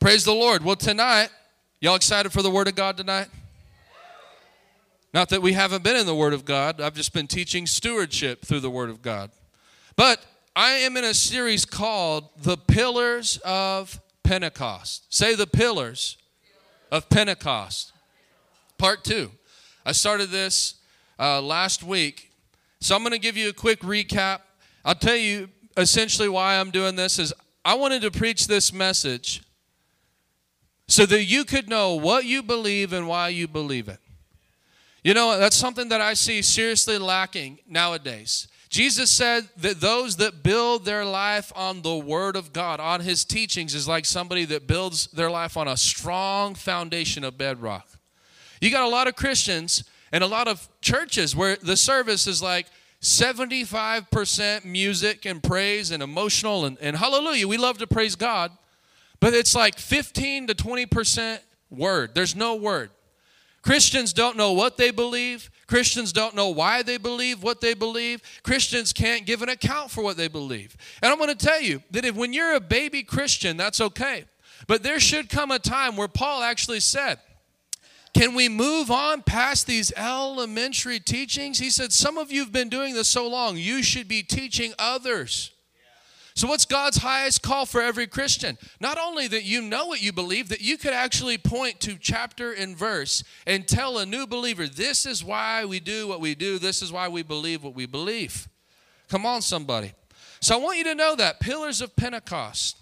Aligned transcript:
Praise 0.00 0.24
the 0.24 0.32
Lord. 0.32 0.64
Well, 0.64 0.76
tonight, 0.76 1.28
y'all 1.80 1.96
excited 1.96 2.30
for 2.30 2.40
the 2.40 2.50
Word 2.50 2.68
of 2.68 2.76
God 2.76 2.96
tonight? 2.96 3.26
Not 5.12 5.28
that 5.30 5.42
we 5.42 5.54
haven't 5.54 5.82
been 5.82 5.96
in 5.96 6.06
the 6.06 6.14
Word 6.14 6.32
of 6.32 6.44
God, 6.44 6.80
I've 6.80 6.94
just 6.94 7.12
been 7.12 7.26
teaching 7.26 7.66
stewardship 7.66 8.44
through 8.44 8.60
the 8.60 8.70
Word 8.70 8.90
of 8.90 9.02
God. 9.02 9.32
But 9.96 10.24
I 10.54 10.70
am 10.74 10.96
in 10.96 11.02
a 11.02 11.14
series 11.14 11.64
called 11.64 12.28
The 12.40 12.56
Pillars 12.56 13.38
of 13.44 14.00
Pentecost. 14.22 15.12
Say 15.12 15.34
the 15.34 15.48
Pillars 15.48 16.16
of 16.92 17.08
Pentecost. 17.10 17.92
Part 18.78 19.02
two. 19.02 19.32
I 19.84 19.90
started 19.90 20.30
this 20.30 20.76
uh, 21.18 21.42
last 21.42 21.82
week. 21.82 22.30
So 22.80 22.94
I'm 22.94 23.02
going 23.02 23.10
to 23.10 23.18
give 23.18 23.36
you 23.36 23.48
a 23.48 23.52
quick 23.52 23.80
recap. 23.80 24.42
I'll 24.84 24.94
tell 24.94 25.16
you 25.16 25.48
essentially 25.76 26.28
why 26.28 26.60
I'm 26.60 26.70
doing 26.70 26.94
this 26.94 27.18
is 27.18 27.34
I 27.64 27.74
wanted 27.74 28.02
to 28.02 28.12
preach 28.12 28.46
this 28.46 28.72
message 28.72 29.42
so 30.88 31.04
that 31.06 31.24
you 31.24 31.44
could 31.44 31.68
know 31.68 31.94
what 31.94 32.24
you 32.24 32.42
believe 32.42 32.92
and 32.92 33.06
why 33.06 33.28
you 33.28 33.46
believe 33.46 33.88
it. 33.88 34.00
You 35.04 35.14
know, 35.14 35.38
that's 35.38 35.56
something 35.56 35.90
that 35.90 36.00
I 36.00 36.14
see 36.14 36.42
seriously 36.42 36.98
lacking 36.98 37.58
nowadays. 37.68 38.48
Jesus 38.68 39.10
said 39.10 39.48
that 39.58 39.80
those 39.80 40.16
that 40.16 40.42
build 40.42 40.84
their 40.84 41.04
life 41.04 41.52
on 41.54 41.82
the 41.82 41.96
Word 41.96 42.36
of 42.36 42.52
God, 42.52 42.80
on 42.80 43.00
His 43.00 43.24
teachings, 43.24 43.74
is 43.74 43.86
like 43.86 44.04
somebody 44.04 44.44
that 44.46 44.66
builds 44.66 45.06
their 45.08 45.30
life 45.30 45.56
on 45.56 45.68
a 45.68 45.76
strong 45.76 46.54
foundation 46.54 47.24
of 47.24 47.38
bedrock. 47.38 47.86
You 48.60 48.70
got 48.70 48.84
a 48.84 48.88
lot 48.88 49.06
of 49.06 49.16
Christians 49.16 49.84
and 50.10 50.24
a 50.24 50.26
lot 50.26 50.48
of 50.48 50.68
churches 50.80 51.36
where 51.36 51.56
the 51.56 51.76
service 51.76 52.26
is 52.26 52.42
like 52.42 52.66
75% 53.00 54.64
music 54.64 55.24
and 55.24 55.42
praise 55.42 55.90
and 55.90 56.02
emotional 56.02 56.64
and, 56.64 56.76
and 56.80 56.96
hallelujah. 56.96 57.46
We 57.46 57.56
love 57.56 57.78
to 57.78 57.86
praise 57.86 58.16
God. 58.16 58.50
But 59.20 59.34
it's 59.34 59.54
like 59.54 59.78
15 59.78 60.48
to 60.48 60.54
20% 60.54 61.38
word. 61.70 62.14
There's 62.14 62.36
no 62.36 62.54
word. 62.54 62.90
Christians 63.62 64.12
don't 64.12 64.36
know 64.36 64.52
what 64.52 64.76
they 64.76 64.90
believe. 64.90 65.50
Christians 65.66 66.12
don't 66.12 66.34
know 66.34 66.48
why 66.48 66.82
they 66.82 66.96
believe 66.96 67.42
what 67.42 67.60
they 67.60 67.74
believe. 67.74 68.22
Christians 68.42 68.92
can't 68.92 69.26
give 69.26 69.42
an 69.42 69.48
account 69.48 69.90
for 69.90 70.02
what 70.02 70.16
they 70.16 70.28
believe. 70.28 70.76
And 71.02 71.12
I'm 71.12 71.18
going 71.18 71.36
to 71.36 71.46
tell 71.46 71.60
you 71.60 71.82
that 71.90 72.04
if 72.04 72.14
when 72.14 72.32
you're 72.32 72.54
a 72.54 72.60
baby 72.60 73.02
Christian, 73.02 73.56
that's 73.56 73.80
okay. 73.80 74.24
But 74.66 74.82
there 74.82 75.00
should 75.00 75.28
come 75.28 75.50
a 75.50 75.58
time 75.58 75.96
where 75.96 76.08
Paul 76.08 76.42
actually 76.42 76.80
said, 76.80 77.18
can 78.14 78.34
we 78.34 78.48
move 78.48 78.90
on 78.90 79.22
past 79.22 79.66
these 79.66 79.92
elementary 79.96 80.98
teachings? 80.98 81.58
He 81.58 81.70
said, 81.70 81.92
Some 81.92 82.18
of 82.18 82.32
you 82.32 82.40
have 82.40 82.52
been 82.52 82.68
doing 82.68 82.94
this 82.94 83.08
so 83.08 83.28
long, 83.28 83.56
you 83.56 83.82
should 83.82 84.08
be 84.08 84.22
teaching 84.22 84.72
others. 84.78 85.52
So, 86.38 86.46
what's 86.46 86.66
God's 86.66 86.98
highest 86.98 87.42
call 87.42 87.66
for 87.66 87.82
every 87.82 88.06
Christian? 88.06 88.58
Not 88.78 88.96
only 88.96 89.26
that 89.26 89.42
you 89.42 89.60
know 89.60 89.86
what 89.86 90.00
you 90.00 90.12
believe, 90.12 90.50
that 90.50 90.60
you 90.60 90.78
could 90.78 90.92
actually 90.92 91.36
point 91.36 91.80
to 91.80 91.96
chapter 91.98 92.52
and 92.52 92.76
verse 92.76 93.24
and 93.44 93.66
tell 93.66 93.98
a 93.98 94.06
new 94.06 94.24
believer, 94.24 94.68
this 94.68 95.04
is 95.04 95.24
why 95.24 95.64
we 95.64 95.80
do 95.80 96.06
what 96.06 96.20
we 96.20 96.36
do, 96.36 96.60
this 96.60 96.80
is 96.80 96.92
why 96.92 97.08
we 97.08 97.24
believe 97.24 97.64
what 97.64 97.74
we 97.74 97.86
believe. 97.86 98.46
Come 99.08 99.26
on, 99.26 99.42
somebody. 99.42 99.94
So, 100.38 100.54
I 100.54 100.62
want 100.62 100.78
you 100.78 100.84
to 100.84 100.94
know 100.94 101.16
that 101.16 101.40
pillars 101.40 101.80
of 101.80 101.96
Pentecost. 101.96 102.76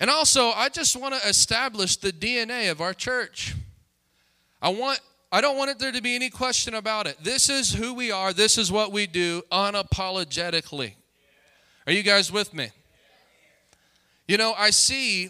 And 0.00 0.08
also, 0.08 0.48
I 0.52 0.70
just 0.70 0.96
want 0.96 1.14
to 1.14 1.28
establish 1.28 1.96
the 1.98 2.10
DNA 2.10 2.70
of 2.70 2.80
our 2.80 2.94
church. 2.94 3.54
I 4.62 4.70
want 4.70 4.98
I 5.30 5.42
don't 5.42 5.58
want 5.58 5.72
it 5.72 5.78
there 5.78 5.92
to 5.92 6.00
be 6.00 6.14
any 6.14 6.30
question 6.30 6.72
about 6.72 7.06
it. 7.06 7.18
This 7.22 7.50
is 7.50 7.74
who 7.74 7.92
we 7.92 8.10
are. 8.10 8.32
This 8.32 8.56
is 8.56 8.72
what 8.72 8.92
we 8.92 9.06
do 9.06 9.42
unapologetically. 9.52 10.94
Are 11.86 11.92
you 11.92 12.02
guys 12.02 12.32
with 12.32 12.54
me? 12.54 12.70
You 14.26 14.38
know, 14.38 14.54
I 14.56 14.70
see, 14.70 15.28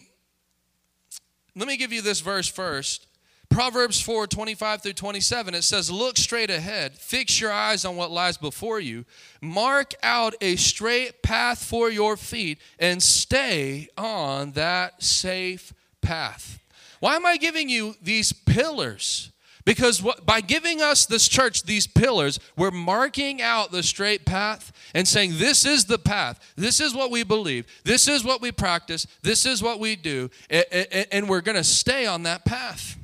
let 1.56 1.66
me 1.66 1.76
give 1.76 1.92
you 1.92 2.00
this 2.00 2.20
verse 2.20 2.48
first. 2.48 3.06
Proverbs 3.48 4.00
4 4.00 4.26
25 4.26 4.82
through 4.82 4.93
27, 4.94 5.54
it 5.54 5.62
says, 5.62 5.91
Look 5.91 6.16
straight 6.16 6.50
ahead, 6.50 6.94
fix 6.94 7.41
your 7.41 7.53
eyes 7.53 7.84
on 7.84 7.97
what 7.97 8.10
lies 8.10 8.37
before 8.37 8.81
you, 8.81 9.04
mark 9.41 9.94
out 10.03 10.34
a 10.41 10.56
straight 10.56 11.22
path 11.22 11.62
for 11.62 11.91
your 11.91 12.16
feet, 12.16 12.59
and 12.78 13.03
stay 13.03 13.88
on 13.97 14.53
that 14.53 15.03
safe 15.03 15.72
path. 16.00 16.59
Why 17.00 17.16
am 17.16 17.26
I 17.26 17.37
giving 17.37 17.69
you 17.69 17.94
these 18.03 18.32
pillars? 18.32 19.31
Because 19.64 20.02
what, 20.02 20.26
by 20.26 20.41
giving 20.42 20.82
us 20.82 21.06
this 21.06 21.26
church 21.26 21.62
these 21.62 21.86
pillars, 21.86 22.38
we're 22.56 22.70
marking 22.70 23.41
out 23.41 23.70
the 23.70 23.82
straight 23.82 24.26
path 24.26 24.72
and 24.94 25.08
saying, 25.08 25.38
This 25.38 25.64
is 25.64 25.86
the 25.86 25.98
path. 25.98 26.38
This 26.54 26.80
is 26.80 26.94
what 26.94 27.10
we 27.10 27.22
believe. 27.22 27.66
This 27.82 28.06
is 28.06 28.25
what 28.25 28.42
we 28.42 28.52
practice. 28.52 29.06
This 29.22 29.47
is 29.47 29.62
what 29.62 29.80
we 29.80 29.97
do. 29.97 30.30
And 30.50 31.28
we're 31.28 31.41
going 31.41 31.56
to 31.56 31.64
stay 31.64 32.06
on 32.06 32.25
that 32.25 32.44
path. 32.44 32.98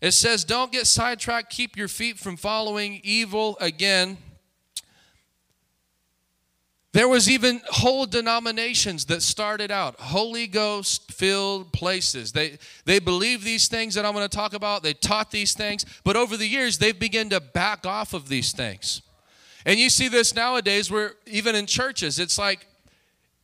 It 0.00 0.12
says, 0.12 0.44
Don't 0.44 0.72
get 0.72 0.86
sidetracked. 0.86 1.50
Keep 1.50 1.76
your 1.76 1.88
feet 1.88 2.18
from 2.18 2.36
following 2.36 3.00
evil 3.04 3.58
again. 3.60 4.16
There 6.94 7.08
was 7.08 7.28
even 7.28 7.60
whole 7.70 8.06
denominations 8.06 9.06
that 9.06 9.20
started 9.20 9.72
out 9.72 9.98
Holy 9.98 10.46
Ghost 10.46 11.10
filled 11.10 11.72
places. 11.72 12.30
They 12.30 12.56
they 12.84 13.00
believe 13.00 13.42
these 13.42 13.66
things 13.66 13.96
that 13.96 14.06
I'm 14.06 14.12
going 14.12 14.26
to 14.28 14.34
talk 14.34 14.54
about. 14.54 14.84
They 14.84 14.94
taught 14.94 15.32
these 15.32 15.54
things, 15.54 15.84
but 16.04 16.14
over 16.14 16.36
the 16.36 16.46
years 16.46 16.78
they've 16.78 16.96
begun 16.96 17.30
to 17.30 17.40
back 17.40 17.84
off 17.84 18.14
of 18.14 18.28
these 18.28 18.52
things. 18.52 19.02
And 19.66 19.80
you 19.80 19.90
see 19.90 20.06
this 20.06 20.36
nowadays 20.36 20.88
where 20.88 21.14
even 21.26 21.56
in 21.56 21.66
churches 21.66 22.20
it's 22.20 22.38
like 22.38 22.64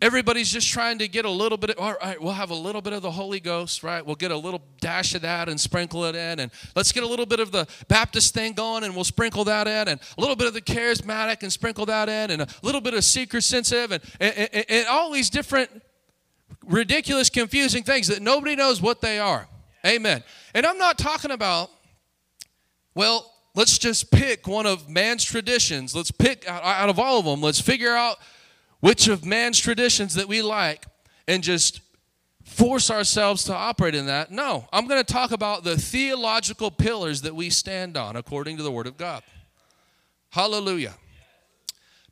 Everybody's 0.03 0.51
just 0.51 0.69
trying 0.69 0.99
to 0.99 1.09
get 1.09 1.27
a 1.27 1.31
little 1.31 1.59
bit 1.59 1.71
of, 1.71 1.79
all 1.79 1.95
right, 2.01 2.21
we'll 2.21 2.33
have 2.33 2.51
a 2.51 2.55
little 2.55 2.81
bit 2.81 2.95
of 2.95 3.03
the 3.03 3.11
Holy 3.11 3.39
Ghost, 3.39 3.83
right? 3.83 4.05
We'll 4.05 4.17
get 4.17 4.31
a 4.31 4.37
little 4.37 4.63
dash 4.81 5.15
of 5.15 5.21
that 5.23 5.51
and 5.51 5.61
sprinkle 5.61 6.05
it 6.07 6.15
in. 6.15 6.41
And 6.41 6.51
let's 6.75 6.91
get 6.91 7.03
a 7.03 7.07
little 7.07 7.27
bit 7.27 7.39
of 7.39 7.53
the 7.53 7.69
Baptist 7.87 8.33
thing 8.33 8.55
going 8.55 8.83
and 8.83 8.95
we'll 8.95 9.05
sprinkle 9.05 9.45
that 9.45 9.69
in. 9.69 9.89
And 9.89 10.01
a 10.17 10.21
little 10.21 10.37
bit 10.37 10.47
of 10.47 10.55
the 10.55 10.63
charismatic 10.63 11.43
and 11.43 11.53
sprinkle 11.53 11.85
that 11.87 12.09
in. 12.09 12.31
And 12.31 12.43
a 12.43 12.49
little 12.63 12.81
bit 12.81 12.95
of 12.95 13.05
seeker 13.05 13.43
sensitive 13.43 13.93
and, 13.93 14.03
and, 14.19 14.49
and, 14.53 14.65
and 14.71 14.87
all 14.89 15.13
these 15.13 15.29
different 15.29 15.71
ridiculous, 16.67 17.29
confusing 17.29 17.83
things 17.83 18.09
that 18.09 18.23
nobody 18.23 18.57
knows 18.57 18.81
what 18.81 19.03
they 19.03 19.19
are. 19.19 19.49
Amen. 19.85 20.25
And 20.55 20.65
I'm 20.65 20.79
not 20.79 20.97
talking 20.97 21.31
about, 21.31 21.71
well, 22.95 23.31
let's 23.55 23.77
just 23.77 24.11
pick 24.11 24.47
one 24.47 24.65
of 24.65 24.89
man's 24.89 25.25
traditions. 25.25 25.95
Let's 25.95 26.11
pick 26.11 26.49
out 26.49 26.89
of 26.89 26.99
all 26.99 27.19
of 27.19 27.27
them, 27.27 27.43
let's 27.43 27.61
figure 27.61 27.95
out 27.95 28.17
which 28.81 29.09
of 29.09 29.25
man's 29.25 29.59
traditions 29.59 30.15
that 30.15 30.29
we 30.29 30.43
like 30.43 30.87
and 31.29 31.43
just 31.43 31.81
force 32.45 32.91
ourselves 32.91 33.45
to 33.45 33.55
operate 33.55 33.95
in 33.95 34.07
that. 34.07 34.31
No, 34.31 34.67
I'm 34.73 34.87
going 34.87 35.03
to 35.03 35.13
talk 35.13 35.31
about 35.31 35.63
the 35.63 35.77
theological 35.77 36.71
pillars 36.71 37.23
that 37.23 37.35
we 37.35 37.51
stand 37.51 37.97
on 37.97 38.17
according 38.17 38.57
to 38.57 38.63
the 38.63 38.73
Word 38.73 38.87
of 38.87 38.97
God. 38.97 39.23
Hallelujah. 40.31 40.95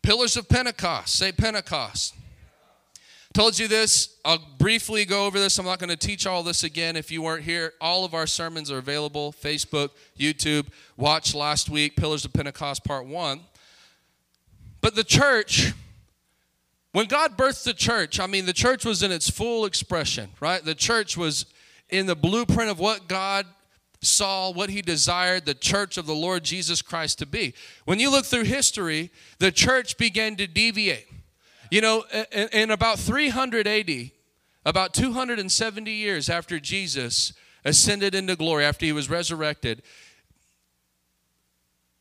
Pillars 0.03 0.37
of 0.37 0.49
Pentecost. 0.49 1.17
Say 1.17 1.33
Pentecost. 1.33 2.15
Told 3.35 3.59
you 3.59 3.69
this. 3.69 4.17
I'll 4.25 4.43
briefly 4.59 5.05
go 5.05 5.27
over 5.27 5.39
this. 5.39 5.59
I'm 5.59 5.67
not 5.67 5.79
going 5.79 5.91
to 5.91 5.97
teach 5.97 6.27
all 6.27 6.43
this 6.43 6.65
again 6.65 6.97
if 6.97 7.11
you 7.13 7.23
weren't 7.23 7.45
here. 7.45 7.75
All 7.81 8.05
of 8.05 8.15
our 8.15 8.27
sermons 8.27 8.71
are 8.71 8.79
available 8.79 9.33
Facebook, 9.33 9.91
YouTube. 10.19 10.69
Watch 10.97 11.35
last 11.35 11.69
week, 11.69 11.95
Pillars 11.95 12.25
of 12.25 12.33
Pentecost, 12.33 12.85
Part 12.85 13.07
1. 13.07 13.41
But 14.81 14.95
the 14.95 15.05
church 15.05 15.73
when 16.93 17.07
God 17.07 17.37
birthed 17.37 17.65
the 17.65 17.75
church, 17.75 18.19
I 18.19 18.27
mean, 18.27 18.47
the 18.47 18.53
church 18.53 18.85
was 18.85 19.03
in 19.03 19.13
its 19.13 19.29
full 19.29 19.65
expression, 19.65 20.31
right? 20.41 20.65
The 20.65 20.75
church 20.75 21.17
was 21.17 21.47
in 21.91 22.07
the 22.07 22.17
blueprint 22.17 22.71
of 22.71 22.79
what 22.79 23.09
God 23.09 23.47
saw, 24.01 24.51
what 24.51 24.71
he 24.71 24.81
desired 24.81 25.45
the 25.45 25.55
church 25.55 25.99
of 25.99 26.07
the 26.07 26.15
Lord 26.15 26.45
Jesus 26.45 26.83
Christ 26.83 27.19
to 27.19 27.27
be. 27.27 27.55
When 27.85 27.99
you 27.99 28.11
look 28.11 28.25
through 28.25 28.45
history, 28.45 29.11
the 29.39 29.53
church 29.53 29.99
began 29.99 30.37
to 30.37 30.47
deviate. 30.47 31.07
You 31.71 31.81
know, 31.81 32.05
in, 32.33 32.71
about 32.71 32.99
300 32.99 33.67
AD, 33.67 34.11
about 34.65 34.95
270 34.95 35.91
years 35.91 36.31
after 36.31 36.59
Jesus 36.59 37.33
ascended 37.65 38.15
into 38.15 38.37
glory, 38.37 38.65
after 38.65 38.87
he 38.87 38.93
was 38.93 39.11
resurrected, 39.11 39.83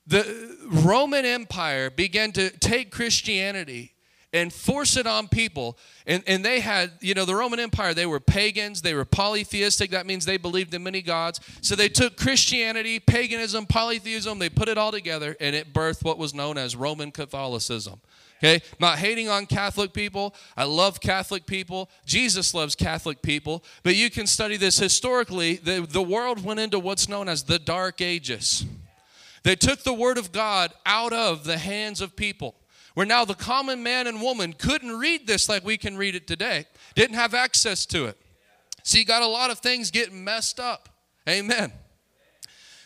the 0.05 0.55
Roman 0.69 1.25
Empire 1.25 1.89
began 1.89 2.31
to 2.33 2.49
take 2.49 2.91
Christianity 2.91 3.93
and 4.37 4.53
force 4.53 4.97
it 4.97 5.07
on 5.07 5.27
people. 5.27 5.77
And, 6.05 6.23
and 6.27 6.43
they 6.43 6.59
had, 6.59 6.91
you 7.01 7.13
know, 7.13 7.25
the 7.25 7.35
Roman 7.35 7.59
Empire, 7.59 7.93
they 7.93 8.05
were 8.05 8.19
pagans, 8.19 8.81
they 8.81 8.93
were 8.93 9.05
polytheistic. 9.05 9.91
That 9.91 10.05
means 10.05 10.25
they 10.25 10.37
believed 10.37 10.73
in 10.73 10.83
many 10.83 11.01
gods. 11.01 11.39
So 11.61 11.75
they 11.75 11.89
took 11.89 12.17
Christianity, 12.17 12.99
paganism, 12.99 13.65
polytheism, 13.65 14.39
they 14.39 14.49
put 14.49 14.69
it 14.69 14.77
all 14.77 14.91
together, 14.91 15.35
and 15.39 15.55
it 15.55 15.73
birthed 15.73 16.03
what 16.03 16.17
was 16.17 16.33
known 16.33 16.57
as 16.57 16.75
Roman 16.75 17.11
Catholicism. 17.11 17.99
Okay, 18.39 18.61
not 18.79 18.99
hating 18.99 19.29
on 19.29 19.47
Catholic 19.47 19.93
people. 19.93 20.35
I 20.55 20.65
love 20.65 21.01
Catholic 21.01 21.47
people. 21.47 21.89
Jesus 22.05 22.53
loves 22.53 22.75
Catholic 22.75 23.23
people. 23.23 23.63
But 23.81 23.95
you 23.95 24.11
can 24.11 24.27
study 24.27 24.57
this 24.57 24.77
historically. 24.77 25.55
The, 25.55 25.87
the 25.89 26.03
world 26.03 26.43
went 26.43 26.59
into 26.59 26.77
what's 26.77 27.09
known 27.09 27.27
as 27.27 27.43
the 27.43 27.57
Dark 27.57 27.99
Ages. 27.99 28.63
They 29.41 29.55
took 29.55 29.83
the 29.83 29.93
Word 29.93 30.19
of 30.19 30.31
God 30.31 30.71
out 30.85 31.13
of 31.13 31.45
the 31.45 31.57
hands 31.57 31.99
of 31.99 32.15
people, 32.15 32.53
where 32.97 33.05
now 33.05 33.23
the 33.23 33.35
common 33.35 33.83
man 33.83 34.07
and 34.07 34.19
woman 34.23 34.53
couldn't 34.53 34.97
read 34.97 35.27
this 35.27 35.47
like 35.47 35.63
we 35.63 35.77
can 35.77 35.95
read 35.95 36.15
it 36.15 36.25
today, 36.25 36.65
didn't 36.95 37.13
have 37.13 37.35
access 37.35 37.85
to 37.85 38.05
it. 38.05 38.17
See, 38.81 39.03
got 39.03 39.21
a 39.21 39.27
lot 39.27 39.51
of 39.51 39.59
things 39.59 39.91
getting 39.91 40.23
messed 40.23 40.59
up. 40.59 40.89
Amen. 41.29 41.71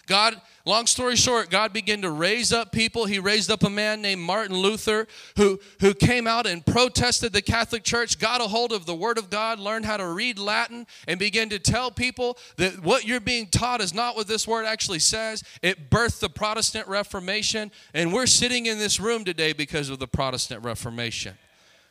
God, 0.08 0.36
long 0.66 0.86
story 0.86 1.16
short, 1.16 1.50
God 1.50 1.74
began 1.74 2.02
to 2.02 2.12
raise 2.12 2.54
up 2.54 2.72
people. 2.72 3.06
He 3.06 3.20
raised 3.20 3.50
up 3.50 3.64
a 3.64 3.70
man 3.70 4.02
named 4.02 4.22
Martin 4.22 4.56
Luther 4.56 5.08
who, 5.38 5.60
who 5.80 5.94
came 5.94 6.28
out 6.28 6.46
and 6.46 6.66
protested 6.66 7.34
the 7.34 7.42
Catholic 7.42 7.84
Church, 7.84 8.20
got 8.20 8.42
a 8.42 8.46
hold 8.46 8.72
of 8.72 8.86
the 8.86 8.96
Word 8.96 9.18
of 9.18 9.30
God, 9.30 9.60
learned 9.60 9.86
how 9.86 9.98
to 9.98 10.08
read 10.08 10.38
Latin, 10.38 10.86
and 11.08 11.20
began 11.20 11.50
to 11.50 11.60
tell 11.60 11.92
people 11.92 12.38
that 12.58 12.84
what 12.84 13.06
you're 13.06 13.20
being 13.20 13.48
taught 13.48 13.82
is 13.82 13.94
not 13.94 14.16
what 14.16 14.28
this 14.28 14.48
word 14.48 14.66
actually 14.66 15.00
says. 15.00 15.44
It 15.62 15.90
birthed 15.90 16.20
the 16.20 16.30
Protestant 16.30 16.88
Reformation, 16.88 17.72
and 17.94 18.14
we're 18.14 18.28
sitting 18.28 18.66
in 18.68 18.78
this 18.78 19.00
room 19.00 19.26
today 19.26 19.54
because 19.54 19.90
of 19.90 20.00
the 20.00 20.08
Protestant 20.08 20.64
Reformation. 20.64 21.36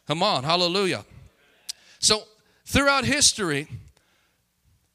Come 0.06 0.22
on, 0.22 0.44
hallelujah. 0.44 1.04
So, 1.98 2.22
throughout 2.64 3.04
history, 3.04 3.68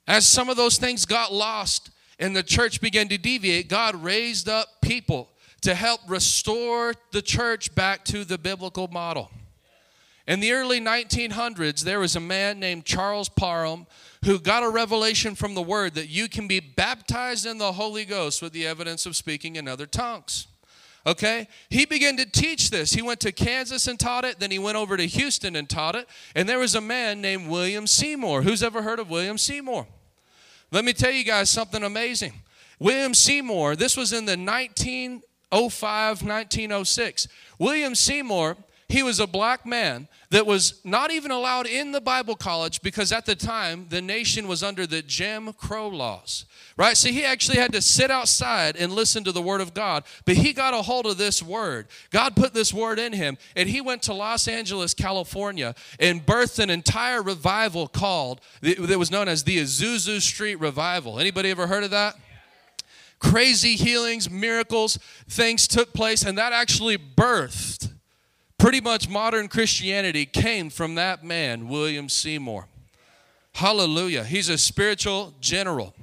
as 0.07 0.27
some 0.27 0.49
of 0.49 0.57
those 0.57 0.77
things 0.77 1.05
got 1.05 1.33
lost, 1.33 1.89
and 2.19 2.35
the 2.35 2.43
church 2.43 2.81
began 2.81 3.07
to 3.09 3.17
deviate, 3.17 3.67
God 3.67 3.95
raised 4.03 4.47
up 4.47 4.67
people 4.81 5.29
to 5.61 5.73
help 5.73 6.01
restore 6.07 6.93
the 7.11 7.21
church 7.21 7.73
back 7.75 8.05
to 8.05 8.23
the 8.23 8.37
biblical 8.37 8.87
model. 8.87 9.31
In 10.27 10.39
the 10.39 10.53
early 10.53 10.79
1900s, 10.79 11.81
there 11.81 11.99
was 11.99 12.15
a 12.15 12.19
man 12.19 12.59
named 12.59 12.85
Charles 12.85 13.29
Parham 13.29 13.85
who 14.23 14.39
got 14.39 14.63
a 14.63 14.69
revelation 14.69 15.35
from 15.35 15.53
the 15.53 15.61
Word 15.61 15.93
that 15.95 16.09
you 16.09 16.27
can 16.27 16.47
be 16.47 16.59
baptized 16.59 17.45
in 17.45 17.59
the 17.59 17.73
Holy 17.73 18.05
Ghost 18.05 18.41
with 18.41 18.51
the 18.51 18.65
evidence 18.65 19.05
of 19.05 19.15
speaking 19.15 19.55
in 19.55 19.67
other 19.67 19.85
tongues. 19.85 20.47
Okay? 21.05 21.47
He 21.69 21.85
began 21.85 22.17
to 22.17 22.25
teach 22.25 22.71
this. 22.71 22.93
He 22.93 23.03
went 23.03 23.19
to 23.19 23.31
Kansas 23.31 23.85
and 23.87 23.99
taught 23.99 24.25
it, 24.25 24.39
then 24.39 24.49
he 24.49 24.57
went 24.57 24.77
over 24.77 24.97
to 24.97 25.05
Houston 25.05 25.55
and 25.55 25.69
taught 25.69 25.95
it. 25.95 26.09
And 26.33 26.49
there 26.49 26.57
was 26.57 26.73
a 26.73 26.81
man 26.81 27.21
named 27.21 27.47
William 27.47 27.85
Seymour. 27.85 28.41
Who's 28.41 28.63
ever 28.63 28.81
heard 28.81 28.99
of 28.99 29.11
William 29.11 29.37
Seymour? 29.37 29.85
Let 30.71 30.85
me 30.85 30.93
tell 30.93 31.11
you 31.11 31.23
guys 31.23 31.49
something 31.49 31.83
amazing. 31.83 32.33
William 32.79 33.13
Seymour, 33.13 33.75
this 33.75 33.95
was 33.95 34.11
in 34.11 34.25
the 34.25 34.37
1905, 34.37 36.21
1906. 36.21 37.27
William 37.57 37.95
Seymour, 37.95 38.57
he 38.87 39.01
was 39.01 39.19
a 39.19 39.25
black 39.25 39.65
man 39.65 40.07
that 40.29 40.45
was 40.45 40.79
not 40.83 41.09
even 41.11 41.31
allowed 41.31 41.65
in 41.65 41.91
the 41.91 42.01
Bible 42.01 42.35
college 42.35 42.83
because 42.83 43.11
at 43.11 43.25
the 43.25 43.35
time 43.35 43.87
the 43.89 44.01
nation 44.01 44.47
was 44.47 44.61
under 44.61 44.85
the 44.85 45.01
Jim 45.01 45.51
Crow 45.53 45.87
laws. 45.87 46.45
Right? 46.77 46.95
So 46.95 47.09
he 47.09 47.23
actually 47.23 47.57
had 47.57 47.71
to 47.71 47.81
sit 47.81 48.11
outside 48.11 48.75
and 48.75 48.93
listen 48.93 49.23
to 49.23 49.31
the 49.31 49.41
word 49.41 49.61
of 49.61 49.73
God. 49.73 50.03
But 50.25 50.35
he 50.35 50.53
got 50.53 50.73
a 50.75 50.83
hold 50.83 51.07
of 51.07 51.17
this 51.17 51.41
word. 51.41 51.87
God 52.11 52.35
put 52.35 52.53
this 52.53 52.73
word 52.73 52.99
in 52.99 53.13
him, 53.13 53.37
and 53.55 53.69
he 53.69 53.81
went 53.81 54.03
to 54.03 54.13
Los 54.13 54.47
Angeles, 54.47 54.93
California, 54.93 55.73
and 55.99 56.23
birthed 56.23 56.59
an 56.59 56.69
entire 56.69 57.23
revival 57.23 57.87
called 57.87 58.39
that 58.61 58.99
was 58.99 59.09
known 59.09 59.27
as 59.27 59.45
the 59.45 59.57
Azusa 59.57 60.21
Street 60.21 60.59
Revival. 60.59 61.17
Anybody 61.17 61.49
ever 61.49 61.65
heard 61.65 61.85
of 61.85 61.91
that? 61.91 62.17
Crazy 63.19 63.75
healings, 63.75 64.29
miracles, 64.29 64.99
things 65.27 65.67
took 65.67 65.93
place, 65.93 66.23
and 66.23 66.37
that 66.37 66.53
actually 66.53 66.97
birthed 66.97 67.94
pretty 68.57 68.81
much 68.81 69.09
modern 69.09 69.47
Christianity 69.47 70.25
came 70.25 70.69
from 70.69 70.95
that 70.95 71.23
man, 71.23 71.67
William 71.67 72.09
Seymour. 72.09 72.67
Hallelujah. 73.53 74.23
He's 74.23 74.49
a 74.49 74.57
spiritual 74.57 75.33
general. 75.39 75.93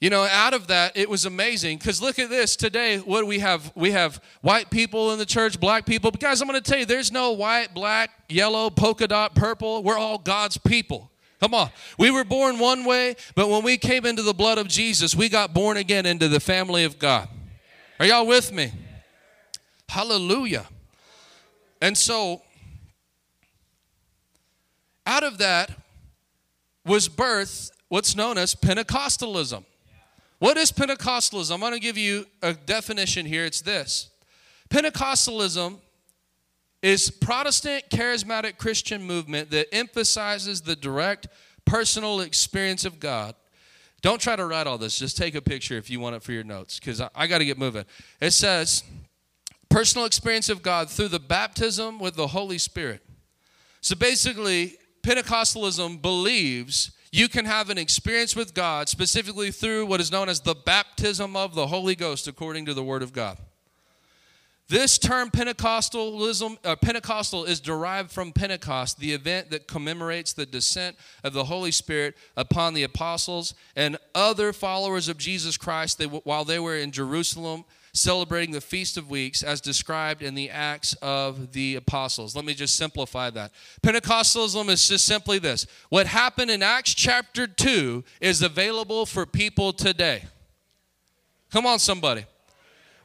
You 0.00 0.08
know, 0.08 0.22
out 0.22 0.54
of 0.54 0.68
that, 0.68 0.96
it 0.96 1.10
was 1.10 1.26
amazing 1.26 1.76
because 1.76 2.00
look 2.00 2.18
at 2.18 2.30
this 2.30 2.56
today. 2.56 2.98
What 2.98 3.26
we 3.26 3.40
have, 3.40 3.70
we 3.74 3.90
have 3.90 4.22
white 4.40 4.70
people 4.70 5.12
in 5.12 5.18
the 5.18 5.26
church, 5.26 5.60
black 5.60 5.84
people. 5.84 6.10
But 6.10 6.20
guys, 6.20 6.40
I'm 6.40 6.48
going 6.48 6.60
to 6.60 6.70
tell 6.70 6.78
you, 6.78 6.86
there's 6.86 7.12
no 7.12 7.32
white, 7.32 7.74
black, 7.74 8.10
yellow, 8.28 8.70
polka 8.70 9.06
dot, 9.06 9.34
purple. 9.34 9.82
We're 9.82 9.98
all 9.98 10.16
God's 10.16 10.56
people. 10.56 11.10
Come 11.38 11.54
on. 11.54 11.70
We 11.98 12.10
were 12.10 12.24
born 12.24 12.58
one 12.58 12.84
way, 12.84 13.16
but 13.34 13.48
when 13.48 13.62
we 13.62 13.76
came 13.76 14.06
into 14.06 14.22
the 14.22 14.32
blood 14.32 14.58
of 14.58 14.68
Jesus, 14.68 15.14
we 15.14 15.28
got 15.28 15.52
born 15.52 15.76
again 15.76 16.06
into 16.06 16.28
the 16.28 16.40
family 16.40 16.84
of 16.84 16.98
God. 16.98 17.28
Are 17.98 18.06
y'all 18.06 18.26
with 18.26 18.52
me? 18.52 18.72
Hallelujah. 19.88 20.66
And 21.80 21.96
so, 21.96 22.42
out 25.06 25.22
of 25.22 25.38
that 25.38 25.70
was 26.84 27.08
birth 27.08 27.70
what's 27.88 28.14
known 28.16 28.38
as 28.38 28.54
Pentecostalism. 28.54 29.64
What 30.38 30.56
is 30.56 30.72
Pentecostalism? 30.72 31.52
I'm 31.52 31.60
going 31.60 31.72
to 31.72 31.80
give 31.80 31.98
you 31.98 32.26
a 32.42 32.54
definition 32.54 33.26
here. 33.26 33.44
It's 33.44 33.60
this 33.60 34.10
Pentecostalism 34.70 35.78
is 36.82 37.10
Protestant 37.10 37.84
charismatic 37.90 38.56
Christian 38.56 39.02
movement 39.02 39.50
that 39.50 39.72
emphasizes 39.74 40.62
the 40.62 40.76
direct 40.76 41.28
personal 41.66 42.20
experience 42.20 42.84
of 42.84 42.98
God. 42.98 43.34
Don't 44.00 44.20
try 44.20 44.34
to 44.34 44.46
write 44.46 44.66
all 44.66 44.78
this. 44.78 44.98
Just 44.98 45.18
take 45.18 45.34
a 45.34 45.42
picture 45.42 45.76
if 45.76 45.90
you 45.90 46.00
want 46.00 46.16
it 46.16 46.22
for 46.22 46.32
your 46.32 46.44
notes 46.44 46.78
because 46.78 47.02
I, 47.02 47.10
I 47.14 47.26
got 47.26 47.38
to 47.38 47.44
get 47.44 47.58
moving. 47.58 47.84
It 48.20 48.30
says, 48.30 48.82
personal 49.70 50.04
experience 50.04 50.48
of 50.48 50.62
God 50.62 50.90
through 50.90 51.08
the 51.08 51.20
baptism 51.20 51.98
with 51.98 52.16
the 52.16 52.26
Holy 52.26 52.58
Spirit. 52.58 53.00
So 53.80 53.96
basically, 53.96 54.76
Pentecostalism 55.02 56.02
believes 56.02 56.90
you 57.12 57.28
can 57.28 57.44
have 57.44 57.70
an 57.70 57.78
experience 57.78 58.36
with 58.36 58.52
God 58.52 58.88
specifically 58.88 59.50
through 59.50 59.86
what 59.86 60.00
is 60.00 60.12
known 60.12 60.28
as 60.28 60.40
the 60.40 60.54
baptism 60.54 61.34
of 61.34 61.54
the 61.54 61.68
Holy 61.68 61.94
Ghost, 61.94 62.28
according 62.28 62.66
to 62.66 62.74
the 62.74 62.84
Word 62.84 63.02
of 63.02 63.12
God. 63.12 63.38
This 64.68 64.98
term 64.98 65.30
Pentecostalism, 65.30 66.58
uh, 66.64 66.76
Pentecostal 66.76 67.44
is 67.44 67.58
derived 67.58 68.12
from 68.12 68.30
Pentecost, 68.30 69.00
the 69.00 69.12
event 69.12 69.50
that 69.50 69.66
commemorates 69.66 70.32
the 70.32 70.46
descent 70.46 70.96
of 71.24 71.32
the 71.32 71.44
Holy 71.44 71.72
Spirit 71.72 72.16
upon 72.36 72.74
the 72.74 72.84
apostles 72.84 73.54
and 73.74 73.96
other 74.14 74.52
followers 74.52 75.08
of 75.08 75.18
Jesus 75.18 75.56
Christ 75.56 75.98
they, 75.98 76.04
while 76.04 76.44
they 76.44 76.60
were 76.60 76.76
in 76.76 76.92
Jerusalem 76.92 77.64
celebrating 77.92 78.52
the 78.52 78.60
Feast 78.60 78.96
of 78.96 79.10
Weeks 79.10 79.42
as 79.42 79.60
described 79.60 80.22
in 80.22 80.34
the 80.34 80.50
Acts 80.50 80.94
of 81.02 81.52
the 81.52 81.76
Apostles. 81.76 82.36
Let 82.36 82.44
me 82.44 82.54
just 82.54 82.76
simplify 82.76 83.30
that. 83.30 83.52
Pentecostalism 83.82 84.68
is 84.68 84.88
just 84.88 85.04
simply 85.04 85.38
this 85.38 85.66
what 85.88 86.06
happened 86.06 86.50
in 86.50 86.62
Acts 86.62 86.94
chapter 86.94 87.46
2 87.46 88.04
is 88.20 88.42
available 88.42 89.06
for 89.06 89.26
people 89.26 89.72
today. 89.72 90.24
Come 91.50 91.66
on, 91.66 91.78
somebody. 91.78 92.26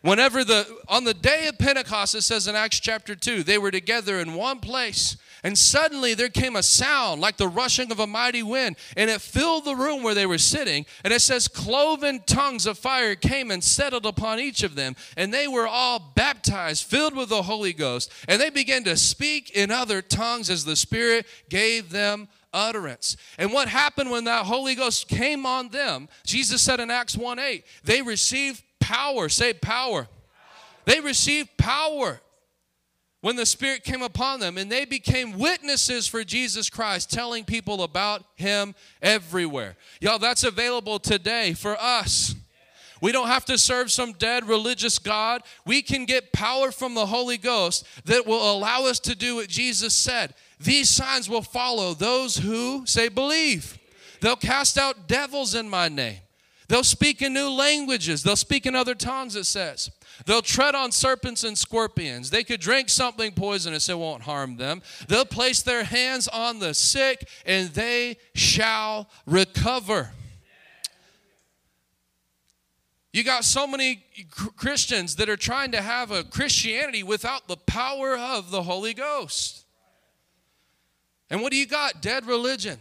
Whenever 0.01 0.43
the, 0.43 0.67
on 0.87 1.03
the 1.03 1.15
day 1.15 1.47
of 1.47 1.57
Pentecost, 1.57 2.13
it 2.13 2.21
says 2.21 2.47
in 2.47 2.55
Acts 2.55 2.79
chapter 2.79 3.15
2, 3.15 3.41
they 3.41 3.57
were 3.57 3.71
together 3.71 4.19
in 4.19 4.35
one 4.35 4.59
place 4.59 5.17
and 5.45 5.55
suddenly 5.55 6.15
there 6.15 6.27
came 6.27 6.55
a 6.55 6.63
sound 6.63 7.21
like 7.21 7.37
the 7.37 7.47
rushing 7.47 7.91
of 7.91 7.99
a 7.99 8.07
mighty 8.07 8.41
wind, 8.41 8.77
and 8.97 9.11
it 9.11 9.21
filled 9.21 9.63
the 9.63 9.75
room 9.75 10.01
where 10.01 10.15
they 10.15 10.25
were 10.25 10.39
sitting. 10.39 10.87
And 11.03 11.13
it 11.13 11.21
says, 11.21 11.47
Cloven 11.47 12.23
tongues 12.25 12.65
of 12.65 12.79
fire 12.79 13.13
came 13.13 13.51
and 13.51 13.63
settled 13.63 14.07
upon 14.07 14.39
each 14.39 14.63
of 14.63 14.73
them, 14.73 14.95
and 15.15 15.31
they 15.31 15.47
were 15.47 15.67
all 15.67 15.99
baptized, 16.15 16.85
filled 16.85 17.15
with 17.15 17.29
the 17.29 17.43
Holy 17.43 17.73
Ghost. 17.73 18.11
And 18.27 18.41
they 18.41 18.49
began 18.49 18.83
to 18.85 18.97
speak 18.97 19.51
in 19.51 19.69
other 19.69 20.01
tongues 20.01 20.49
as 20.49 20.65
the 20.65 20.75
Spirit 20.75 21.27
gave 21.47 21.91
them 21.91 22.27
utterance. 22.51 23.15
And 23.37 23.53
what 23.53 23.67
happened 23.67 24.09
when 24.09 24.23
that 24.23 24.47
Holy 24.47 24.73
Ghost 24.73 25.07
came 25.07 25.45
on 25.45 25.69
them? 25.69 26.09
Jesus 26.25 26.63
said 26.63 26.79
in 26.79 26.89
Acts 26.89 27.15
1 27.15 27.37
8, 27.37 27.63
they 27.83 28.01
received 28.01 28.63
power. 28.79 29.29
Say 29.29 29.53
power. 29.53 30.07
They 30.85 31.01
received 31.01 31.55
power 31.57 32.19
when 33.25 33.35
the 33.35 33.45
Spirit 33.47 33.83
came 33.83 34.03
upon 34.03 34.39
them, 34.39 34.55
and 34.55 34.71
they 34.71 34.85
became 34.85 35.39
witnesses 35.39 36.05
for 36.05 36.23
Jesus 36.23 36.69
Christ, 36.69 37.11
telling 37.11 37.43
people 37.43 37.81
about 37.81 38.23
Him 38.35 38.75
everywhere. 39.01 39.75
Y'all, 39.99 40.19
that's 40.19 40.43
available 40.43 40.99
today 40.99 41.53
for 41.53 41.75
us. 41.81 42.35
We 43.01 43.11
don't 43.11 43.29
have 43.29 43.43
to 43.45 43.57
serve 43.57 43.89
some 43.89 44.11
dead 44.11 44.47
religious 44.47 44.99
God. 44.99 45.41
We 45.65 45.81
can 45.81 46.05
get 46.05 46.33
power 46.33 46.71
from 46.71 46.93
the 46.93 47.07
Holy 47.07 47.39
Ghost 47.39 47.87
that 48.05 48.27
will 48.27 48.53
allow 48.53 48.85
us 48.85 48.99
to 48.99 49.15
do 49.15 49.37
what 49.37 49.47
Jesus 49.47 49.95
said. 49.95 50.35
These 50.59 50.89
signs 50.91 51.27
will 51.27 51.41
follow 51.41 51.95
those 51.95 52.37
who 52.37 52.85
say, 52.85 53.07
believe. 53.07 53.79
They'll 54.21 54.35
cast 54.35 54.77
out 54.77 55.07
devils 55.07 55.55
in 55.55 55.67
my 55.67 55.89
name. 55.89 56.19
They'll 56.67 56.83
speak 56.83 57.23
in 57.23 57.33
new 57.33 57.49
languages. 57.49 58.21
They'll 58.21 58.35
speak 58.35 58.67
in 58.67 58.75
other 58.75 58.93
tongues, 58.93 59.35
it 59.35 59.45
says. 59.45 59.89
They'll 60.25 60.41
tread 60.41 60.75
on 60.75 60.91
serpents 60.91 61.43
and 61.43 61.57
scorpions. 61.57 62.29
They 62.29 62.43
could 62.43 62.59
drink 62.59 62.89
something 62.89 63.33
poisonous, 63.33 63.89
it 63.89 63.97
won't 63.97 64.23
harm 64.23 64.57
them. 64.57 64.81
They'll 65.07 65.25
place 65.25 65.61
their 65.61 65.83
hands 65.83 66.27
on 66.27 66.59
the 66.59 66.73
sick, 66.73 67.27
and 67.45 67.69
they 67.69 68.17
shall 68.33 69.09
recover. 69.25 70.11
You 73.15 73.23
got 73.23 73.45
so 73.45 73.65
many 73.65 74.03
Christians 74.29 75.15
that 75.15 75.29
are 75.29 75.37
trying 75.37 75.71
to 75.71 75.81
have 75.81 76.11
a 76.11 76.25
Christianity 76.25 77.01
without 77.01 77.47
the 77.47 77.55
power 77.55 78.17
of 78.17 78.51
the 78.51 78.63
Holy 78.63 78.93
Ghost. 78.93 79.65
And 81.29 81.41
what 81.41 81.51
do 81.51 81.57
you 81.57 81.65
got? 81.65 82.01
Dead 82.01 82.25
religion. 82.25 82.77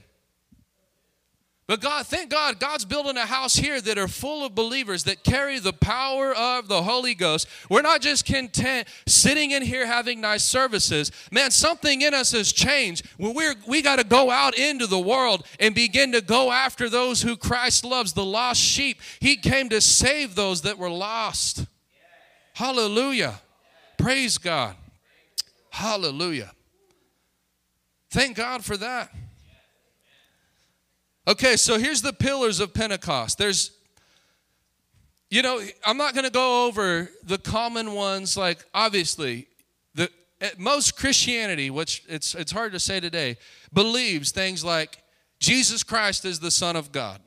But 1.66 1.80
God, 1.80 2.06
thank 2.06 2.30
God, 2.30 2.60
God's 2.60 2.84
building 2.84 3.16
a 3.16 3.24
house 3.24 3.56
here 3.56 3.80
that 3.80 3.96
are 3.96 4.08
full 4.08 4.44
of 4.44 4.54
believers 4.54 5.04
that 5.04 5.24
carry 5.24 5.58
the 5.58 5.72
power 5.72 6.34
of 6.34 6.68
the 6.68 6.82
Holy 6.82 7.14
Ghost. 7.14 7.48
We're 7.70 7.80
not 7.80 8.02
just 8.02 8.26
content 8.26 8.86
sitting 9.06 9.52
in 9.52 9.62
here 9.62 9.86
having 9.86 10.20
nice 10.20 10.44
services. 10.44 11.10
Man, 11.32 11.50
something 11.50 12.02
in 12.02 12.12
us 12.12 12.32
has 12.32 12.52
changed. 12.52 13.06
We're, 13.18 13.54
we 13.66 13.80
got 13.80 13.98
to 13.98 14.04
go 14.04 14.30
out 14.30 14.58
into 14.58 14.86
the 14.86 14.98
world 14.98 15.46
and 15.58 15.74
begin 15.74 16.12
to 16.12 16.20
go 16.20 16.52
after 16.52 16.90
those 16.90 17.22
who 17.22 17.34
Christ 17.34 17.82
loves, 17.82 18.12
the 18.12 18.24
lost 18.24 18.60
sheep. 18.60 19.00
He 19.18 19.36
came 19.36 19.70
to 19.70 19.80
save 19.80 20.34
those 20.34 20.62
that 20.62 20.76
were 20.76 20.90
lost. 20.90 21.64
Hallelujah. 22.52 23.40
Praise 23.96 24.36
God. 24.36 24.76
Hallelujah. 25.70 26.52
Thank 28.10 28.36
God 28.36 28.62
for 28.62 28.76
that. 28.76 29.10
Okay, 31.26 31.56
so 31.56 31.78
here's 31.78 32.02
the 32.02 32.12
pillars 32.12 32.60
of 32.60 32.74
Pentecost. 32.74 33.38
There's, 33.38 33.70
you 35.30 35.40
know, 35.40 35.58
I'm 35.86 35.96
not 35.96 36.12
going 36.12 36.26
to 36.26 36.30
go 36.30 36.66
over 36.66 37.08
the 37.22 37.38
common 37.38 37.92
ones. 37.94 38.36
Like 38.36 38.64
obviously, 38.74 39.48
the 39.94 40.10
most 40.58 40.98
Christianity, 40.98 41.70
which 41.70 42.02
it's 42.08 42.34
it's 42.34 42.52
hard 42.52 42.72
to 42.72 42.80
say 42.80 43.00
today, 43.00 43.38
believes 43.72 44.32
things 44.32 44.62
like 44.62 44.98
Jesus 45.38 45.82
Christ 45.82 46.26
is 46.26 46.40
the 46.40 46.50
Son 46.50 46.76
of 46.76 46.92
God. 46.92 47.20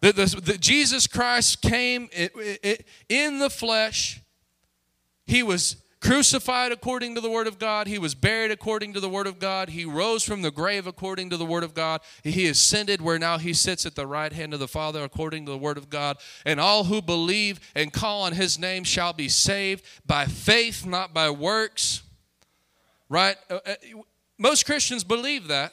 That, 0.00 0.16
the, 0.16 0.56
Jesus 0.58 1.06
Christ 1.06 1.60
came 1.60 2.08
in 3.08 3.38
the 3.38 3.50
flesh. 3.50 4.22
He 5.26 5.42
was 5.42 5.76
crucified 6.06 6.70
according 6.70 7.14
to 7.16 7.20
the 7.20 7.30
Word 7.30 7.46
of 7.46 7.58
God. 7.58 7.88
He 7.88 7.98
was 7.98 8.14
buried 8.14 8.52
according 8.52 8.92
to 8.92 9.00
the 9.00 9.08
Word 9.08 9.26
of 9.26 9.38
God. 9.38 9.70
He 9.70 9.84
rose 9.84 10.22
from 10.22 10.42
the 10.42 10.52
grave 10.52 10.86
according 10.86 11.30
to 11.30 11.36
the 11.36 11.44
Word 11.44 11.64
of 11.64 11.74
God. 11.74 12.00
He 12.22 12.46
ascended 12.46 13.00
where 13.00 13.18
now 13.18 13.38
he 13.38 13.52
sits 13.52 13.84
at 13.84 13.96
the 13.96 14.06
right 14.06 14.32
hand 14.32 14.54
of 14.54 14.60
the 14.60 14.68
Father 14.68 15.02
according 15.02 15.46
to 15.46 15.52
the 15.52 15.58
Word 15.58 15.76
of 15.76 15.90
God. 15.90 16.18
And 16.44 16.60
all 16.60 16.84
who 16.84 17.02
believe 17.02 17.58
and 17.74 17.92
call 17.92 18.22
on 18.22 18.32
His 18.32 18.58
name 18.58 18.84
shall 18.84 19.12
be 19.12 19.28
saved 19.28 19.84
by 20.06 20.26
faith, 20.26 20.86
not 20.86 21.12
by 21.12 21.28
works. 21.30 22.02
Right? 23.08 23.36
Uh, 23.50 23.58
uh, 23.66 23.74
most 24.38 24.64
Christians 24.64 25.02
believe 25.02 25.48
that. 25.48 25.72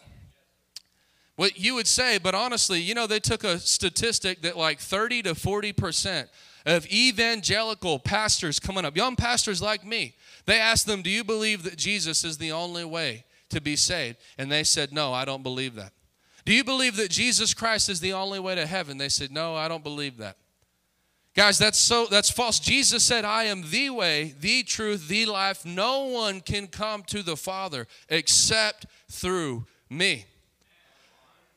What 1.35 1.59
you 1.59 1.75
would 1.75 1.87
say, 1.87 2.19
but 2.19 2.35
honestly, 2.35 2.79
you 2.79 2.93
know, 2.93 3.07
they 3.07 3.19
took 3.19 3.43
a 3.43 3.57
statistic 3.59 4.43
that 4.43 4.55
like 4.55 4.79
30 4.79 5.23
to 5.23 5.35
40 5.35 5.73
percent 5.73 6.29
of 6.65 6.85
evangelical 6.87 7.99
pastors 7.99 8.59
coming 8.59 8.85
up, 8.85 8.95
young 8.95 9.15
pastors 9.15 9.61
like 9.61 9.85
me. 9.85 10.15
They 10.45 10.59
asked 10.59 10.87
them, 10.87 11.01
Do 11.01 11.09
you 11.09 11.23
believe 11.23 11.63
that 11.63 11.77
Jesus 11.77 12.23
is 12.23 12.37
the 12.37 12.51
only 12.51 12.85
way 12.85 13.25
to 13.49 13.61
be 13.61 13.75
saved? 13.75 14.17
And 14.37 14.51
they 14.51 14.63
said, 14.63 14.91
No, 14.91 15.13
I 15.13 15.25
don't 15.25 15.43
believe 15.43 15.75
that. 15.75 15.93
Do 16.45 16.53
you 16.53 16.63
believe 16.63 16.97
that 16.97 17.09
Jesus 17.09 17.53
Christ 17.53 17.87
is 17.89 17.99
the 17.99 18.13
only 18.13 18.39
way 18.39 18.55
to 18.55 18.65
heaven? 18.65 18.97
They 18.97 19.09
said, 19.09 19.31
No, 19.31 19.55
I 19.55 19.67
don't 19.67 19.83
believe 19.83 20.17
that. 20.17 20.37
Guys, 21.35 21.57
that's 21.57 21.79
so 21.79 22.05
that's 22.05 22.29
false. 22.29 22.59
Jesus 22.59 23.03
said, 23.03 23.25
"I 23.25 23.45
am 23.45 23.67
the 23.71 23.89
way, 23.89 24.35
the 24.39 24.61
truth, 24.61 25.07
the 25.07 25.25
life. 25.25 25.65
No 25.65 26.03
one 26.05 26.41
can 26.41 26.67
come 26.67 27.01
to 27.05 27.23
the 27.23 27.35
Father 27.35 27.87
except 28.07 28.85
through 29.09 29.65
me." 29.89 30.27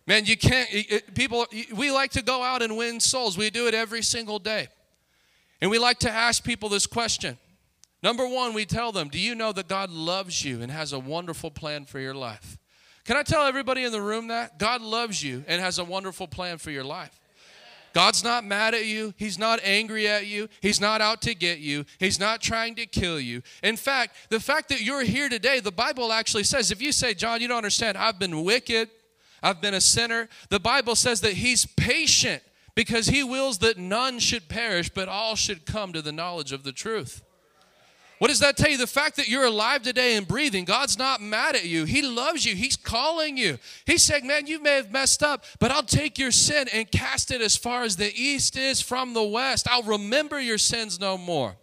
Man, 0.07 0.25
you 0.25 0.37
can't 0.37 0.69
it, 0.73 1.15
people 1.15 1.47
we 1.75 1.91
like 1.91 2.13
to 2.13 2.23
go 2.23 2.43
out 2.43 2.63
and 2.63 2.77
win 2.79 3.01
souls. 3.01 3.37
We 3.37 3.51
do 3.51 3.67
it 3.67 3.75
every 3.75 4.03
single 4.03 4.39
day. 4.39 4.69
And 5.61 5.71
we 5.71 5.79
like 5.79 5.99
to 6.01 6.11
ask 6.11 6.43
people 6.43 6.71
this 6.71 6.87
question. 6.87 7.39
Number 8.03 8.29
one, 8.29 8.55
we 8.55 8.65
tell 8.65 8.93
them, 8.93 9.09
Do 9.09 9.19
you 9.19 9.35
know 9.35 9.53
that 9.53 9.69
God 9.69 9.91
loves 9.91 10.45
you 10.45 10.63
and 10.63 10.71
has 10.71 10.93
a 10.93 10.99
wonderful 10.99 11.51
plan 11.51 11.85
for 11.85 11.99
your 11.99 12.15
life? 12.15 12.59
Can 13.05 13.17
I 13.17 13.23
tell 13.23 13.47
everybody 13.47 13.85
in 13.85 13.93
the 13.93 14.03
room 14.03 14.29
that? 14.29 14.59
God 14.59 14.83
loves 14.83 15.23
you 15.23 15.45
and 15.47 15.61
has 15.63 15.79
a 15.79 15.85
wonderful 15.85 16.27
plan 16.27 16.59
for 16.59 16.71
your 16.71 16.85
life. 16.85 17.21
God's 17.95 18.23
not 18.23 18.45
mad 18.45 18.75
at 18.75 18.85
you. 18.85 19.15
He's 19.17 19.39
not 19.39 19.59
angry 19.63 20.07
at 20.07 20.27
you. 20.27 20.49
He's 20.61 20.81
not 20.83 21.01
out 21.01 21.23
to 21.23 21.35
get 21.35 21.61
you. 21.61 21.87
He's 21.99 22.21
not 22.21 22.43
trying 22.43 22.75
to 22.75 22.85
kill 22.85 23.19
you. 23.19 23.43
In 23.63 23.77
fact, 23.77 24.17
the 24.29 24.41
fact 24.41 24.69
that 24.69 24.83
you're 24.83 25.05
here 25.05 25.31
today, 25.31 25.61
the 25.61 25.73
Bible 25.73 26.13
actually 26.13 26.45
says, 26.45 26.71
if 26.71 26.83
you 26.83 26.93
say, 26.93 27.15
John, 27.15 27.41
you 27.41 27.49
don't 27.49 27.57
understand, 27.57 27.97
I've 27.97 28.19
been 28.19 28.45
wicked, 28.45 28.91
I've 29.43 29.63
been 29.63 29.73
a 29.73 29.81
sinner, 29.81 30.29
the 30.51 30.61
Bible 30.61 30.95
says 30.95 31.23
that 31.23 31.35
He's 31.35 31.65
patient 31.65 32.43
because 32.77 33.07
he 33.07 33.25
wills 33.25 33.59
that 33.59 33.79
none 33.79 34.21
should 34.21 34.49
perish, 34.49 34.91
but 34.91 35.09
all 35.09 35.35
should 35.35 35.67
come 35.67 35.93
to 35.93 36.03
the 36.03 36.13
knowledge 36.13 36.53
of 36.53 36.63
the 36.63 36.73
truth. 36.73 37.23
What 38.19 38.29
does 38.29 38.41
that 38.41 38.57
tell 38.57 38.71
you? 38.71 38.79
The 38.79 38.87
fact 38.87 39.17
that 39.17 39.29
you're 39.29 39.45
alive 39.45 39.83
today 39.83 40.17
and 40.17 40.27
breathing, 40.27 40.65
God's 40.65 40.97
not 40.99 41.21
mad 41.21 41.55
at 41.55 41.67
you. 41.67 41.85
He 41.85 42.01
loves 42.01 42.47
you. 42.47 42.55
He's 42.55 42.77
calling 42.77 43.37
you. 43.37 43.59
He's 43.85 44.03
saying, 44.03 44.27
Man, 44.27 44.47
you 44.47 44.63
may 44.63 44.77
have 44.77 44.91
messed 44.91 45.23
up, 45.23 45.45
but 45.59 45.71
I'll 45.71 45.83
take 45.83 46.19
your 46.19 46.31
sin 46.31 46.67
and 46.73 46.91
cast 46.91 47.31
it 47.31 47.43
as 47.43 47.57
far 47.57 47.83
as 47.83 47.97
the 47.97 48.15
east 48.15 48.57
is 48.57 48.81
from 48.81 49.13
the 49.13 49.23
west. 49.23 49.69
I'll 49.71 49.83
remember 49.83 50.41
your 50.41 50.57
sins 50.57 50.99
no 50.99 51.19
more. 51.19 51.57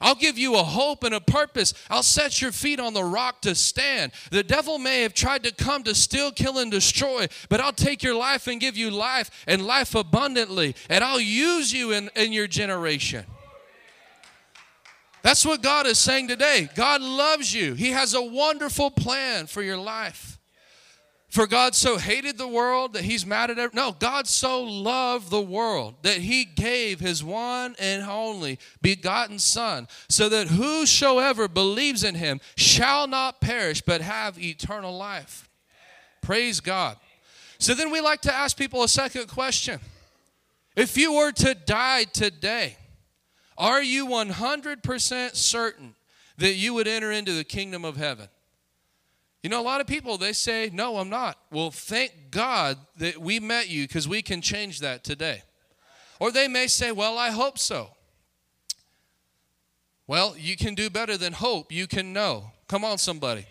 I'll 0.00 0.14
give 0.14 0.36
you 0.36 0.56
a 0.56 0.62
hope 0.62 1.04
and 1.04 1.14
a 1.14 1.20
purpose. 1.20 1.72
I'll 1.88 2.02
set 2.02 2.42
your 2.42 2.52
feet 2.52 2.80
on 2.80 2.94
the 2.94 3.04
rock 3.04 3.40
to 3.42 3.54
stand. 3.54 4.12
The 4.30 4.42
devil 4.42 4.78
may 4.78 5.02
have 5.02 5.14
tried 5.14 5.44
to 5.44 5.52
come 5.52 5.82
to 5.84 5.94
steal, 5.94 6.32
kill, 6.32 6.58
and 6.58 6.70
destroy, 6.70 7.28
but 7.48 7.60
I'll 7.60 7.72
take 7.72 8.02
your 8.02 8.14
life 8.14 8.46
and 8.46 8.60
give 8.60 8.76
you 8.76 8.90
life 8.90 9.30
and 9.46 9.64
life 9.64 9.94
abundantly, 9.94 10.74
and 10.90 11.04
I'll 11.04 11.20
use 11.20 11.72
you 11.72 11.92
in, 11.92 12.10
in 12.16 12.32
your 12.32 12.48
generation. 12.48 13.24
That's 15.24 15.46
what 15.46 15.62
God 15.62 15.86
is 15.86 15.98
saying 15.98 16.28
today. 16.28 16.68
God 16.74 17.00
loves 17.00 17.52
you, 17.52 17.72
He 17.72 17.90
has 17.92 18.12
a 18.12 18.22
wonderful 18.22 18.90
plan 18.90 19.46
for 19.46 19.62
your 19.62 19.78
life. 19.78 20.38
For 21.30 21.48
God 21.48 21.74
so 21.74 21.98
hated 21.98 22.38
the 22.38 22.46
world 22.46 22.92
that 22.92 23.02
he's 23.02 23.26
mad 23.26 23.50
at 23.50 23.58
it. 23.58 23.74
No, 23.74 23.90
God 23.90 24.28
so 24.28 24.62
loved 24.62 25.30
the 25.30 25.42
world 25.42 25.96
that 26.02 26.18
he 26.18 26.44
gave 26.44 27.00
his 27.00 27.24
one 27.24 27.74
and 27.80 28.04
only 28.08 28.60
begotten 28.80 29.40
Son, 29.40 29.88
so 30.08 30.28
that 30.28 30.46
whosoever 30.46 31.48
believes 31.48 32.04
in 32.04 32.14
him 32.14 32.40
shall 32.56 33.08
not 33.08 33.40
perish 33.40 33.80
but 33.80 34.00
have 34.00 34.38
eternal 34.38 34.96
life. 34.96 35.48
Praise 36.22 36.60
God. 36.60 36.98
So 37.58 37.74
then 37.74 37.90
we 37.90 38.00
like 38.00 38.20
to 38.20 38.32
ask 38.32 38.56
people 38.56 38.84
a 38.84 38.88
second 38.88 39.26
question. 39.26 39.80
If 40.76 40.96
you 40.96 41.14
were 41.14 41.32
to 41.32 41.56
die 41.56 42.04
today, 42.04 42.76
are 43.56 43.82
you 43.82 44.06
100% 44.06 45.36
certain 45.36 45.94
that 46.38 46.54
you 46.54 46.74
would 46.74 46.88
enter 46.88 47.12
into 47.12 47.32
the 47.32 47.44
kingdom 47.44 47.84
of 47.84 47.96
heaven? 47.96 48.28
You 49.44 49.50
know, 49.50 49.60
a 49.60 49.62
lot 49.62 49.82
of 49.82 49.86
people, 49.86 50.16
they 50.16 50.32
say, 50.32 50.70
No, 50.72 50.96
I'm 50.96 51.10
not. 51.10 51.38
Well, 51.50 51.70
thank 51.70 52.30
God 52.30 52.78
that 52.96 53.18
we 53.18 53.38
met 53.40 53.68
you 53.68 53.86
because 53.86 54.08
we 54.08 54.22
can 54.22 54.40
change 54.40 54.80
that 54.80 55.04
today. 55.04 55.42
Or 56.18 56.30
they 56.30 56.48
may 56.48 56.66
say, 56.66 56.92
Well, 56.92 57.18
I 57.18 57.30
hope 57.30 57.58
so. 57.58 57.90
Well, 60.06 60.34
you 60.38 60.56
can 60.56 60.74
do 60.74 60.88
better 60.88 61.18
than 61.18 61.34
hope. 61.34 61.70
You 61.70 61.86
can 61.86 62.14
know. 62.14 62.52
Come 62.68 62.84
on, 62.84 62.96
somebody. 62.96 63.46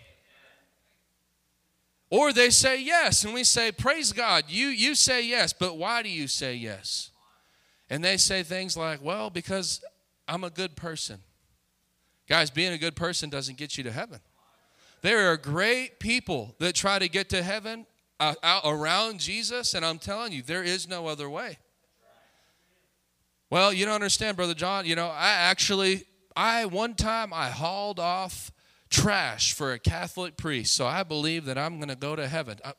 Or 2.10 2.32
they 2.32 2.50
say 2.50 2.82
yes, 2.82 3.24
and 3.24 3.32
we 3.32 3.44
say, 3.44 3.70
Praise 3.70 4.12
God. 4.12 4.44
You, 4.48 4.68
you 4.68 4.96
say 4.96 5.24
yes, 5.24 5.52
but 5.52 5.78
why 5.78 6.02
do 6.02 6.08
you 6.08 6.26
say 6.26 6.56
yes? 6.56 7.10
And 7.88 8.02
they 8.02 8.16
say 8.16 8.42
things 8.42 8.76
like, 8.76 9.00
Well, 9.00 9.30
because 9.30 9.80
I'm 10.26 10.44
a 10.44 10.50
good 10.50 10.76
person. 10.76 11.20
Guys, 12.28 12.50
being 12.50 12.72
a 12.72 12.78
good 12.78 12.96
person 12.96 13.28
doesn't 13.28 13.58
get 13.58 13.76
you 13.76 13.84
to 13.84 13.92
heaven. 13.92 14.20
There 15.02 15.30
are 15.30 15.36
great 15.36 16.00
people 16.00 16.54
that 16.58 16.74
try 16.74 16.98
to 16.98 17.08
get 17.08 17.28
to 17.30 17.42
heaven 17.42 17.86
uh, 18.18 18.34
around 18.64 19.20
Jesus, 19.20 19.74
and 19.74 19.84
I'm 19.84 19.98
telling 19.98 20.32
you, 20.32 20.42
there 20.42 20.64
is 20.64 20.88
no 20.88 21.06
other 21.06 21.28
way. 21.28 21.58
Well, 23.50 23.72
you 23.72 23.84
don't 23.84 23.94
understand, 23.94 24.36
Brother 24.36 24.54
John. 24.54 24.86
You 24.86 24.96
know, 24.96 25.08
I 25.08 25.32
actually, 25.32 26.04
I 26.34 26.64
one 26.64 26.94
time 26.94 27.32
I 27.32 27.50
hauled 27.50 28.00
off 28.00 28.50
trash 28.88 29.52
for 29.52 29.72
a 29.72 29.78
Catholic 29.78 30.36
priest, 30.36 30.74
so 30.74 30.86
I 30.86 31.02
believe 31.02 31.44
that 31.44 31.58
I'm 31.58 31.76
going 31.76 31.88
to 31.88 31.96
go 31.96 32.16
to 32.16 32.26
heaven. 32.26 32.58
Uh, 32.64 32.72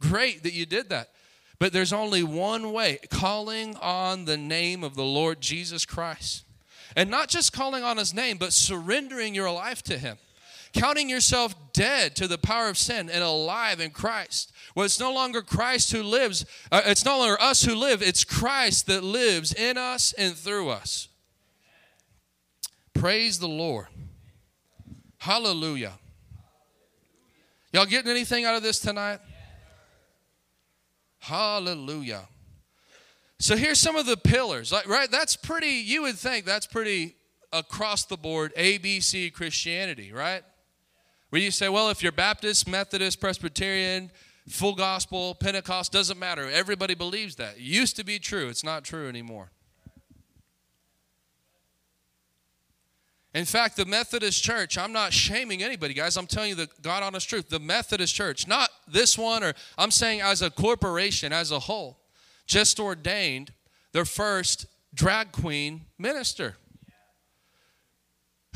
great 0.00 0.44
that 0.44 0.54
you 0.54 0.64
did 0.64 0.88
that. 0.90 1.10
But 1.58 1.72
there's 1.72 1.92
only 1.92 2.22
one 2.22 2.72
way 2.72 2.98
calling 3.10 3.76
on 3.76 4.24
the 4.24 4.36
name 4.38 4.84
of 4.84 4.94
the 4.94 5.04
Lord 5.04 5.40
Jesus 5.40 5.84
Christ. 5.84 6.45
And 6.94 7.10
not 7.10 7.28
just 7.28 7.52
calling 7.52 7.82
on 7.82 7.96
his 7.96 8.14
name, 8.14 8.36
but 8.38 8.52
surrendering 8.52 9.34
your 9.34 9.50
life 9.50 9.82
to 9.84 9.98
him. 9.98 10.18
counting 10.76 11.08
yourself 11.08 11.54
dead 11.72 12.14
to 12.16 12.28
the 12.28 12.38
power 12.38 12.68
of 12.68 12.78
sin 12.78 13.08
and 13.10 13.24
alive 13.24 13.80
in 13.80 13.90
Christ. 13.90 14.52
Well, 14.74 14.84
it's 14.84 15.00
no 15.00 15.12
longer 15.12 15.42
Christ 15.42 15.92
who 15.92 16.02
lives, 16.02 16.44
uh, 16.70 16.82
it's 16.84 17.04
no 17.04 17.18
longer 17.18 17.40
us 17.40 17.64
who 17.64 17.74
live, 17.74 18.02
it's 18.02 18.24
Christ 18.24 18.86
that 18.86 19.02
lives 19.02 19.52
in 19.54 19.78
us 19.78 20.12
and 20.12 20.34
through 20.34 20.68
us. 20.68 21.08
Praise 22.94 23.38
the 23.38 23.48
Lord. 23.48 23.86
Hallelujah. 25.18 25.92
Y'all 27.72 27.86
getting 27.86 28.10
anything 28.10 28.44
out 28.44 28.54
of 28.54 28.62
this 28.62 28.78
tonight? 28.78 29.20
Hallelujah. 31.18 32.28
So 33.38 33.56
here's 33.56 33.80
some 33.80 33.96
of 33.96 34.06
the 34.06 34.16
pillars. 34.16 34.72
Right? 34.86 35.10
That's 35.10 35.36
pretty, 35.36 35.68
you 35.68 36.02
would 36.02 36.16
think 36.16 36.44
that's 36.44 36.66
pretty 36.66 37.16
across 37.52 38.04
the 38.04 38.16
board 38.16 38.54
ABC 38.56 39.32
Christianity, 39.32 40.12
right? 40.12 40.42
Where 41.30 41.42
you 41.42 41.50
say, 41.50 41.68
well, 41.68 41.90
if 41.90 42.02
you're 42.02 42.12
Baptist, 42.12 42.68
Methodist, 42.68 43.20
Presbyterian, 43.20 44.10
full 44.48 44.74
gospel, 44.74 45.34
Pentecost, 45.34 45.92
doesn't 45.92 46.18
matter. 46.18 46.48
Everybody 46.50 46.94
believes 46.94 47.36
that. 47.36 47.56
It 47.56 47.62
used 47.62 47.96
to 47.96 48.04
be 48.04 48.18
true, 48.18 48.48
it's 48.48 48.64
not 48.64 48.84
true 48.84 49.08
anymore. 49.08 49.50
In 53.34 53.44
fact, 53.44 53.76
the 53.76 53.84
Methodist 53.84 54.42
Church, 54.42 54.78
I'm 54.78 54.94
not 54.94 55.12
shaming 55.12 55.62
anybody, 55.62 55.92
guys. 55.92 56.16
I'm 56.16 56.26
telling 56.26 56.48
you 56.50 56.54
the 56.54 56.68
God 56.80 57.02
honest 57.02 57.28
truth. 57.28 57.50
The 57.50 57.60
Methodist 57.60 58.14
Church, 58.14 58.48
not 58.48 58.70
this 58.88 59.18
one, 59.18 59.44
or 59.44 59.52
I'm 59.76 59.90
saying 59.90 60.22
as 60.22 60.40
a 60.40 60.48
corporation, 60.48 61.34
as 61.34 61.50
a 61.50 61.58
whole, 61.58 61.98
just 62.46 62.78
ordained 62.80 63.52
their 63.92 64.04
first 64.04 64.66
drag 64.94 65.32
queen 65.32 65.86
minister 65.98 66.56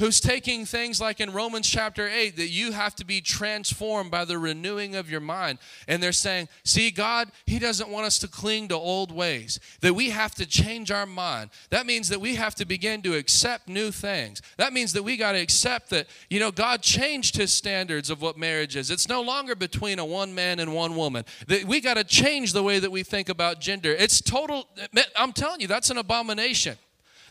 who's 0.00 0.18
taking 0.18 0.64
things 0.64 0.98
like 0.98 1.20
in 1.20 1.30
Romans 1.30 1.68
chapter 1.68 2.08
8 2.08 2.36
that 2.36 2.48
you 2.48 2.72
have 2.72 2.94
to 2.96 3.04
be 3.04 3.20
transformed 3.20 4.10
by 4.10 4.24
the 4.24 4.38
renewing 4.38 4.96
of 4.96 5.10
your 5.10 5.20
mind. 5.20 5.58
And 5.86 6.02
they're 6.02 6.10
saying, 6.10 6.48
see, 6.64 6.90
God, 6.90 7.30
He 7.44 7.58
doesn't 7.58 7.90
want 7.90 8.06
us 8.06 8.18
to 8.20 8.28
cling 8.28 8.68
to 8.68 8.76
old 8.76 9.12
ways, 9.12 9.60
that 9.82 9.94
we 9.94 10.08
have 10.08 10.34
to 10.36 10.46
change 10.46 10.90
our 10.90 11.04
mind. 11.04 11.50
That 11.68 11.84
means 11.84 12.08
that 12.08 12.20
we 12.20 12.36
have 12.36 12.54
to 12.56 12.64
begin 12.64 13.02
to 13.02 13.14
accept 13.14 13.68
new 13.68 13.90
things. 13.90 14.40
That 14.56 14.72
means 14.72 14.94
that 14.94 15.02
we 15.02 15.18
got 15.18 15.32
to 15.32 15.38
accept 15.38 15.90
that, 15.90 16.06
you 16.30 16.40
know, 16.40 16.50
God 16.50 16.80
changed 16.80 17.36
His 17.36 17.52
standards 17.52 18.08
of 18.08 18.22
what 18.22 18.38
marriage 18.38 18.76
is. 18.76 18.90
It's 18.90 19.08
no 19.08 19.20
longer 19.20 19.54
between 19.54 19.98
a 19.98 20.04
one 20.04 20.34
man 20.34 20.60
and 20.60 20.74
one 20.74 20.96
woman. 20.96 21.26
That 21.48 21.64
we 21.64 21.82
got 21.82 21.98
to 21.98 22.04
change 22.04 22.54
the 22.54 22.62
way 22.62 22.78
that 22.78 22.90
we 22.90 23.02
think 23.02 23.28
about 23.28 23.60
gender. 23.60 23.92
It's 23.92 24.22
total, 24.22 24.66
I'm 25.14 25.34
telling 25.34 25.60
you, 25.60 25.66
that's 25.66 25.90
an 25.90 25.98
abomination. 25.98 26.78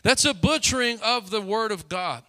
That's 0.04 0.24
a 0.24 0.32
butchering 0.32 1.00
of 1.04 1.30
the 1.30 1.40
Word 1.40 1.72
of 1.72 1.88
God. 1.88 2.22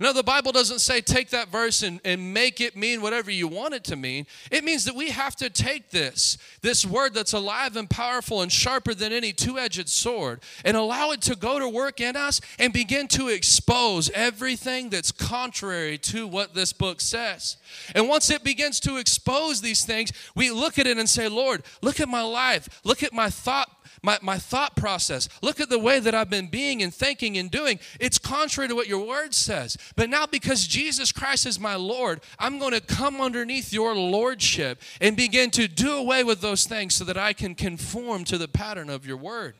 No, 0.00 0.12
the 0.12 0.22
Bible 0.22 0.52
doesn't 0.52 0.80
say 0.80 1.00
take 1.00 1.30
that 1.30 1.48
verse 1.48 1.82
and, 1.82 2.00
and 2.04 2.34
make 2.34 2.60
it 2.60 2.76
mean 2.76 3.00
whatever 3.00 3.30
you 3.30 3.48
want 3.48 3.74
it 3.74 3.84
to 3.84 3.96
mean. 3.96 4.26
It 4.50 4.64
means 4.64 4.84
that 4.84 4.94
we 4.94 5.10
have 5.10 5.36
to 5.36 5.50
take 5.50 5.90
this, 5.90 6.38
this 6.62 6.84
word 6.84 7.14
that's 7.14 7.32
alive 7.32 7.76
and 7.76 7.88
powerful 7.88 8.42
and 8.42 8.52
sharper 8.52 8.94
than 8.94 9.12
any 9.12 9.32
two 9.32 9.58
edged 9.58 9.88
sword, 9.88 10.40
and 10.64 10.76
allow 10.76 11.10
it 11.12 11.22
to 11.22 11.36
go 11.36 11.58
to 11.58 11.68
work 11.68 12.00
in 12.00 12.16
us 12.16 12.40
and 12.58 12.72
begin 12.72 13.08
to 13.08 13.28
expose 13.28 14.10
everything 14.10 14.90
that's 14.90 15.12
contrary 15.12 15.98
to 15.98 16.26
what 16.26 16.54
this 16.54 16.72
book 16.72 17.00
says. 17.00 17.56
And 17.94 18.08
once 18.08 18.30
it 18.30 18.44
begins 18.44 18.80
to 18.80 18.96
expose 18.96 19.60
these 19.60 19.84
things, 19.84 20.12
we 20.34 20.50
look 20.50 20.78
at 20.78 20.86
it 20.86 20.98
and 20.98 21.08
say, 21.08 21.28
Lord, 21.28 21.62
look 21.82 22.00
at 22.00 22.08
my 22.08 22.22
life, 22.22 22.80
look 22.84 23.02
at 23.02 23.12
my 23.12 23.30
thought 23.30 23.75
my, 24.02 24.18
my 24.22 24.38
thought 24.38 24.76
process. 24.76 25.28
Look 25.42 25.60
at 25.60 25.68
the 25.68 25.78
way 25.78 26.00
that 26.00 26.14
I've 26.14 26.30
been 26.30 26.48
being 26.48 26.82
and 26.82 26.92
thinking 26.92 27.36
and 27.36 27.50
doing. 27.50 27.78
It's 28.00 28.18
contrary 28.18 28.68
to 28.68 28.74
what 28.74 28.88
your 28.88 29.06
word 29.06 29.34
says. 29.34 29.76
But 29.96 30.10
now, 30.10 30.26
because 30.26 30.66
Jesus 30.66 31.12
Christ 31.12 31.46
is 31.46 31.58
my 31.58 31.74
Lord, 31.74 32.20
I'm 32.38 32.58
going 32.58 32.72
to 32.72 32.80
come 32.80 33.20
underneath 33.20 33.72
your 33.72 33.94
lordship 33.94 34.80
and 35.00 35.16
begin 35.16 35.50
to 35.52 35.68
do 35.68 35.94
away 35.96 36.24
with 36.24 36.40
those 36.40 36.64
things 36.64 36.94
so 36.94 37.04
that 37.04 37.16
I 37.16 37.32
can 37.32 37.54
conform 37.54 38.24
to 38.24 38.38
the 38.38 38.48
pattern 38.48 38.90
of 38.90 39.06
your 39.06 39.16
word. 39.16 39.54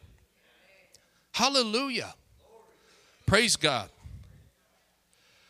Hallelujah. 1.33 2.15
Praise 3.27 3.57
God. 3.57 3.91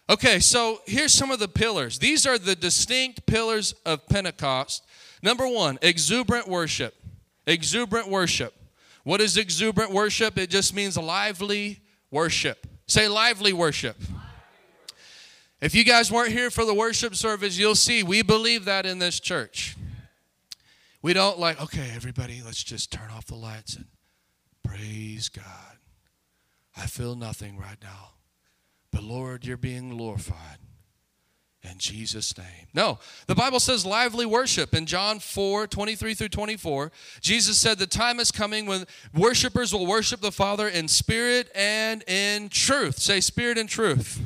Okay, 0.09 0.38
so 0.38 0.81
here's 0.87 1.12
some 1.12 1.31
of 1.31 1.40
the 1.40 1.49
pillars. 1.49 1.99
These 1.99 2.26
are 2.26 2.38
the 2.38 2.55
distinct 2.55 3.26
pillars 3.26 3.75
of 3.85 4.07
Pentecost. 4.09 4.85
Number 5.21 5.49
one, 5.49 5.78
exuberant 5.82 6.47
worship. 6.47 6.95
Exuberant 7.47 8.08
worship. 8.08 8.54
What 9.06 9.21
is 9.21 9.36
exuberant 9.36 9.92
worship? 9.92 10.36
It 10.36 10.50
just 10.50 10.75
means 10.75 10.99
lively 10.99 11.78
worship. 12.10 12.66
Say 12.88 13.06
lively 13.06 13.52
worship. 13.52 13.97
If 15.60 15.76
you 15.76 15.84
guys 15.84 16.10
weren't 16.10 16.32
here 16.32 16.50
for 16.50 16.64
the 16.64 16.75
worship 16.75 17.14
service, 17.14 17.56
you'll 17.56 17.76
see 17.76 18.02
we 18.02 18.23
believe 18.23 18.64
that 18.64 18.84
in 18.84 18.99
this 18.99 19.21
church. 19.21 19.76
We 21.02 21.12
don't 21.12 21.38
like, 21.38 21.62
okay, 21.62 21.92
everybody, 21.95 22.42
let's 22.45 22.64
just 22.64 22.90
turn 22.90 23.12
off 23.12 23.26
the 23.26 23.36
lights 23.36 23.76
and 23.76 23.86
praise 24.64 25.28
God. 25.28 25.78
I 26.76 26.86
feel 26.86 27.14
nothing 27.14 27.58
right 27.58 27.78
now. 27.80 28.14
But 28.90 29.04
Lord, 29.04 29.45
you're 29.45 29.56
being 29.56 29.90
glorified 29.90 30.58
in 31.67 31.79
Jesus' 31.79 32.37
name. 32.39 32.69
No, 32.75 32.99
the 33.26 33.35
Bible 33.35 33.61
says 33.61 33.85
lively 33.85 34.26
worship. 34.26 34.75
In 34.75 34.87
John 34.87 35.19
4 35.19 35.67
23 35.67 36.15
through 36.15 36.29
24, 36.29 36.93
Jesus 37.21 37.59
said, 37.59 37.79
The 37.79 37.87
time 37.87 38.21
is 38.21 38.31
coming 38.31 38.67
when 38.67 38.85
worshipers 39.15 39.73
will 39.73 39.87
worship 39.87 40.21
the 40.21 40.33
Father 40.33 40.69
in 40.69 40.89
spirit 40.89 41.50
and 41.55 42.02
in 42.09 42.49
truth. 42.49 42.99
Say, 42.99 43.21
spirit 43.21 43.59
and 43.59 43.69
truth. 43.69 44.21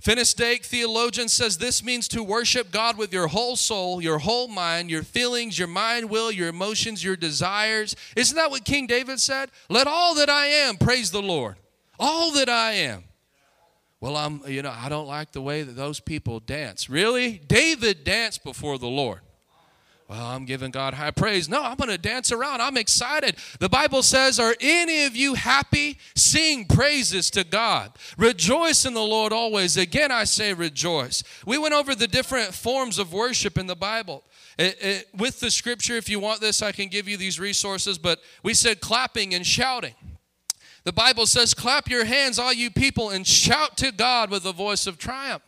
Finis 0.00 0.32
Dake, 0.32 0.64
theologian, 0.64 1.28
says 1.28 1.58
this 1.58 1.82
means 1.82 2.06
to 2.08 2.22
worship 2.22 2.70
God 2.70 2.96
with 2.96 3.12
your 3.12 3.26
whole 3.26 3.56
soul, 3.56 4.00
your 4.00 4.18
whole 4.18 4.46
mind, 4.46 4.90
your 4.90 5.02
feelings, 5.02 5.58
your 5.58 5.68
mind, 5.68 6.08
will, 6.08 6.30
your 6.30 6.48
emotions, 6.48 7.02
your 7.02 7.16
desires. 7.16 7.96
Isn't 8.14 8.36
that 8.36 8.50
what 8.50 8.64
King 8.64 8.86
David 8.86 9.18
said? 9.18 9.50
Let 9.68 9.88
all 9.88 10.14
that 10.14 10.30
I 10.30 10.46
am 10.46 10.76
praise 10.76 11.10
the 11.10 11.22
Lord. 11.22 11.56
All 11.98 12.30
that 12.32 12.48
I 12.48 12.74
am. 12.74 13.04
Well, 14.00 14.16
I'm, 14.16 14.42
you 14.46 14.62
know, 14.62 14.74
I 14.74 14.88
don't 14.88 15.08
like 15.08 15.32
the 15.32 15.40
way 15.40 15.62
that 15.62 15.72
those 15.72 15.98
people 15.98 16.38
dance. 16.40 16.88
Really? 16.88 17.38
David 17.48 18.04
danced 18.04 18.44
before 18.44 18.78
the 18.78 18.86
Lord. 18.86 19.20
Well, 20.08 20.24
I'm 20.24 20.46
giving 20.46 20.70
God 20.70 20.94
high 20.94 21.10
praise. 21.10 21.50
No, 21.50 21.62
I'm 21.62 21.76
going 21.76 21.90
to 21.90 21.98
dance 21.98 22.32
around. 22.32 22.62
I'm 22.62 22.78
excited. 22.78 23.36
The 23.60 23.68
Bible 23.68 24.02
says, 24.02 24.40
Are 24.40 24.54
any 24.58 25.04
of 25.04 25.14
you 25.14 25.34
happy? 25.34 25.98
Sing 26.16 26.64
praises 26.64 27.30
to 27.32 27.44
God. 27.44 27.92
Rejoice 28.16 28.86
in 28.86 28.94
the 28.94 29.02
Lord 29.02 29.34
always. 29.34 29.76
Again, 29.76 30.10
I 30.10 30.24
say 30.24 30.54
rejoice. 30.54 31.22
We 31.44 31.58
went 31.58 31.74
over 31.74 31.94
the 31.94 32.08
different 32.08 32.54
forms 32.54 32.98
of 32.98 33.12
worship 33.12 33.58
in 33.58 33.66
the 33.66 33.76
Bible. 33.76 34.24
It, 34.58 34.78
it, 34.80 35.08
with 35.14 35.40
the 35.40 35.50
scripture, 35.50 35.96
if 35.96 36.08
you 36.08 36.18
want 36.18 36.40
this, 36.40 36.62
I 36.62 36.72
can 36.72 36.88
give 36.88 37.06
you 37.06 37.18
these 37.18 37.38
resources, 37.38 37.98
but 37.98 38.20
we 38.42 38.54
said 38.54 38.80
clapping 38.80 39.34
and 39.34 39.46
shouting. 39.46 39.94
The 40.88 40.92
Bible 40.94 41.26
says, 41.26 41.52
Clap 41.52 41.90
your 41.90 42.06
hands, 42.06 42.38
all 42.38 42.50
you 42.50 42.70
people, 42.70 43.10
and 43.10 43.26
shout 43.26 43.76
to 43.76 43.92
God 43.92 44.30
with 44.30 44.46
a 44.46 44.54
voice 44.54 44.86
of 44.86 44.96
triumph. 44.96 45.42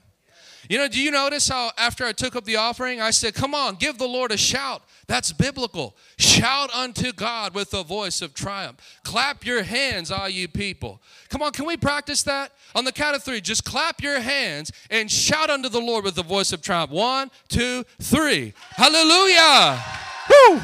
You 0.68 0.76
know, 0.76 0.86
do 0.86 1.00
you 1.00 1.10
notice 1.10 1.48
how 1.48 1.70
after 1.78 2.04
I 2.04 2.12
took 2.12 2.36
up 2.36 2.44
the 2.44 2.56
offering, 2.56 3.00
I 3.00 3.10
said, 3.10 3.32
Come 3.32 3.54
on, 3.54 3.76
give 3.76 3.96
the 3.96 4.06
Lord 4.06 4.32
a 4.32 4.36
shout. 4.36 4.82
That's 5.06 5.32
biblical. 5.32 5.96
Shout 6.18 6.70
unto 6.74 7.10
God 7.14 7.54
with 7.54 7.72
a 7.72 7.82
voice 7.82 8.20
of 8.20 8.34
triumph. 8.34 9.00
Clap 9.02 9.46
your 9.46 9.62
hands, 9.62 10.10
all 10.10 10.28
you 10.28 10.46
people. 10.46 11.00
Come 11.30 11.40
on, 11.40 11.52
can 11.52 11.64
we 11.64 11.78
practice 11.78 12.22
that? 12.24 12.52
On 12.74 12.84
the 12.84 12.92
count 12.92 13.16
of 13.16 13.22
three, 13.22 13.40
just 13.40 13.64
clap 13.64 14.02
your 14.02 14.20
hands 14.20 14.70
and 14.90 15.10
shout 15.10 15.48
unto 15.48 15.70
the 15.70 15.80
Lord 15.80 16.04
with 16.04 16.18
a 16.18 16.22
voice 16.22 16.52
of 16.52 16.60
triumph. 16.60 16.90
One, 16.90 17.30
two, 17.48 17.86
three. 17.98 18.52
Hallelujah. 18.72 19.82
Woo! 20.28 20.60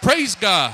Praise 0.00 0.36
God. 0.36 0.72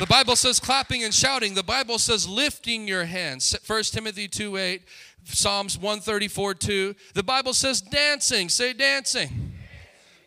The 0.00 0.06
Bible 0.06 0.34
says 0.34 0.58
clapping 0.58 1.04
and 1.04 1.12
shouting. 1.12 1.52
The 1.52 1.62
Bible 1.62 1.98
says 1.98 2.26
lifting 2.26 2.88
your 2.88 3.04
hands. 3.04 3.54
1 3.66 3.82
Timothy 3.82 4.28
2 4.28 4.56
8, 4.56 4.82
Psalms 5.24 5.76
134 5.76 6.54
2. 6.54 6.94
The 7.12 7.22
Bible 7.22 7.52
says 7.52 7.82
dancing. 7.82 8.48
Say 8.48 8.72
dancing. 8.72 9.52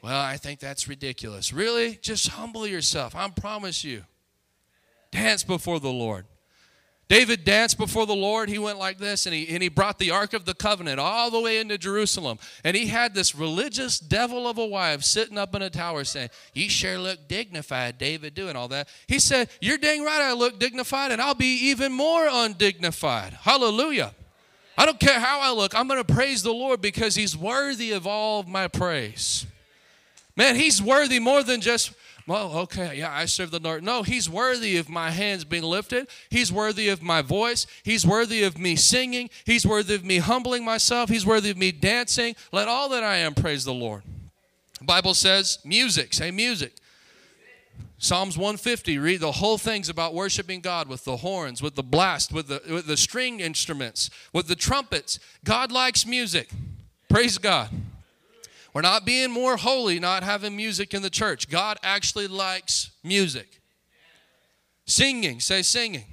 Well, 0.03 0.21
I 0.21 0.37
think 0.37 0.59
that's 0.59 0.87
ridiculous. 0.87 1.51
Really? 1.51 1.97
Just 2.03 2.27
humble 2.27 2.67
yourself. 2.67 3.15
I 3.15 3.27
promise 3.29 3.83
you. 3.83 4.03
Dance 5.11 5.43
before 5.43 5.79
the 5.79 5.91
Lord. 5.91 6.27
David 7.13 7.43
danced 7.45 7.77
before 7.77 8.07
the 8.07 8.15
Lord. 8.15 8.49
He 8.49 8.57
went 8.57 8.79
like 8.79 8.97
this 8.97 9.27
and 9.27 9.35
he, 9.35 9.47
and 9.49 9.61
he 9.61 9.69
brought 9.69 9.99
the 9.99 10.09
Ark 10.09 10.33
of 10.33 10.45
the 10.45 10.55
Covenant 10.55 10.99
all 10.99 11.29
the 11.29 11.39
way 11.39 11.59
into 11.59 11.77
Jerusalem. 11.77 12.39
And 12.63 12.75
he 12.75 12.87
had 12.87 13.13
this 13.13 13.35
religious 13.35 13.99
devil 13.99 14.47
of 14.47 14.57
a 14.57 14.65
wife 14.65 15.03
sitting 15.03 15.37
up 15.37 15.53
in 15.53 15.61
a 15.61 15.69
tower 15.69 16.05
saying, 16.05 16.31
You 16.55 16.71
sure 16.71 16.97
look 16.97 17.27
dignified, 17.27 17.99
David, 17.99 18.33
doing 18.33 18.55
all 18.55 18.67
that. 18.69 18.87
He 19.05 19.19
said, 19.19 19.49
You're 19.61 19.77
dang 19.77 20.03
right, 20.03 20.23
I 20.23 20.33
look 20.33 20.57
dignified, 20.57 21.11
and 21.11 21.21
I'll 21.21 21.35
be 21.35 21.67
even 21.67 21.91
more 21.91 22.27
undignified. 22.27 23.33
Hallelujah. 23.33 24.15
I 24.75 24.87
don't 24.87 24.99
care 24.99 25.19
how 25.19 25.39
I 25.39 25.51
look, 25.51 25.75
I'm 25.75 25.87
going 25.87 26.03
to 26.03 26.13
praise 26.15 26.41
the 26.41 26.51
Lord 26.51 26.81
because 26.81 27.13
he's 27.13 27.37
worthy 27.37 27.91
of 27.91 28.07
all 28.07 28.39
of 28.39 28.47
my 28.47 28.67
praise. 28.67 29.45
Man, 30.35 30.55
he's 30.55 30.81
worthy 30.81 31.19
more 31.19 31.43
than 31.43 31.61
just 31.61 31.93
Well, 32.25 32.53
okay, 32.59 32.97
yeah, 32.97 33.11
I 33.11 33.25
serve 33.25 33.51
the 33.51 33.59
Lord. 33.59 33.83
No, 33.83 34.03
He's 34.03 34.29
worthy 34.29 34.77
of 34.77 34.87
my 34.87 35.11
hands 35.11 35.43
being 35.43 35.63
lifted. 35.63 36.07
He's 36.29 36.51
worthy 36.51 36.87
of 36.87 37.01
my 37.01 37.21
voice. 37.21 37.67
He's 37.83 38.05
worthy 38.05 38.43
of 38.43 38.57
me 38.57 38.77
singing. 38.77 39.29
He's 39.45 39.65
worthy 39.65 39.95
of 39.95 40.05
me 40.05 40.19
humbling 40.19 40.63
myself. 40.63 41.09
He's 41.09 41.25
worthy 41.25 41.49
of 41.49 41.57
me 41.57 41.71
dancing. 41.71 42.35
Let 42.51 42.69
all 42.69 42.87
that 42.89 43.03
I 43.03 43.17
am 43.17 43.33
praise 43.33 43.65
the 43.65 43.73
Lord. 43.73 44.03
The 44.79 44.85
Bible 44.85 45.13
says 45.13 45.59
music. 45.65 46.13
Say 46.13 46.31
music. 46.31 46.73
Psalms 47.97 48.37
150, 48.37 48.97
read 48.97 49.21
the 49.21 49.31
whole 49.31 49.57
thing's 49.57 49.87
about 49.87 50.13
worshiping 50.13 50.59
God 50.59 50.89
with 50.89 51.05
the 51.05 51.17
horns, 51.17 51.61
with 51.61 51.75
the 51.75 51.83
blast, 51.83 52.33
with 52.33 52.49
the, 52.49 52.61
with 52.69 52.85
the 52.85 52.97
string 52.97 53.39
instruments, 53.39 54.09
with 54.33 54.47
the 54.47 54.57
trumpets. 54.57 55.19
God 55.45 55.71
likes 55.71 56.05
music. 56.05 56.49
Praise 57.07 57.37
God. 57.37 57.69
We're 58.73 58.81
not 58.81 59.05
being 59.05 59.31
more 59.31 59.55
holy, 59.55 59.99
not 59.99 60.23
having 60.23 60.55
music 60.55 60.93
in 60.93 61.03
the 61.03 61.09
church. 61.09 61.49
God 61.49 61.77
actually 61.83 62.27
likes 62.27 62.91
music. 63.03 63.61
Singing, 64.85 65.39
say 65.39 65.61
singing. 65.61 66.05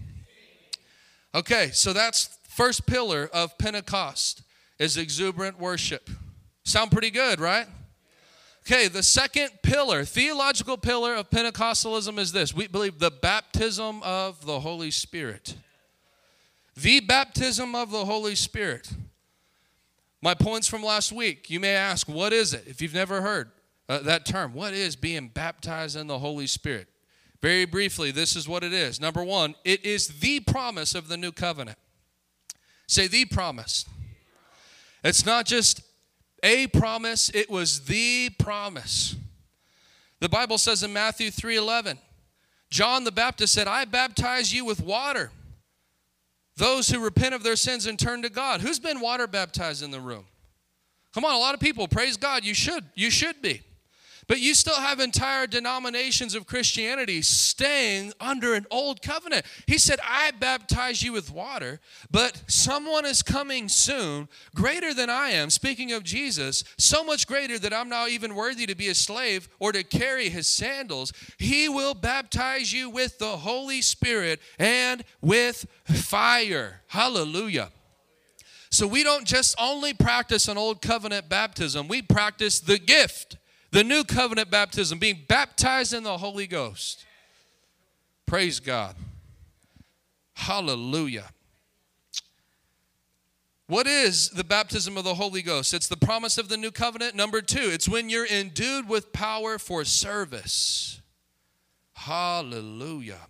Okay, 1.35 1.71
so 1.73 1.93
that's 1.93 2.39
first 2.49 2.87
pillar 2.87 3.31
of 3.33 3.57
Pentecost 3.57 4.43
is 4.79 4.97
exuberant 4.97 5.59
worship. 5.59 6.11
Sound 6.65 6.91
pretty 6.91 7.11
good, 7.11 7.41
right? 7.41 7.67
Okay, 8.67 8.89
the 8.89 9.03
second 9.03 9.51
pillar, 9.63 10.05
theological 10.05 10.77
pillar 10.77 11.15
of 11.15 11.31
Pentecostalism 11.31 12.19
is 12.19 12.33
this 12.33 12.55
we 12.55 12.69
believe 12.69 12.99
the 12.99 13.11
baptism 13.11 14.03
of 14.03 14.45
the 14.45 14.61
Holy 14.61 14.91
Spirit. 14.91 15.55
The 16.77 17.01
baptism 17.01 17.75
of 17.75 17.91
the 17.91 18.05
Holy 18.05 18.35
Spirit. 18.35 18.91
My 20.23 20.35
points 20.35 20.67
from 20.67 20.83
last 20.83 21.13
week, 21.13 21.49
you 21.49 21.61
may 21.61 21.75
ask, 21.75 22.09
what 22.09 22.33
is 22.33 22.53
it? 22.53 22.65
If 22.67 22.83
you've 22.83 22.95
never 22.95 23.23
heard 23.23 23.51
uh, 23.89 24.01
that 24.01 24.27
term, 24.27 24.53
what 24.53 24.75
is 24.75 24.95
being 24.97 25.29
baptized 25.29 25.97
in 25.97 26.07
the 26.07 26.19
Holy 26.19 26.47
Spirit? 26.47 26.89
Very 27.41 27.65
briefly, 27.65 28.11
this 28.11 28.37
is 28.37 28.47
what 28.47 28.63
it 28.63 28.73
is. 28.73 29.01
Number 29.01 29.25
one, 29.25 29.55
it 29.65 29.85
is 29.85 30.09
the 30.21 30.41
promise 30.41 30.95
of 30.95 31.09
the 31.09 31.17
new 31.17 31.33
covenant. 31.33 31.79
Say 32.87 33.07
the 33.07 33.25
promise. 33.25 33.87
It's 35.03 35.25
not 35.25 35.47
just 35.47 35.81
a 36.43 36.67
promise, 36.67 37.31
it 37.33 37.49
was 37.49 37.87
the 37.87 38.31
promise. 38.39 39.17
The 40.21 40.29
Bible 40.29 40.59
says 40.59 40.83
in 40.83 40.93
Matthew 40.93 41.31
3:11, 41.31 41.99
John 42.69 43.05
the 43.05 43.13
Baptist 43.13 43.55
said, 43.55 43.67
"I 43.67 43.87
baptize 43.87 44.53
you 44.53 44.65
with 44.65 44.81
water. 44.81 45.33
Those 46.57 46.89
who 46.89 47.01
repent 47.01 47.35
of 47.35 47.43
their 47.43 47.57
sins 47.57 47.87
and 47.87 47.99
turn 47.99 48.23
to 48.23 48.29
God." 48.29 48.61
Who's 48.61 48.79
been 48.79 49.01
water 49.01 49.27
baptized 49.27 49.83
in 49.83 49.91
the 49.91 50.01
room? 50.01 50.27
Come 51.13 51.25
on, 51.25 51.35
a 51.35 51.39
lot 51.39 51.55
of 51.55 51.61
people. 51.61 51.89
Praise 51.89 52.17
God. 52.17 52.45
You 52.45 52.55
should. 52.55 52.91
You 52.95 53.11
should 53.11 53.41
be. 53.43 53.63
But 54.31 54.39
you 54.39 54.55
still 54.55 54.77
have 54.77 55.01
entire 55.01 55.49
denominations 55.49 56.37
of 56.37 56.47
Christianity 56.47 57.21
staying 57.21 58.13
under 58.21 58.55
an 58.55 58.65
old 58.71 59.03
covenant. 59.03 59.45
He 59.67 59.77
said, 59.77 59.99
I 60.09 60.31
baptize 60.31 61.03
you 61.03 61.13
with 61.13 61.33
water, 61.33 61.81
but 62.13 62.41
someone 62.47 63.05
is 63.05 63.23
coming 63.23 63.69
soon, 63.69 64.29
greater 64.55 64.95
than 64.95 65.11
I 65.11 65.31
am, 65.31 65.51
speaking 65.51 65.91
of 65.91 66.05
Jesus, 66.05 66.63
so 66.79 67.03
much 67.03 67.27
greater 67.27 67.59
that 67.59 67.75
I'm 67.75 67.89
not 67.89 68.11
even 68.11 68.37
worthy 68.37 68.67
to 68.67 68.77
be 68.77 68.87
a 68.87 68.95
slave 68.95 69.49
or 69.59 69.73
to 69.73 69.83
carry 69.83 70.29
his 70.29 70.47
sandals. 70.47 71.13
He 71.37 71.69
will 71.69 71.95
baptize 71.95 72.73
you 72.73 72.89
with 72.89 73.19
the 73.19 73.39
Holy 73.39 73.83
Spirit 73.83 74.39
and 74.61 75.03
with 75.21 75.67
fire. 75.87 76.83
Hallelujah. 76.87 77.71
So 78.71 78.87
we 78.87 79.03
don't 79.03 79.27
just 79.27 79.57
only 79.59 79.93
practice 79.93 80.47
an 80.47 80.57
old 80.57 80.81
covenant 80.81 81.29
baptism, 81.29 81.89
we 81.89 82.01
practice 82.01 82.61
the 82.61 82.79
gift 82.79 83.39
the 83.71 83.85
new 83.85 84.05
covenant 84.05 84.51
baptism, 84.51 84.99
being 84.99 85.21
baptized 85.29 85.95
in 85.95 86.03
the 86.03 86.19
Holy 86.19 86.47
Ghost. 86.47 87.05
Praise 88.27 88.61
God. 88.61 88.97
Hallelujah. 90.35 91.31
What 93.67 93.87
is 93.87 94.31
the 94.31 94.43
baptism 94.43 94.97
of 94.97 95.05
the 95.05 95.15
Holy 95.15 95.43
Ghost? 95.43 95.73
It's 95.73 95.87
the 95.87 95.97
promise 95.97 96.39
of 96.39 96.49
the 96.49 96.57
new 96.57 96.73
covenant. 96.73 97.15
Number 97.15 97.41
two, 97.41 97.71
it's 97.71 97.89
when 97.89 98.09
you're 98.09 98.27
endued 98.27 98.89
with 98.89 99.13
power 99.13 99.59
for 99.59 99.85
service. 99.85 101.01
Hallelujah. 101.95 103.21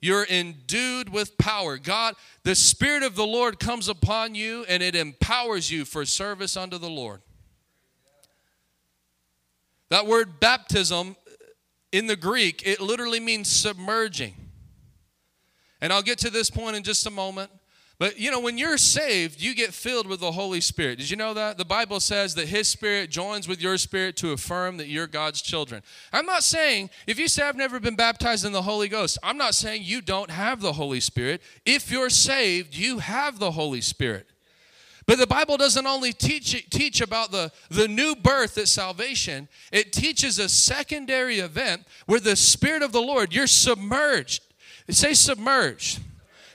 You're 0.00 0.26
endued 0.30 1.08
with 1.08 1.36
power. 1.36 1.78
God, 1.78 2.14
the 2.44 2.54
Spirit 2.54 3.02
of 3.02 3.16
the 3.16 3.26
Lord 3.26 3.58
comes 3.58 3.88
upon 3.88 4.36
you 4.36 4.64
and 4.68 4.84
it 4.84 4.94
empowers 4.94 5.70
you 5.70 5.84
for 5.84 6.04
service 6.04 6.56
unto 6.56 6.78
the 6.78 6.90
Lord. 6.90 7.22
That 9.90 10.06
word 10.06 10.40
baptism 10.40 11.16
in 11.92 12.06
the 12.06 12.16
Greek, 12.16 12.62
it 12.66 12.80
literally 12.80 13.20
means 13.20 13.48
submerging. 13.48 14.34
And 15.80 15.92
I'll 15.92 16.02
get 16.02 16.18
to 16.20 16.30
this 16.30 16.50
point 16.50 16.76
in 16.76 16.82
just 16.82 17.06
a 17.06 17.10
moment. 17.10 17.50
But 17.98 18.18
you 18.18 18.30
know, 18.30 18.40
when 18.40 18.58
you're 18.58 18.76
saved, 18.76 19.40
you 19.40 19.54
get 19.54 19.72
filled 19.72 20.06
with 20.06 20.20
the 20.20 20.32
Holy 20.32 20.60
Spirit. 20.60 20.98
Did 20.98 21.08
you 21.08 21.16
know 21.16 21.32
that? 21.32 21.56
The 21.56 21.64
Bible 21.64 22.00
says 22.00 22.34
that 22.34 22.48
His 22.48 22.68
Spirit 22.68 23.10
joins 23.10 23.48
with 23.48 23.62
your 23.62 23.78
spirit 23.78 24.16
to 24.18 24.32
affirm 24.32 24.76
that 24.76 24.88
you're 24.88 25.06
God's 25.06 25.40
children. 25.40 25.82
I'm 26.12 26.26
not 26.26 26.42
saying, 26.42 26.90
if 27.06 27.18
you 27.18 27.26
say 27.26 27.42
I've 27.42 27.56
never 27.56 27.80
been 27.80 27.96
baptized 27.96 28.44
in 28.44 28.52
the 28.52 28.62
Holy 28.62 28.88
Ghost, 28.88 29.16
I'm 29.22 29.38
not 29.38 29.54
saying 29.54 29.82
you 29.84 30.02
don't 30.02 30.30
have 30.30 30.60
the 30.60 30.74
Holy 30.74 31.00
Spirit. 31.00 31.40
If 31.64 31.90
you're 31.90 32.10
saved, 32.10 32.74
you 32.74 32.98
have 32.98 33.38
the 33.38 33.52
Holy 33.52 33.80
Spirit. 33.80 34.28
But 35.06 35.18
the 35.18 35.26
Bible 35.26 35.56
doesn't 35.56 35.86
only 35.86 36.12
teach, 36.12 36.68
teach 36.68 37.00
about 37.00 37.30
the, 37.30 37.52
the 37.70 37.86
new 37.86 38.16
birth 38.16 38.58
at 38.58 38.66
salvation, 38.66 39.48
it 39.70 39.92
teaches 39.92 40.38
a 40.38 40.48
secondary 40.48 41.38
event 41.38 41.86
where 42.06 42.20
the 42.20 42.34
Spirit 42.34 42.82
of 42.82 42.90
the 42.90 43.00
Lord, 43.00 43.32
you're 43.32 43.46
submerged. 43.46 44.42
Say 44.90 45.14
submerged. 45.14 46.00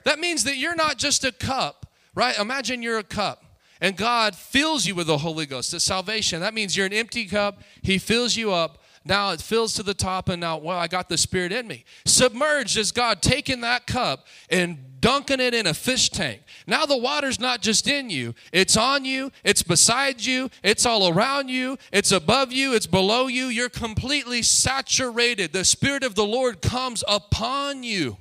That 0.03 0.19
means 0.19 0.43
that 0.43 0.57
you're 0.57 0.75
not 0.75 0.97
just 0.97 1.23
a 1.23 1.31
cup, 1.31 1.85
right? 2.13 2.37
Imagine 2.37 2.81
you're 2.81 2.97
a 2.97 3.03
cup 3.03 3.45
and 3.81 3.97
God 3.97 4.35
fills 4.35 4.85
you 4.85 4.93
with 4.93 5.07
the 5.07 5.17
Holy 5.17 5.47
Ghost. 5.47 5.73
At 5.73 5.81
salvation, 5.81 6.39
that 6.41 6.53
means 6.53 6.77
you're 6.77 6.85
an 6.85 6.93
empty 6.93 7.25
cup. 7.25 7.61
He 7.81 7.97
fills 7.97 8.37
you 8.37 8.53
up. 8.53 8.77
Now 9.03 9.31
it 9.31 9.41
fills 9.41 9.73
to 9.73 9.83
the 9.83 9.95
top, 9.95 10.29
and 10.29 10.41
now, 10.41 10.57
well, 10.57 10.77
I 10.77 10.87
got 10.87 11.09
the 11.09 11.17
Spirit 11.17 11.51
in 11.51 11.67
me. 11.67 11.85
Submerged 12.05 12.77
is 12.77 12.91
God 12.91 13.21
taking 13.21 13.61
that 13.61 13.87
cup 13.87 14.27
and 14.49 15.01
dunking 15.01 15.39
it 15.39 15.55
in 15.55 15.65
a 15.65 15.73
fish 15.73 16.09
tank. 16.09 16.41
Now 16.67 16.85
the 16.85 16.97
water's 16.97 17.39
not 17.39 17.61
just 17.61 17.87
in 17.87 18.11
you, 18.11 18.35
it's 18.53 18.77
on 18.77 19.03
you, 19.03 19.31
it's 19.43 19.63
beside 19.63 20.23
you, 20.23 20.51
it's 20.63 20.85
all 20.85 21.07
around 21.07 21.49
you, 21.49 21.77
it's 21.91 22.11
above 22.11 22.51
you, 22.51 22.75
it's 22.75 22.85
below 22.85 23.25
you. 23.25 23.47
You're 23.47 23.69
completely 23.69 24.43
saturated. 24.43 25.51
The 25.51 25.65
Spirit 25.65 26.03
of 26.03 26.13
the 26.13 26.25
Lord 26.25 26.61
comes 26.61 27.03
upon 27.07 27.83
you. 27.83 28.17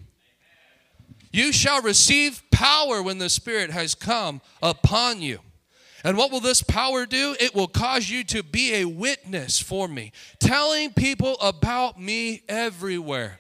You 1.31 1.53
shall 1.53 1.83
receive 1.83 2.43
power 2.51 3.03
when 3.03 3.19
the 3.19 3.29
Spirit 3.29 3.71
has 3.71 3.95
come 3.95 4.41
upon 4.63 5.21
you. 5.21 5.41
And 6.03 6.17
what 6.17 6.33
will 6.33 6.41
this 6.41 6.63
power 6.63 7.05
do? 7.07 7.37
It 7.39 7.55
will 7.55 7.69
cause 7.69 8.09
you 8.09 8.25
to 8.25 8.43
be 8.43 8.75
a 8.77 8.85
witness 8.87 9.61
for 9.61 9.87
me, 9.87 10.13
telling 10.39 10.93
people 10.93 11.37
about 11.41 12.01
me 12.01 12.43
everywhere. 12.49 13.39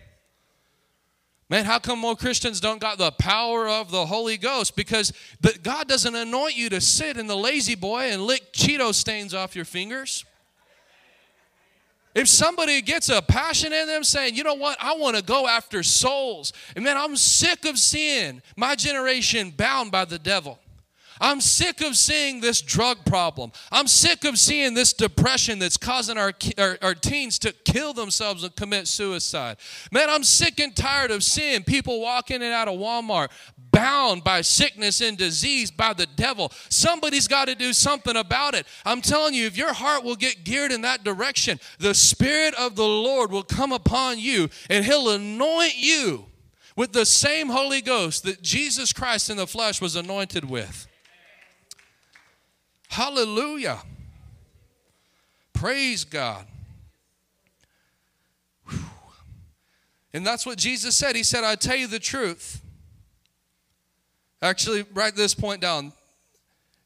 Man, 1.50 1.64
how 1.64 1.80
come 1.80 1.98
more 1.98 2.14
Christians 2.14 2.60
don't 2.60 2.80
got 2.80 2.98
the 2.98 3.10
power 3.10 3.68
of 3.68 3.90
the 3.90 4.06
Holy 4.06 4.36
Ghost? 4.36 4.76
Because 4.76 5.12
but 5.40 5.64
God 5.64 5.88
doesn't 5.88 6.14
anoint 6.14 6.56
you 6.56 6.68
to 6.70 6.80
sit 6.80 7.16
in 7.16 7.26
the 7.26 7.36
lazy 7.36 7.74
boy 7.74 8.12
and 8.12 8.22
lick 8.22 8.52
Cheeto 8.52 8.94
stains 8.94 9.34
off 9.34 9.56
your 9.56 9.64
fingers. 9.64 10.24
If 12.14 12.28
somebody 12.28 12.80
gets 12.82 13.08
a 13.08 13.20
passion 13.20 13.72
in 13.72 13.88
them 13.88 14.04
saying, 14.04 14.36
you 14.36 14.44
know 14.44 14.54
what, 14.54 14.76
I 14.80 14.94
want 14.94 15.16
to 15.16 15.22
go 15.22 15.48
after 15.48 15.82
souls, 15.82 16.52
and 16.76 16.84
man, 16.84 16.96
I'm 16.96 17.16
sick 17.16 17.64
of 17.64 17.78
seeing 17.78 18.42
my 18.56 18.76
generation 18.76 19.50
bound 19.50 19.90
by 19.90 20.04
the 20.04 20.20
devil. 20.20 20.59
I'm 21.20 21.40
sick 21.40 21.82
of 21.82 21.96
seeing 21.96 22.40
this 22.40 22.62
drug 22.62 23.04
problem. 23.04 23.52
I'm 23.70 23.86
sick 23.86 24.24
of 24.24 24.38
seeing 24.38 24.74
this 24.74 24.92
depression 24.92 25.58
that's 25.58 25.76
causing 25.76 26.16
our, 26.16 26.32
our, 26.56 26.78
our, 26.80 26.94
teens 26.94 27.38
to 27.40 27.52
kill 27.52 27.92
themselves 27.92 28.42
and 28.42 28.54
commit 28.56 28.88
suicide. 28.88 29.58
Man, 29.92 30.08
I'm 30.08 30.24
sick 30.24 30.58
and 30.60 30.74
tired 30.74 31.10
of 31.10 31.22
seeing 31.22 31.62
people 31.62 32.00
walk 32.00 32.30
in 32.30 32.40
and 32.40 32.52
out 32.52 32.68
of 32.68 32.78
Walmart 32.78 33.28
bound 33.72 34.24
by 34.24 34.40
sickness 34.40 35.00
and 35.00 35.16
disease 35.16 35.70
by 35.70 35.92
the 35.92 36.06
devil. 36.06 36.52
Somebody's 36.68 37.28
got 37.28 37.46
to 37.46 37.54
do 37.54 37.72
something 37.72 38.16
about 38.16 38.54
it. 38.54 38.66
I'm 38.84 39.00
telling 39.00 39.34
you, 39.34 39.46
if 39.46 39.56
your 39.56 39.72
heart 39.72 40.02
will 40.02 40.16
get 40.16 40.44
geared 40.44 40.72
in 40.72 40.82
that 40.82 41.04
direction, 41.04 41.60
the 41.78 41.94
Spirit 41.94 42.54
of 42.54 42.76
the 42.76 42.86
Lord 42.86 43.30
will 43.30 43.42
come 43.42 43.72
upon 43.72 44.18
you 44.18 44.48
and 44.68 44.84
He'll 44.84 45.10
anoint 45.10 45.76
you 45.76 46.26
with 46.76 46.92
the 46.92 47.06
same 47.06 47.48
Holy 47.48 47.80
Ghost 47.80 48.24
that 48.24 48.42
Jesus 48.42 48.92
Christ 48.92 49.30
in 49.30 49.36
the 49.36 49.46
flesh 49.46 49.80
was 49.80 49.96
anointed 49.96 50.48
with. 50.48 50.86
Hallelujah. 52.90 53.78
Praise 55.52 56.02
God. 56.02 56.44
Whew. 58.68 58.80
And 60.12 60.26
that's 60.26 60.44
what 60.44 60.58
Jesus 60.58 60.96
said. 60.96 61.14
He 61.14 61.22
said, 61.22 61.44
I 61.44 61.54
tell 61.54 61.76
you 61.76 61.86
the 61.86 62.00
truth. 62.00 62.60
Actually, 64.42 64.84
write 64.92 65.14
this 65.14 65.36
point 65.36 65.60
down. 65.60 65.92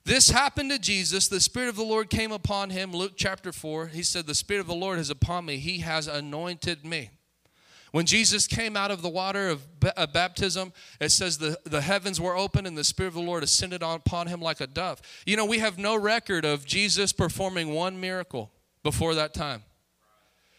This 0.05 0.29
happened 0.29 0.71
to 0.73 0.79
Jesus. 0.79 1.29
The 1.29 1.41
Spirit 1.41 1.71
of 1.71 1.77
the 1.77 1.85
Lord 1.85 2.11
came 2.11 2.33
upon 2.33 2.69
him. 2.69 2.93
Luke 2.93 3.13
chapter 3.17 3.51
4. 3.51 3.87
He 3.87 4.03
said, 4.03 4.27
The 4.27 4.35
Spirit 4.35 4.61
of 4.61 4.67
the 4.67 4.75
Lord 4.75 4.99
is 4.99 5.09
upon 5.09 5.47
me. 5.47 5.57
He 5.57 5.79
has 5.79 6.07
anointed 6.07 6.85
me. 6.85 7.09
When 7.95 8.07
Jesus 8.07 8.49
came 8.49 8.77
out 8.77 8.91
of 8.91 9.03
the 9.03 9.09
water 9.09 9.49
of 9.49 10.13
baptism, 10.13 10.73
it 11.01 11.13
says 11.13 11.39
the, 11.39 11.57
the 11.63 11.81
heavens 11.81 12.21
were 12.21 12.37
open 12.37 12.67
and 12.67 12.77
the 12.77 12.83
Spirit 12.83 13.11
of 13.11 13.15
the 13.15 13.21
Lord 13.21 13.45
ascended 13.45 13.85
upon 13.85 14.27
him 14.27 14.41
like 14.41 14.61
a 14.61 14.67
dove. 14.67 15.01
You 15.25 15.37
know, 15.37 15.45
we 15.45 15.61
have 15.61 15.79
no 15.79 15.95
record 15.95 16.45
of 16.45 16.67
Jesus 16.67 17.13
performing 17.13 17.73
one 17.73 18.01
miracle 18.01 18.51
before 18.83 19.15
that 19.15 19.33
time. 19.33 19.63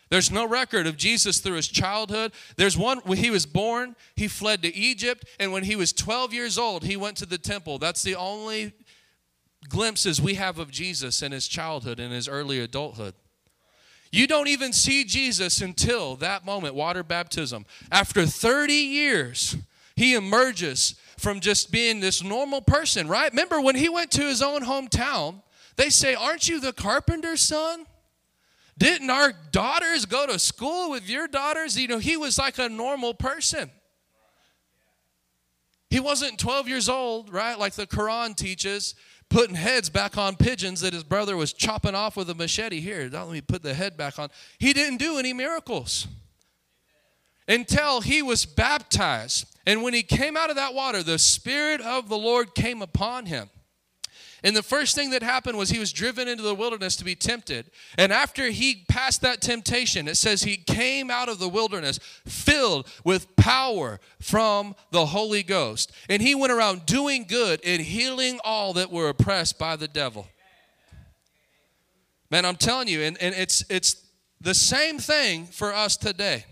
There's 0.10 0.32
no 0.32 0.48
record 0.48 0.88
of 0.88 0.96
Jesus 0.96 1.40
through 1.40 1.58
his 1.58 1.68
childhood. 1.68 2.32
There's 2.56 2.78
one 2.78 3.00
when 3.00 3.18
he 3.18 3.32
was 3.32 3.46
born, 3.46 3.98
he 4.16 4.30
fled 4.30 4.62
to 4.62 4.74
Egypt, 4.74 5.26
and 5.38 5.52
when 5.52 5.66
he 5.66 5.76
was 5.76 5.92
12 5.92 6.34
years 6.34 6.58
old, 6.58 6.86
he 6.86 6.96
went 6.96 7.18
to 7.18 7.26
the 7.26 7.38
temple. 7.38 7.80
That's 7.80 8.02
the 8.02 8.16
only 8.16 8.72
glimpses 9.68 10.22
we 10.22 10.36
have 10.36 10.58
of 10.58 10.72
Jesus 10.72 11.22
in 11.22 11.34
his 11.34 11.50
childhood 11.50 12.00
and 12.00 12.14
his 12.14 12.30
early 12.30 12.62
adulthood. 12.62 13.14
You 14.12 14.28
don't 14.28 14.48
even 14.48 14.72
see 14.72 15.04
Jesus 15.04 15.62
until 15.62 16.16
that 16.18 16.46
moment, 16.46 16.76
water 16.76 17.04
baptism. 17.04 17.66
After 17.92 18.26
30 18.26 18.74
years, 18.74 19.58
he 19.96 20.14
emerges 20.14 20.96
from 21.18 21.40
just 21.40 21.72
being 21.72 22.00
this 22.00 22.24
normal 22.24 22.62
person, 22.62 23.08
right? 23.08 23.32
Remember 23.32 23.60
when 23.60 23.76
he 23.76 23.90
went 23.90 24.12
to 24.12 24.22
his 24.22 24.42
own 24.42 24.62
hometown, 24.62 25.42
they 25.76 25.90
say, 25.90 26.16
Aren't 26.16 26.48
you 26.48 26.60
the 26.60 26.74
carpenter's 26.74 27.42
son? 27.42 27.86
Didn't 28.78 29.10
our 29.10 29.34
daughters 29.52 30.06
go 30.06 30.28
to 30.28 30.38
school 30.38 30.92
with 30.92 31.10
your 31.10 31.28
daughters? 31.28 31.80
You 31.80 31.88
know, 31.88 32.00
he 32.00 32.18
was 32.18 32.38
like 32.38 32.60
a 32.60 32.68
normal 32.68 33.14
person. 33.14 33.72
He 35.90 36.00
wasn't 36.02 36.40
12 36.40 36.68
years 36.68 36.90
old, 36.90 37.32
right? 37.32 37.58
Like 37.58 37.74
the 37.74 37.88
Quran 37.88 38.36
teaches, 38.36 38.96
putting 39.30 39.56
heads 39.56 39.90
back 39.90 40.18
on 40.18 40.36
pigeons 40.36 40.82
that 40.82 40.94
his 40.94 41.04
brother 41.04 41.36
was 41.36 41.54
chopping 41.54 41.96
off 41.96 42.16
with 42.16 42.30
a 42.30 42.36
machete. 42.36 42.80
Here, 42.80 43.10
let 43.12 43.30
me 43.30 43.42
put 43.42 43.64
the 43.64 43.74
head 43.74 43.98
back 43.98 44.20
on. 44.20 44.30
He 44.60 44.74
didn't 44.74 44.98
do 44.98 45.18
any 45.18 45.34
miracles 45.34 46.08
until 47.48 48.02
he 48.02 48.22
was 48.22 48.46
baptized. 48.46 49.46
And 49.66 49.82
when 49.84 49.94
he 49.94 50.04
came 50.04 50.38
out 50.38 50.50
of 50.50 50.56
that 50.56 50.74
water, 50.74 51.04
the 51.04 51.20
Spirit 51.20 51.82
of 51.82 52.10
the 52.10 52.18
Lord 52.18 52.56
came 52.56 52.82
upon 52.82 53.26
him. 53.26 53.50
And 54.46 54.56
the 54.56 54.62
first 54.62 54.94
thing 54.94 55.10
that 55.10 55.24
happened 55.24 55.58
was 55.58 55.72
he 55.72 55.80
was 55.80 55.92
driven 55.92 56.28
into 56.28 56.44
the 56.44 56.54
wilderness 56.54 56.96
to 56.98 57.04
be 57.04 57.16
tempted. 57.16 57.72
And 57.98 58.14
after 58.14 58.52
he 58.52 58.86
passed 58.88 59.22
that 59.22 59.42
temptation, 59.42 60.08
it 60.08 60.18
says 60.18 60.44
he 60.44 60.56
came 60.56 61.10
out 61.10 61.30
of 61.30 61.40
the 61.40 61.50
wilderness 61.50 62.00
filled 62.28 62.88
with 63.04 63.36
power 63.38 64.00
from 64.22 64.76
the 64.92 65.08
Holy 65.08 65.42
Ghost. 65.42 65.92
And 66.10 66.22
he 66.22 66.36
went 66.36 66.54
around 66.54 66.86
doing 66.86 67.26
good 67.28 67.60
and 67.66 67.82
healing 67.82 68.40
all 68.46 68.74
that 68.74 68.92
were 68.92 69.10
oppressed 69.10 69.58
by 69.58 69.78
the 69.78 69.88
devil. 69.88 70.28
Man, 72.30 72.46
I'm 72.46 72.56
telling 72.56 72.88
you, 72.88 73.02
and, 73.02 73.18
and 73.20 73.34
it's 73.34 73.66
it's 73.68 73.96
the 74.40 74.54
same 74.54 75.00
thing 75.00 75.48
for 75.48 75.74
us 75.74 75.98
today. 75.98 76.46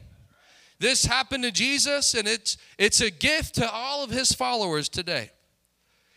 This 0.79 1.05
happened 1.05 1.43
to 1.43 1.51
Jesus, 1.51 2.15
and 2.15 2.27
it's 2.27 2.57
it's 2.79 3.01
a 3.01 3.11
gift 3.11 3.53
to 3.55 3.69
all 3.69 4.03
of 4.03 4.09
his 4.09 4.33
followers 4.33 4.89
today. 4.89 5.29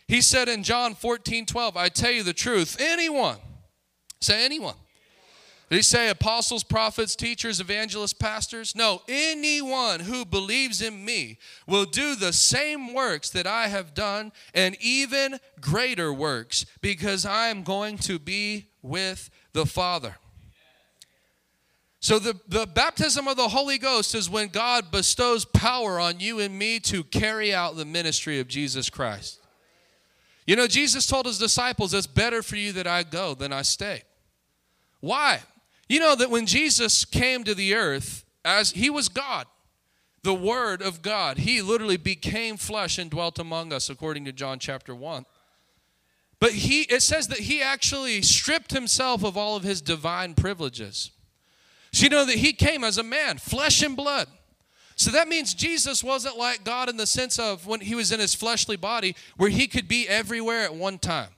He 0.07 0.21
said 0.21 0.47
in 0.47 0.63
John 0.63 0.95
14, 0.95 1.45
12, 1.45 1.75
I 1.75 1.89
tell 1.89 2.11
you 2.11 2.23
the 2.23 2.33
truth, 2.33 2.77
anyone, 2.79 3.37
say 4.21 4.45
anyone. 4.45 4.75
Did 5.69 5.75
he 5.75 5.81
say 5.81 6.07
apostles, 6.07 6.63
prophets, 6.63 7.13
teachers, 7.13 7.59
evangelists, 7.59 8.13
pastors? 8.13 8.73
No, 8.73 9.01
anyone 9.09 9.99
who 9.99 10.23
believes 10.23 10.81
in 10.81 11.03
me 11.03 11.39
will 11.67 11.83
do 11.83 12.15
the 12.15 12.31
same 12.31 12.93
works 12.93 13.29
that 13.31 13.45
I 13.45 13.67
have 13.67 13.93
done 13.93 14.31
and 14.53 14.77
even 14.79 15.39
greater 15.59 16.13
works 16.13 16.65
because 16.79 17.25
I 17.25 17.47
am 17.47 17.63
going 17.63 17.97
to 17.99 18.17
be 18.17 18.69
with 18.81 19.29
the 19.51 19.65
Father. 19.65 20.15
So, 21.99 22.17
the, 22.17 22.39
the 22.47 22.65
baptism 22.65 23.27
of 23.27 23.35
the 23.35 23.49
Holy 23.49 23.77
Ghost 23.77 24.15
is 24.15 24.29
when 24.29 24.47
God 24.47 24.91
bestows 24.91 25.43
power 25.43 25.99
on 25.99 26.21
you 26.21 26.39
and 26.39 26.57
me 26.57 26.79
to 26.81 27.03
carry 27.03 27.53
out 27.53 27.75
the 27.75 27.85
ministry 27.85 28.39
of 28.39 28.47
Jesus 28.47 28.89
Christ. 28.89 29.41
You 30.47 30.55
know, 30.55 30.65
Jesus 30.65 31.05
told 31.05 31.25
his 31.25 31.37
disciples, 31.37 31.93
It's 31.93 32.07
better 32.07 32.41
for 32.41 32.55
you 32.55 32.71
that 32.71 32.87
I 32.87 33.03
go 33.03 33.35
than 33.35 33.53
I 33.53 33.61
stay. 33.61 34.03
Why? 35.01 35.41
You 35.89 35.99
know 35.99 36.15
that 36.15 36.31
when 36.31 36.45
Jesus 36.45 37.05
came 37.05 37.43
to 37.43 37.53
the 37.53 37.75
earth, 37.75 38.25
as 38.43 38.71
he 38.71 38.89
was 38.89 39.09
God, 39.09 39.45
the 40.23 40.33
Word 40.33 40.81
of 40.81 41.01
God, 41.01 41.39
he 41.39 41.61
literally 41.61 41.97
became 41.97 42.57
flesh 42.57 42.97
and 42.97 43.11
dwelt 43.11 43.39
among 43.39 43.71
us, 43.71 43.89
according 43.89 44.25
to 44.25 44.31
John 44.31 44.57
chapter 44.57 44.95
1. 44.95 45.25
But 46.39 46.51
he, 46.51 46.81
it 46.83 47.01
says 47.01 47.27
that 47.27 47.39
he 47.39 47.61
actually 47.61 48.21
stripped 48.21 48.71
himself 48.71 49.23
of 49.23 49.37
all 49.37 49.55
of 49.55 49.63
his 49.63 49.81
divine 49.81 50.33
privileges. 50.33 51.11
So 51.91 52.03
you 52.03 52.09
know 52.09 52.25
that 52.25 52.35
he 52.35 52.53
came 52.53 52.83
as 52.83 52.97
a 52.97 53.03
man, 53.03 53.37
flesh 53.37 53.81
and 53.81 53.95
blood. 53.95 54.27
So 54.97 55.11
that 55.11 55.27
means 55.27 55.53
Jesus 55.53 56.03
wasn't 56.03 56.37
like 56.37 56.63
God 56.63 56.89
in 56.89 56.97
the 56.97 57.05
sense 57.05 57.37
of 57.37 57.67
when 57.67 57.81
he 57.81 57.93
was 57.93 58.11
in 58.11 58.19
his 58.19 58.33
fleshly 58.33 58.77
body, 58.77 59.15
where 59.37 59.49
he 59.49 59.67
could 59.67 59.87
be 59.87 60.07
everywhere 60.09 60.63
at 60.63 60.73
one 60.73 60.97
time. 60.97 61.29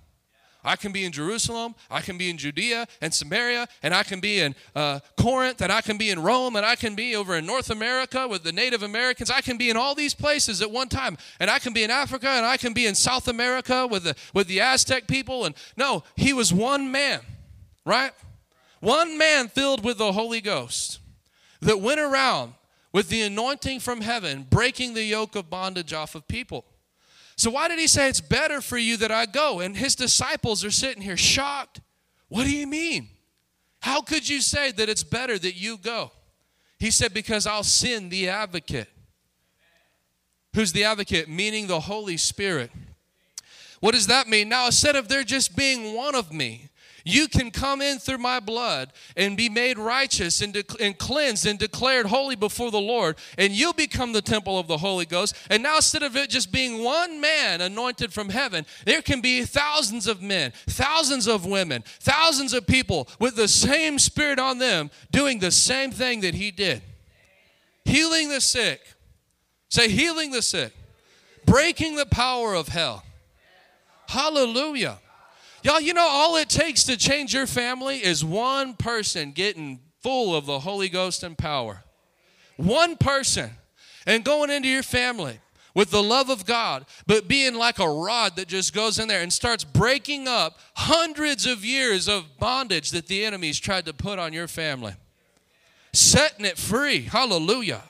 I 0.64 0.78
can 0.78 0.94
be 0.94 1.04
in 1.04 1.12
Jerusalem, 1.12 1.76
I 1.90 2.00
can 2.00 2.18
be 2.18 2.30
in 2.30 2.38
Judea 2.38 2.88
and 3.02 3.14
Samaria, 3.14 3.68
and 3.84 3.94
I 3.94 4.04
can 4.04 4.22
be 4.22 4.40
in 4.40 4.56
uh, 4.76 5.00
Corinth, 5.18 5.62
and 5.62 5.72
I 5.74 5.82
can 5.82 5.98
be 5.98 6.10
in 6.10 6.22
Rome, 6.22 6.56
and 6.56 6.66
I 6.66 6.76
can 6.76 6.96
be 6.96 7.18
over 7.18 7.36
in 7.36 7.46
North 7.46 7.70
America 7.70 8.28
with 8.28 8.44
the 8.44 8.52
Native 8.54 8.82
Americans. 8.82 9.30
I 9.30 9.42
can 9.42 9.58
be 9.58 9.70
in 9.70 9.76
all 9.78 9.94
these 9.94 10.14
places 10.14 10.62
at 10.62 10.72
one 10.72 10.88
time, 10.88 11.18
and 11.40 11.50
I 11.50 11.60
can 11.60 11.74
be 11.74 11.84
in 11.84 11.92
Africa, 11.92 12.30
and 12.30 12.46
I 12.46 12.56
can 12.56 12.72
be 12.74 12.88
in 12.88 12.96
South 12.96 13.28
America 13.28 13.88
with 13.88 14.04
the 14.04 14.16
with 14.34 14.48
the 14.48 14.62
Aztec 14.62 15.08
people. 15.08 15.46
And 15.46 15.54
no, 15.76 16.04
he 16.16 16.32
was 16.32 16.54
one 16.54 16.92
man, 16.92 17.22
right? 17.86 18.12
One 18.80 19.18
man 19.18 19.50
filled 19.50 19.84
with 19.84 19.98
the 19.98 20.14
Holy 20.14 20.40
Ghost 20.40 21.00
that 21.62 21.82
went 21.82 22.00
around 22.00 22.54
with 22.92 23.10
the 23.10 23.22
anointing 23.22 23.80
from 23.80 24.02
heaven, 24.02 24.48
breaking 24.50 24.94
the 24.94 25.04
yoke 25.04 25.36
of 25.36 25.50
bondage 25.50 25.94
off 25.94 26.16
of 26.16 26.28
people. 26.28 26.66
So, 27.36 27.52
why 27.52 27.68
did 27.68 27.80
he 27.80 27.88
say 27.88 28.10
it's 28.10 28.22
better 28.22 28.60
for 28.60 28.78
you 28.78 28.98
that 28.98 29.12
I 29.12 29.26
go? 29.26 29.60
And 29.60 29.78
his 29.78 29.96
disciples 29.96 30.66
are 30.66 30.72
sitting 30.72 31.02
here 31.02 31.18
shocked. 31.18 31.80
What 32.28 32.44
do 32.44 32.52
you 32.52 32.68
mean? 32.68 33.10
How 33.80 34.02
could 34.02 34.28
you 34.28 34.42
say 34.42 34.72
that 34.72 34.90
it's 34.90 35.04
better 35.04 35.40
that 35.40 35.56
you 35.56 35.78
go? 35.78 36.12
He 36.80 36.92
said, 36.92 37.14
Because 37.14 37.48
I'll 37.48 37.64
send 37.64 38.12
the 38.12 38.30
advocate. 38.30 38.90
Who's 40.54 40.72
the 40.74 40.84
advocate? 40.84 41.30
Meaning 41.30 41.68
the 41.68 41.80
Holy 41.80 42.18
Spirit. 42.18 42.72
What 43.80 43.94
does 43.94 44.08
that 44.08 44.28
mean? 44.28 44.50
Now, 44.50 44.66
instead 44.66 44.96
of 44.96 45.08
there 45.08 45.24
just 45.24 45.56
being 45.56 45.94
one 45.96 46.16
of 46.16 46.34
me, 46.34 46.69
you 47.06 47.28
can 47.28 47.52
come 47.52 47.82
in 47.82 48.00
through 48.00 48.18
my 48.18 48.40
blood 48.40 48.92
and 49.16 49.38
be 49.38 49.50
made 49.50 49.78
righteous 49.78 50.42
and, 50.42 50.54
de- 50.54 50.64
and 50.80 50.98
cleansed 50.98 51.46
and 51.46 51.58
declared 51.60 52.06
holy 52.06 52.36
before 52.36 52.72
the 52.72 52.80
Lord, 52.80 53.18
and 53.38 53.54
you'll 53.54 53.74
become 53.74 54.14
the 54.14 54.22
temple 54.22 54.58
of 54.58 54.68
the 54.68 54.78
Holy 54.78 55.06
Ghost. 55.06 55.36
And 55.50 55.64
now, 55.64 55.78
instead 55.78 56.04
of 56.04 56.16
it 56.16 56.30
just 56.30 56.52
being 56.52 56.84
one 56.84 57.22
man 57.22 57.62
anointed 57.62 58.14
from 58.14 58.30
heaven, 58.30 58.66
there 58.86 59.02
can 59.02 59.22
be 59.22 59.44
thousands 59.44 60.08
of 60.08 60.22
men, 60.22 60.54
thousands 60.68 61.28
of 61.28 61.46
women, 61.46 61.84
thousands 62.00 62.54
of 62.54 62.68
people 62.68 63.08
with 63.20 63.36
the 63.36 63.48
same 63.48 64.00
spirit 64.00 64.40
on 64.40 64.58
them 64.58 64.92
doing 65.12 65.40
the 65.40 65.52
same 65.52 65.92
thing 65.92 66.22
that 66.22 66.36
he 66.36 66.52
did 66.52 66.82
healing 67.90 68.30
the 68.30 68.42
sick. 68.42 68.82
Say, 69.70 69.90
healing 69.90 70.32
the 70.32 70.42
sick, 70.42 70.74
breaking 71.46 71.96
the 71.96 72.06
power 72.06 72.54
of 72.56 72.70
hell. 72.70 73.04
Hallelujah. 74.08 74.98
Y'all, 75.64 75.82
you 75.82 75.94
know, 75.94 76.08
all 76.08 76.36
it 76.38 76.50
takes 76.50 76.84
to 76.86 76.96
change 76.96 77.34
your 77.34 77.48
family 77.48 77.98
is 77.98 78.24
one 78.24 78.74
person 78.74 79.32
getting 79.32 79.80
full 80.02 80.36
of 80.36 80.46
the 80.46 80.60
Holy 80.60 80.90
Ghost 80.90 81.24
and 81.24 81.38
power. 81.38 81.84
One 82.58 82.96
person. 82.96 83.52
And 84.06 84.24
going 84.24 84.50
into 84.50 84.70
your 84.70 84.84
family 84.84 85.40
with 85.76 85.92
the 85.92 86.02
love 86.02 86.30
of 86.30 86.46
God, 86.46 86.86
but 87.06 87.28
being 87.28 87.54
like 87.54 87.80
a 87.80 87.90
rod 87.90 88.36
that 88.38 88.48
just 88.48 88.74
goes 88.74 88.98
in 88.98 89.08
there 89.08 89.22
and 89.22 89.32
starts 89.32 89.64
breaking 89.64 90.28
up 90.28 90.58
hundreds 90.76 91.46
of 91.46 91.64
years 91.64 92.08
of 92.08 92.40
bondage 92.40 92.92
that 92.92 93.08
the 93.08 93.24
enemy's 93.24 93.60
tried 93.60 93.86
to 93.86 93.94
put 93.94 94.18
on 94.18 94.34
your 94.34 94.48
family. 94.48 94.94
Setting 95.94 96.46
it 96.46 96.58
free. 96.58 97.02
Hallelujah. 97.02 97.84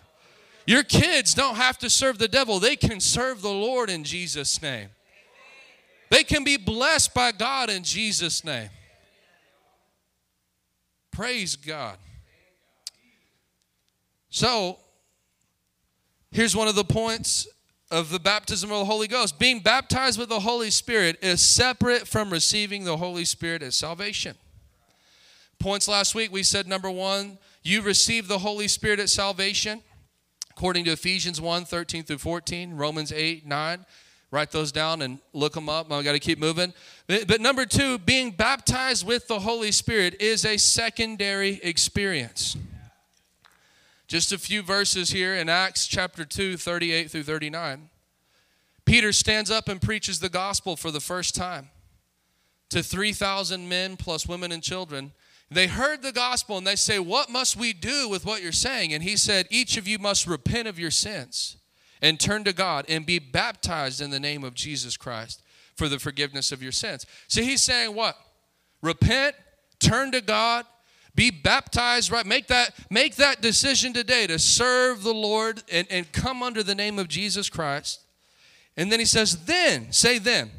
Your 0.65 0.83
kids 0.83 1.33
don't 1.33 1.55
have 1.55 1.77
to 1.79 1.89
serve 1.89 2.17
the 2.17 2.27
devil, 2.27 2.59
they 2.59 2.75
can 2.75 2.99
serve 2.99 3.41
the 3.41 3.49
Lord 3.49 3.89
in 3.89 4.03
Jesus' 4.03 4.61
name. 4.61 4.89
They 6.09 6.23
can 6.23 6.43
be 6.43 6.57
blessed 6.57 7.13
by 7.13 7.31
God 7.31 7.69
in 7.69 7.83
Jesus' 7.83 8.43
name. 8.43 8.69
Praise 11.11 11.55
God. 11.55 11.97
So, 14.29 14.79
here's 16.31 16.55
one 16.55 16.67
of 16.67 16.75
the 16.75 16.83
points 16.83 17.47
of 17.91 18.09
the 18.09 18.19
baptism 18.19 18.71
of 18.71 18.79
the 18.79 18.85
Holy 18.85 19.07
Ghost. 19.07 19.39
Being 19.39 19.59
baptized 19.59 20.19
with 20.19 20.29
the 20.29 20.39
Holy 20.39 20.69
Spirit 20.69 21.17
is 21.21 21.41
separate 21.41 22.07
from 22.07 22.29
receiving 22.29 22.83
the 22.83 22.97
Holy 22.97 23.25
Spirit 23.25 23.63
as 23.63 23.75
salvation. 23.75 24.35
Points 25.59 25.87
last 25.87 26.15
week, 26.15 26.31
we 26.31 26.43
said 26.43 26.67
number 26.67 26.89
one, 26.89 27.37
you 27.63 27.81
receive 27.81 28.27
the 28.27 28.39
Holy 28.39 28.67
Spirit 28.67 28.99
at 28.99 29.09
salvation, 29.09 29.81
according 30.51 30.85
to 30.85 30.91
Ephesians 30.91 31.41
1 31.41 31.65
13 31.65 32.03
through 32.03 32.19
14, 32.19 32.77
Romans 32.77 33.11
8 33.11 33.45
9 33.45 33.85
write 34.31 34.51
those 34.51 34.71
down 34.71 35.01
and 35.01 35.19
look 35.33 35.53
them 35.53 35.69
up. 35.69 35.91
I 35.91 36.03
got 36.03 36.11
to 36.13 36.19
keep 36.19 36.39
moving. 36.39 36.73
But, 37.07 37.41
number 37.41 37.65
two, 37.65 37.97
being 37.97 38.31
baptized 38.31 39.05
with 39.05 39.27
the 39.27 39.39
Holy 39.39 39.71
Spirit 39.71 40.21
is 40.21 40.45
a 40.45 40.57
secondary 40.57 41.59
experience. 41.63 42.55
Just 44.07 44.31
a 44.31 44.37
few 44.37 44.61
verses 44.61 45.11
here 45.11 45.35
in 45.35 45.49
Acts 45.49 45.87
chapter 45.87 46.25
2, 46.25 46.57
38 46.57 47.11
through 47.11 47.23
39. 47.23 47.89
Peter 48.85 49.13
stands 49.13 49.51
up 49.51 49.69
and 49.69 49.81
preaches 49.81 50.19
the 50.19 50.29
gospel 50.29 50.75
for 50.75 50.89
the 50.89 50.99
first 50.99 51.35
time 51.35 51.69
to 52.69 52.81
3,000 52.81 53.67
men 53.69 53.97
plus 53.97 54.27
women 54.27 54.51
and 54.51 54.63
children. 54.63 55.11
They 55.51 55.67
heard 55.67 56.01
the 56.01 56.11
gospel 56.11 56.57
and 56.57 56.65
they 56.65 56.75
say, 56.75 56.99
What 56.99 57.29
must 57.29 57.55
we 57.55 57.73
do 57.73 58.07
with 58.09 58.25
what 58.25 58.41
you're 58.41 58.51
saying? 58.51 58.93
And 58.93 59.03
he 59.03 59.15
said, 59.17 59.47
Each 59.49 59.77
of 59.77 59.87
you 59.87 59.99
must 59.99 60.27
repent 60.27 60.67
of 60.67 60.79
your 60.79 60.91
sins 60.91 61.57
and 62.01 62.19
turn 62.19 62.43
to 62.45 62.53
God 62.53 62.85
and 62.87 63.05
be 63.05 63.19
baptized 63.19 64.01
in 64.01 64.09
the 64.09 64.19
name 64.19 64.43
of 64.43 64.53
Jesus 64.53 64.97
Christ 64.97 65.43
for 65.75 65.87
the 65.87 65.99
forgiveness 65.99 66.51
of 66.51 66.61
your 66.61 66.71
sins. 66.71 67.05
See, 67.27 67.43
he's 67.43 67.63
saying 67.63 67.95
what? 67.95 68.17
Repent, 68.81 69.35
turn 69.79 70.11
to 70.11 70.21
God, 70.21 70.65
be 71.15 71.31
baptized, 71.31 72.11
right? 72.11 72.25
Make 72.25 72.47
that, 72.47 72.73
make 72.89 73.15
that 73.15 73.41
decision 73.41 73.93
today 73.93 74.27
to 74.27 74.39
serve 74.39 75.03
the 75.03 75.13
Lord 75.13 75.63
and, 75.71 75.87
and 75.89 76.11
come 76.11 76.43
under 76.43 76.63
the 76.63 76.75
name 76.75 76.99
of 76.99 77.07
Jesus 77.07 77.49
Christ. 77.49 78.01
And 78.77 78.91
then 78.91 78.99
he 78.99 79.05
says, 79.05 79.45
then, 79.45 79.91
say 79.91 80.19
then. 80.19 80.51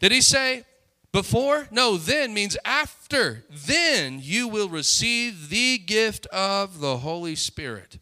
Did 0.00 0.12
he 0.12 0.20
say 0.20 0.64
before? 1.12 1.68
No, 1.70 1.96
then 1.96 2.34
means 2.34 2.56
after. 2.64 3.44
Then 3.50 4.20
you 4.22 4.48
will 4.48 4.68
receive 4.68 5.48
the 5.48 5.78
gift 5.78 6.26
of 6.26 6.80
the 6.80 6.98
Holy 6.98 7.36
Spirit. 7.36 7.98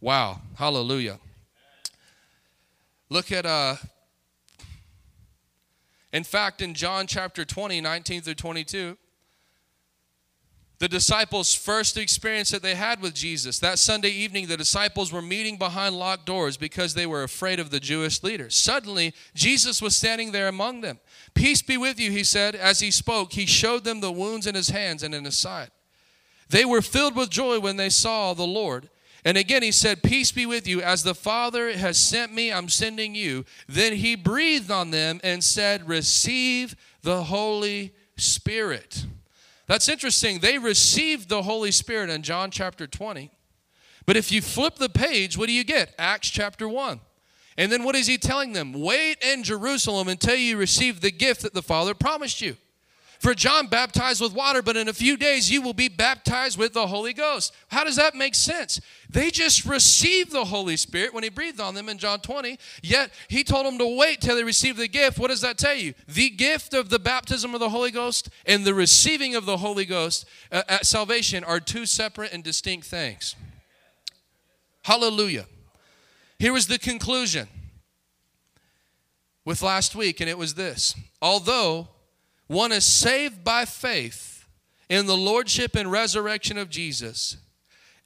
Wow. 0.00 0.42
Hallelujah. 0.56 1.18
Look 3.12 3.32
at, 3.32 3.44
uh, 3.44 3.74
in 6.12 6.22
fact, 6.22 6.62
in 6.62 6.74
John 6.74 7.08
chapter 7.08 7.44
20, 7.44 7.80
19 7.80 8.22
through 8.22 8.34
22, 8.34 8.96
the 10.78 10.88
disciples' 10.88 11.52
first 11.52 11.98
experience 11.98 12.50
that 12.50 12.62
they 12.62 12.76
had 12.76 13.02
with 13.02 13.12
Jesus. 13.12 13.58
That 13.58 13.80
Sunday 13.80 14.10
evening, 14.10 14.46
the 14.46 14.56
disciples 14.56 15.12
were 15.12 15.20
meeting 15.20 15.58
behind 15.58 15.96
locked 15.96 16.24
doors 16.24 16.56
because 16.56 16.94
they 16.94 17.04
were 17.04 17.24
afraid 17.24 17.58
of 17.58 17.70
the 17.70 17.80
Jewish 17.80 18.22
leaders. 18.22 18.54
Suddenly, 18.54 19.12
Jesus 19.34 19.82
was 19.82 19.96
standing 19.96 20.30
there 20.30 20.48
among 20.48 20.80
them. 20.80 21.00
Peace 21.34 21.62
be 21.62 21.76
with 21.76 21.98
you, 21.98 22.12
he 22.12 22.22
said. 22.22 22.54
As 22.54 22.78
he 22.78 22.92
spoke, 22.92 23.32
he 23.32 23.44
showed 23.44 23.82
them 23.82 24.00
the 24.00 24.12
wounds 24.12 24.46
in 24.46 24.54
his 24.54 24.70
hands 24.70 25.02
and 25.02 25.14
in 25.16 25.24
his 25.24 25.36
side. 25.36 25.70
They 26.48 26.64
were 26.64 26.80
filled 26.80 27.16
with 27.16 27.28
joy 27.28 27.58
when 27.58 27.76
they 27.76 27.90
saw 27.90 28.34
the 28.34 28.46
Lord. 28.46 28.88
And 29.24 29.36
again, 29.36 29.62
he 29.62 29.72
said, 29.72 30.02
Peace 30.02 30.32
be 30.32 30.46
with 30.46 30.66
you. 30.66 30.80
As 30.80 31.02
the 31.02 31.14
Father 31.14 31.76
has 31.76 31.98
sent 31.98 32.32
me, 32.32 32.52
I'm 32.52 32.68
sending 32.68 33.14
you. 33.14 33.44
Then 33.68 33.94
he 33.94 34.14
breathed 34.14 34.70
on 34.70 34.90
them 34.90 35.20
and 35.22 35.44
said, 35.44 35.88
Receive 35.88 36.74
the 37.02 37.24
Holy 37.24 37.92
Spirit. 38.16 39.06
That's 39.66 39.88
interesting. 39.88 40.40
They 40.40 40.58
received 40.58 41.28
the 41.28 41.42
Holy 41.42 41.70
Spirit 41.70 42.10
in 42.10 42.22
John 42.22 42.50
chapter 42.50 42.86
20. 42.86 43.30
But 44.06 44.16
if 44.16 44.32
you 44.32 44.42
flip 44.42 44.76
the 44.76 44.88
page, 44.88 45.36
what 45.36 45.46
do 45.46 45.52
you 45.52 45.64
get? 45.64 45.94
Acts 45.98 46.30
chapter 46.30 46.68
1. 46.68 47.00
And 47.56 47.70
then 47.70 47.84
what 47.84 47.94
is 47.94 48.06
he 48.06 48.16
telling 48.16 48.52
them? 48.52 48.72
Wait 48.72 49.18
in 49.22 49.42
Jerusalem 49.42 50.08
until 50.08 50.34
you 50.34 50.56
receive 50.56 51.00
the 51.00 51.10
gift 51.10 51.42
that 51.42 51.54
the 51.54 51.62
Father 51.62 51.94
promised 51.94 52.40
you. 52.40 52.56
For 53.20 53.34
John 53.34 53.66
baptized 53.66 54.22
with 54.22 54.32
water, 54.32 54.62
but 54.62 54.78
in 54.78 54.88
a 54.88 54.94
few 54.94 55.18
days 55.18 55.50
you 55.50 55.60
will 55.60 55.74
be 55.74 55.90
baptized 55.90 56.56
with 56.58 56.72
the 56.72 56.86
Holy 56.86 57.12
Ghost. 57.12 57.54
How 57.68 57.84
does 57.84 57.96
that 57.96 58.14
make 58.14 58.34
sense? 58.34 58.80
They 59.10 59.30
just 59.30 59.66
received 59.66 60.32
the 60.32 60.46
Holy 60.46 60.78
Spirit 60.78 61.12
when 61.12 61.22
he 61.22 61.28
breathed 61.28 61.60
on 61.60 61.74
them 61.74 61.90
in 61.90 61.98
John 61.98 62.20
20, 62.20 62.58
yet 62.82 63.10
he 63.28 63.44
told 63.44 63.66
them 63.66 63.76
to 63.76 63.98
wait 63.98 64.22
till 64.22 64.36
they 64.36 64.42
receive 64.42 64.78
the 64.78 64.88
gift. 64.88 65.18
What 65.18 65.28
does 65.28 65.42
that 65.42 65.58
tell 65.58 65.74
you? 65.74 65.92
The 66.08 66.30
gift 66.30 66.72
of 66.72 66.88
the 66.88 66.98
baptism 66.98 67.52
of 67.52 67.60
the 67.60 67.68
Holy 67.68 67.90
Ghost 67.90 68.30
and 68.46 68.64
the 68.64 68.72
receiving 68.72 69.34
of 69.34 69.44
the 69.44 69.58
Holy 69.58 69.84
Ghost 69.84 70.24
uh, 70.50 70.62
at 70.66 70.86
salvation 70.86 71.44
are 71.44 71.60
two 71.60 71.84
separate 71.84 72.32
and 72.32 72.42
distinct 72.42 72.86
things. 72.86 73.36
Hallelujah. 74.84 75.44
Here 76.38 76.54
was 76.54 76.68
the 76.68 76.78
conclusion 76.78 77.48
with 79.44 79.60
last 79.60 79.94
week, 79.94 80.20
and 80.20 80.30
it 80.30 80.38
was 80.38 80.54
this. 80.54 80.94
Although 81.20 81.88
one 82.50 82.72
is 82.72 82.84
saved 82.84 83.44
by 83.44 83.64
faith 83.64 84.44
in 84.88 85.06
the 85.06 85.16
lordship 85.16 85.76
and 85.76 85.88
resurrection 85.88 86.58
of 86.58 86.68
Jesus. 86.68 87.36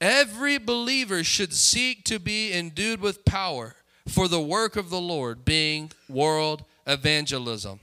Every 0.03 0.59
believer 0.59 1.25
should 1.25 1.55
seek 1.55 2.05
to 2.05 2.19
be 2.19 2.53
endued 2.53 3.01
with 3.01 3.25
power 3.25 3.75
for 4.07 4.29
the 4.29 4.43
work 4.43 4.77
of 4.77 4.91
the 4.91 5.01
Lord, 5.01 5.47
being 5.47 5.93
world 6.11 6.63
evangelism. 6.87 7.81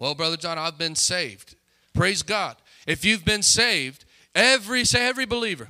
Well, 0.00 0.16
Brother 0.16 0.36
John, 0.36 0.58
I've 0.58 0.78
been 0.78 0.96
saved. 0.96 1.54
Praise 1.94 2.24
God. 2.24 2.56
If 2.84 3.04
you've 3.04 3.24
been 3.24 3.44
saved, 3.44 4.04
every 4.34 4.84
say 4.84 5.06
every 5.06 5.26
believer 5.26 5.68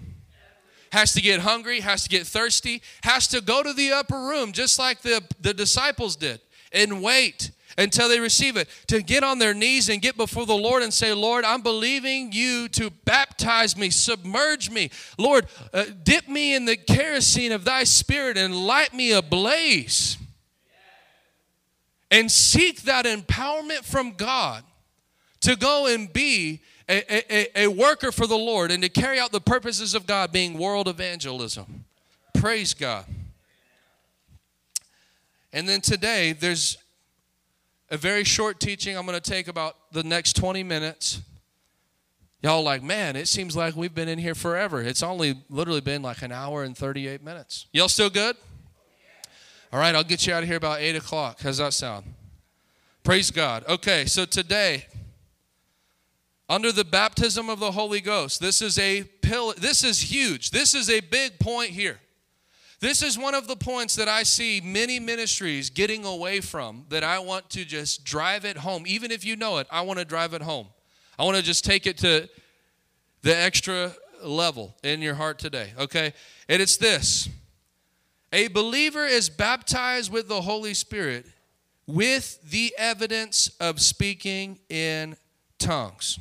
has 0.92 1.12
to 1.12 1.20
get 1.20 1.40
hungry, 1.40 1.80
has 1.80 2.04
to 2.04 2.08
get 2.08 2.26
thirsty, 2.26 2.80
has 3.02 3.28
to 3.28 3.42
go 3.42 3.62
to 3.62 3.74
the 3.74 3.92
upper 3.92 4.18
room, 4.18 4.52
just 4.52 4.78
like 4.78 5.02
the, 5.02 5.22
the 5.38 5.52
disciples 5.52 6.16
did, 6.16 6.40
and 6.72 7.02
wait 7.02 7.50
until 7.78 8.08
they 8.08 8.20
receive 8.20 8.56
it. 8.56 8.68
To 8.88 9.02
get 9.02 9.22
on 9.22 9.38
their 9.38 9.54
knees 9.54 9.88
and 9.88 10.00
get 10.00 10.16
before 10.16 10.46
the 10.46 10.56
Lord 10.56 10.82
and 10.82 10.92
say, 10.92 11.12
Lord, 11.12 11.44
I'm 11.44 11.62
believing 11.62 12.32
you 12.32 12.68
to 12.70 12.90
baptize 12.90 13.76
me, 13.76 13.90
submerge 13.90 14.70
me. 14.70 14.90
Lord, 15.18 15.46
uh, 15.72 15.84
dip 16.02 16.28
me 16.28 16.54
in 16.54 16.64
the 16.64 16.76
kerosene 16.76 17.52
of 17.52 17.64
thy 17.64 17.84
spirit 17.84 18.36
and 18.36 18.54
light 18.54 18.94
me 18.94 19.12
ablaze. 19.12 20.18
And 22.10 22.30
seek 22.30 22.82
that 22.82 23.04
empowerment 23.04 23.84
from 23.84 24.12
God 24.12 24.62
to 25.40 25.56
go 25.56 25.86
and 25.86 26.12
be 26.12 26.62
a, 26.88 27.34
a, 27.34 27.64
a, 27.64 27.68
worker 27.68 28.12
for 28.12 28.28
the 28.28 28.38
Lord 28.38 28.70
and 28.70 28.80
to 28.84 28.88
carry 28.88 29.18
out 29.18 29.32
the 29.32 29.40
purposes 29.40 29.92
of 29.94 30.06
God, 30.06 30.30
being 30.30 30.56
world 30.56 30.86
evangelism. 30.86 31.84
Praise 32.34 32.74
God. 32.74 33.04
And 35.52 35.68
then 35.68 35.80
today, 35.80 36.32
there's 36.32 36.78
a 37.90 37.96
very 37.96 38.24
short 38.24 38.60
teaching. 38.60 38.96
I'm 38.96 39.06
going 39.06 39.18
to 39.20 39.30
take 39.30 39.48
about 39.48 39.76
the 39.92 40.02
next 40.02 40.34
20 40.34 40.62
minutes. 40.62 41.20
Y'all 42.42 42.62
like, 42.62 42.82
man, 42.82 43.16
it 43.16 43.28
seems 43.28 43.56
like 43.56 43.74
we've 43.74 43.94
been 43.94 44.08
in 44.08 44.18
here 44.18 44.34
forever. 44.34 44.82
It's 44.82 45.02
only 45.02 45.42
literally 45.48 45.80
been 45.80 46.02
like 46.02 46.22
an 46.22 46.32
hour 46.32 46.64
and 46.64 46.76
38 46.76 47.22
minutes. 47.22 47.66
Y'all 47.72 47.88
still 47.88 48.10
good? 48.10 48.36
All 49.72 49.80
right, 49.80 49.94
I'll 49.94 50.04
get 50.04 50.26
you 50.26 50.32
out 50.32 50.42
of 50.42 50.48
here 50.48 50.58
about 50.58 50.80
8 50.80 50.96
o'clock. 50.96 51.40
How's 51.40 51.58
that 51.58 51.72
sound? 51.72 52.06
Praise 53.02 53.30
God. 53.30 53.64
Okay, 53.68 54.04
so 54.04 54.24
today, 54.24 54.86
under 56.48 56.70
the 56.70 56.84
baptism 56.84 57.48
of 57.48 57.58
the 57.58 57.72
Holy 57.72 58.00
Ghost, 58.00 58.40
this 58.40 58.62
is 58.62 58.78
a 58.78 59.02
pill. 59.22 59.52
This 59.56 59.82
is 59.82 60.12
huge. 60.12 60.50
This 60.50 60.74
is 60.74 60.88
a 60.88 61.00
big 61.00 61.38
point 61.38 61.70
here. 61.70 61.98
This 62.78 63.02
is 63.02 63.18
one 63.18 63.34
of 63.34 63.48
the 63.48 63.56
points 63.56 63.96
that 63.96 64.08
I 64.08 64.22
see 64.22 64.60
many 64.62 65.00
ministries 65.00 65.70
getting 65.70 66.04
away 66.04 66.40
from 66.40 66.84
that 66.90 67.02
I 67.02 67.18
want 67.18 67.48
to 67.50 67.64
just 67.64 68.04
drive 68.04 68.44
it 68.44 68.58
home. 68.58 68.84
Even 68.86 69.10
if 69.10 69.24
you 69.24 69.34
know 69.34 69.58
it, 69.58 69.66
I 69.70 69.80
want 69.80 69.98
to 69.98 70.04
drive 70.04 70.34
it 70.34 70.42
home. 70.42 70.68
I 71.18 71.24
want 71.24 71.38
to 71.38 71.42
just 71.42 71.64
take 71.64 71.86
it 71.86 71.96
to 71.98 72.28
the 73.22 73.36
extra 73.36 73.94
level 74.22 74.74
in 74.82 75.00
your 75.00 75.14
heart 75.14 75.38
today, 75.38 75.72
okay? 75.78 76.12
And 76.48 76.60
it's 76.60 76.76
this 76.76 77.28
a 78.32 78.48
believer 78.48 79.06
is 79.06 79.30
baptized 79.30 80.12
with 80.12 80.28
the 80.28 80.42
Holy 80.42 80.74
Spirit 80.74 81.26
with 81.86 82.38
the 82.42 82.74
evidence 82.76 83.48
of 83.60 83.80
speaking 83.80 84.58
in 84.68 85.16
tongues. 85.58 86.18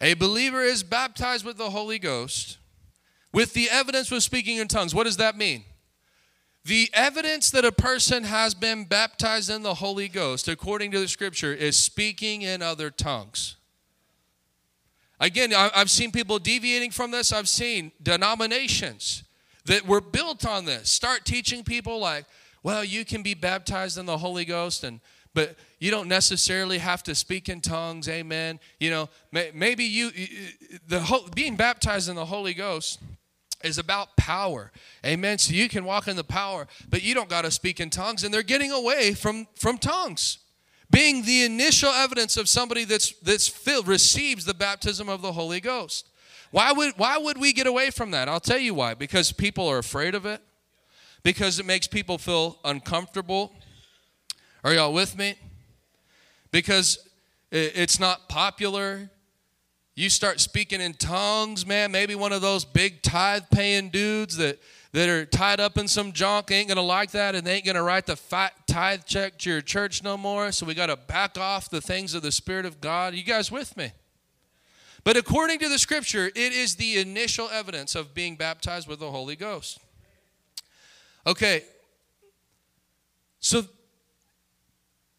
A 0.00 0.14
believer 0.14 0.62
is 0.62 0.82
baptized 0.82 1.44
with 1.44 1.58
the 1.58 1.70
Holy 1.70 1.98
Ghost 1.98 2.57
with 3.32 3.52
the 3.54 3.68
evidence 3.70 4.10
of 4.10 4.22
speaking 4.22 4.58
in 4.58 4.68
tongues. 4.68 4.94
What 4.94 5.04
does 5.04 5.18
that 5.18 5.36
mean? 5.36 5.64
The 6.64 6.90
evidence 6.92 7.50
that 7.52 7.64
a 7.64 7.72
person 7.72 8.24
has 8.24 8.54
been 8.54 8.84
baptized 8.84 9.48
in 9.48 9.62
the 9.62 9.74
Holy 9.74 10.08
Ghost, 10.08 10.48
according 10.48 10.90
to 10.90 11.00
the 11.00 11.08
scripture, 11.08 11.52
is 11.54 11.78
speaking 11.78 12.42
in 12.42 12.62
other 12.62 12.90
tongues. 12.90 13.56
Again, 15.20 15.52
I've 15.54 15.90
seen 15.90 16.12
people 16.12 16.38
deviating 16.38 16.90
from 16.90 17.10
this. 17.10 17.32
I've 17.32 17.48
seen 17.48 17.90
denominations 18.02 19.24
that 19.64 19.86
were 19.86 20.00
built 20.00 20.46
on 20.46 20.64
this 20.64 20.88
start 20.88 21.24
teaching 21.24 21.64
people 21.64 21.98
like, 21.98 22.24
well, 22.62 22.84
you 22.84 23.04
can 23.04 23.22
be 23.22 23.34
baptized 23.34 23.98
in 23.98 24.06
the 24.06 24.18
Holy 24.18 24.44
Ghost 24.44 24.84
and 24.84 25.00
but 25.34 25.54
you 25.78 25.90
don't 25.90 26.08
necessarily 26.08 26.78
have 26.78 27.02
to 27.04 27.14
speak 27.14 27.48
in 27.48 27.60
tongues 27.60 28.08
amen 28.08 28.58
you 28.80 28.90
know 28.90 29.08
maybe 29.30 29.84
you 29.84 30.10
the 30.88 30.98
whole, 30.98 31.28
being 31.34 31.54
baptized 31.54 32.08
in 32.08 32.16
the 32.16 32.24
holy 32.24 32.54
ghost 32.54 32.98
is 33.64 33.78
about 33.78 34.16
power. 34.16 34.70
Amen. 35.04 35.38
So 35.38 35.52
you 35.52 35.68
can 35.68 35.84
walk 35.84 36.08
in 36.08 36.16
the 36.16 36.24
power, 36.24 36.66
but 36.88 37.02
you 37.02 37.14
don't 37.14 37.28
got 37.28 37.42
to 37.42 37.50
speak 37.50 37.80
in 37.80 37.90
tongues. 37.90 38.24
And 38.24 38.32
they're 38.32 38.42
getting 38.42 38.70
away 38.70 39.14
from, 39.14 39.46
from 39.56 39.78
tongues. 39.78 40.38
Being 40.90 41.24
the 41.24 41.44
initial 41.44 41.90
evidence 41.90 42.36
of 42.36 42.48
somebody 42.48 42.84
that's 42.84 43.12
that's 43.20 43.46
filled, 43.46 43.86
receives 43.86 44.44
the 44.46 44.54
baptism 44.54 45.08
of 45.08 45.20
the 45.20 45.32
Holy 45.32 45.60
Ghost. 45.60 46.08
Why 46.50 46.72
would 46.72 46.94
why 46.96 47.18
would 47.18 47.36
we 47.36 47.52
get 47.52 47.66
away 47.66 47.90
from 47.90 48.10
that? 48.12 48.26
I'll 48.26 48.40
tell 48.40 48.58
you 48.58 48.72
why. 48.72 48.94
Because 48.94 49.30
people 49.32 49.68
are 49.68 49.78
afraid 49.78 50.14
of 50.14 50.24
it. 50.24 50.40
because 51.22 51.58
it 51.58 51.66
makes 51.66 51.86
people 51.86 52.18
feel 52.18 52.58
uncomfortable. 52.64 53.52
Are 54.64 54.72
y'all 54.72 54.92
with 54.92 55.16
me? 55.16 55.34
Because 56.50 56.98
it's 57.50 58.00
not 58.00 58.28
popular. 58.28 59.10
You 59.98 60.10
start 60.10 60.38
speaking 60.38 60.80
in 60.80 60.94
tongues, 60.94 61.66
man. 61.66 61.90
Maybe 61.90 62.14
one 62.14 62.32
of 62.32 62.40
those 62.40 62.64
big 62.64 63.02
tithe 63.02 63.42
paying 63.50 63.88
dudes 63.88 64.36
that, 64.36 64.60
that 64.92 65.08
are 65.08 65.26
tied 65.26 65.58
up 65.58 65.76
in 65.76 65.88
some 65.88 66.12
junk 66.12 66.52
ain't 66.52 66.68
going 66.68 66.76
to 66.76 66.82
like 66.82 67.10
that 67.10 67.34
and 67.34 67.44
they 67.44 67.56
ain't 67.56 67.64
going 67.64 67.74
to 67.74 67.82
write 67.82 68.06
the 68.06 68.14
fat 68.14 68.52
tithe 68.68 69.00
check 69.06 69.38
to 69.38 69.50
your 69.50 69.60
church 69.60 70.04
no 70.04 70.16
more. 70.16 70.52
So 70.52 70.66
we 70.66 70.74
got 70.74 70.86
to 70.86 70.94
back 70.94 71.36
off 71.36 71.68
the 71.68 71.80
things 71.80 72.14
of 72.14 72.22
the 72.22 72.30
Spirit 72.30 72.64
of 72.64 72.80
God. 72.80 73.14
You 73.14 73.24
guys 73.24 73.50
with 73.50 73.76
me? 73.76 73.90
But 75.02 75.16
according 75.16 75.58
to 75.58 75.68
the 75.68 75.80
scripture, 75.80 76.26
it 76.26 76.52
is 76.52 76.76
the 76.76 76.98
initial 76.98 77.48
evidence 77.48 77.96
of 77.96 78.14
being 78.14 78.36
baptized 78.36 78.86
with 78.86 79.00
the 79.00 79.10
Holy 79.10 79.34
Ghost. 79.34 79.80
Okay, 81.26 81.64
so 83.40 83.64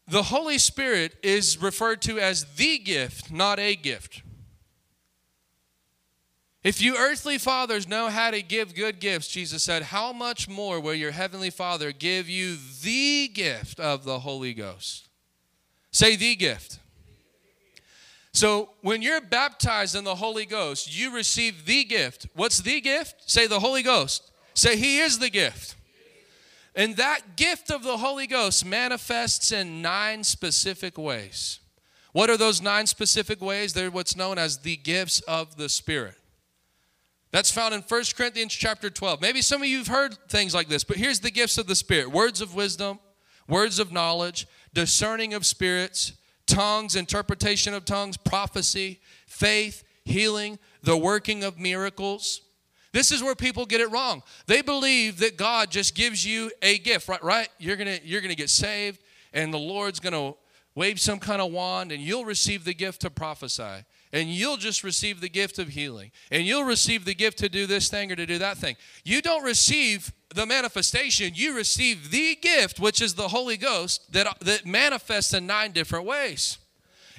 the 0.08 0.22
Holy 0.22 0.56
Spirit 0.56 1.18
is 1.22 1.60
referred 1.60 2.00
to 2.00 2.18
as 2.18 2.46
the 2.54 2.78
gift, 2.78 3.30
not 3.30 3.58
a 3.58 3.76
gift. 3.76 4.22
If 6.62 6.82
you 6.82 6.96
earthly 6.96 7.38
fathers 7.38 7.88
know 7.88 8.08
how 8.08 8.30
to 8.30 8.42
give 8.42 8.74
good 8.74 9.00
gifts, 9.00 9.28
Jesus 9.28 9.62
said, 9.62 9.84
how 9.84 10.12
much 10.12 10.46
more 10.46 10.78
will 10.78 10.94
your 10.94 11.10
heavenly 11.10 11.48
Father 11.48 11.90
give 11.90 12.28
you 12.28 12.56
the 12.82 13.28
gift 13.28 13.80
of 13.80 14.04
the 14.04 14.18
Holy 14.18 14.52
Ghost? 14.52 15.08
Say 15.90 16.16
the 16.16 16.36
gift. 16.36 16.78
So 18.32 18.70
when 18.82 19.00
you're 19.00 19.22
baptized 19.22 19.96
in 19.96 20.04
the 20.04 20.14
Holy 20.14 20.44
Ghost, 20.44 20.96
you 20.96 21.14
receive 21.14 21.64
the 21.64 21.82
gift. 21.84 22.26
What's 22.34 22.58
the 22.58 22.80
gift? 22.82 23.28
Say 23.28 23.46
the 23.46 23.60
Holy 23.60 23.82
Ghost. 23.82 24.30
Say 24.52 24.76
He 24.76 24.98
is 24.98 25.18
the 25.18 25.30
gift. 25.30 25.76
And 26.76 26.96
that 26.96 27.36
gift 27.36 27.70
of 27.70 27.82
the 27.82 27.96
Holy 27.96 28.26
Ghost 28.26 28.66
manifests 28.66 29.50
in 29.50 29.80
nine 29.80 30.22
specific 30.24 30.98
ways. 30.98 31.58
What 32.12 32.28
are 32.28 32.36
those 32.36 32.60
nine 32.60 32.86
specific 32.86 33.40
ways? 33.40 33.72
They're 33.72 33.90
what's 33.90 34.14
known 34.14 34.36
as 34.36 34.58
the 34.58 34.76
gifts 34.76 35.20
of 35.20 35.56
the 35.56 35.68
Spirit. 35.68 36.16
That's 37.32 37.50
found 37.50 37.74
in 37.74 37.82
1 37.82 38.02
Corinthians 38.16 38.52
chapter 38.52 38.90
12. 38.90 39.20
Maybe 39.20 39.40
some 39.40 39.62
of 39.62 39.68
you 39.68 39.78
have 39.78 39.86
heard 39.86 40.18
things 40.28 40.52
like 40.52 40.68
this, 40.68 40.82
but 40.82 40.96
here's 40.96 41.20
the 41.20 41.30
gifts 41.30 41.58
of 41.58 41.66
the 41.66 41.76
Spirit 41.76 42.10
words 42.10 42.40
of 42.40 42.54
wisdom, 42.54 42.98
words 43.48 43.78
of 43.78 43.92
knowledge, 43.92 44.48
discerning 44.74 45.32
of 45.32 45.46
spirits, 45.46 46.12
tongues, 46.46 46.96
interpretation 46.96 47.72
of 47.72 47.84
tongues, 47.84 48.16
prophecy, 48.16 49.00
faith, 49.26 49.84
healing, 50.04 50.58
the 50.82 50.96
working 50.96 51.44
of 51.44 51.58
miracles. 51.58 52.40
This 52.92 53.12
is 53.12 53.22
where 53.22 53.36
people 53.36 53.64
get 53.64 53.80
it 53.80 53.90
wrong. 53.92 54.24
They 54.46 54.62
believe 54.62 55.20
that 55.20 55.36
God 55.36 55.70
just 55.70 55.94
gives 55.94 56.26
you 56.26 56.50
a 56.62 56.78
gift, 56.78 57.08
right? 57.08 57.22
Right? 57.22 57.48
You're 57.58 57.76
gonna 57.76 58.00
you're 58.02 58.20
gonna 58.20 58.34
get 58.34 58.50
saved, 58.50 59.00
and 59.32 59.54
the 59.54 59.58
Lord's 59.58 60.00
gonna 60.00 60.34
wave 60.74 60.98
some 60.98 61.20
kind 61.20 61.40
of 61.40 61.52
wand, 61.52 61.92
and 61.92 62.02
you'll 62.02 62.24
receive 62.24 62.64
the 62.64 62.74
gift 62.74 63.02
to 63.02 63.10
prophesy 63.10 63.84
and 64.12 64.28
you'll 64.28 64.56
just 64.56 64.82
receive 64.82 65.20
the 65.20 65.28
gift 65.28 65.58
of 65.58 65.68
healing 65.68 66.10
and 66.30 66.44
you'll 66.44 66.64
receive 66.64 67.04
the 67.04 67.14
gift 67.14 67.38
to 67.38 67.48
do 67.48 67.66
this 67.66 67.88
thing 67.88 68.10
or 68.10 68.16
to 68.16 68.26
do 68.26 68.38
that 68.38 68.56
thing. 68.56 68.76
You 69.04 69.22
don't 69.22 69.44
receive 69.44 70.12
the 70.34 70.46
manifestation 70.46 71.32
you 71.34 71.56
receive 71.56 72.10
the 72.10 72.36
gift 72.36 72.78
which 72.78 73.00
is 73.00 73.14
the 73.14 73.28
holy 73.28 73.56
ghost 73.56 74.12
that, 74.12 74.38
that 74.40 74.64
manifests 74.64 75.32
in 75.34 75.46
nine 75.46 75.72
different 75.72 76.06
ways. 76.06 76.58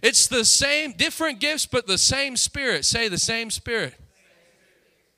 It's 0.01 0.27
the 0.27 0.45
same 0.45 0.93
different 0.93 1.39
gifts 1.39 1.65
but 1.65 1.87
the 1.87 1.97
same 1.97 2.35
spirit. 2.35 2.85
Say 2.85 3.07
the 3.07 3.17
same 3.17 3.51
spirit. 3.51 3.93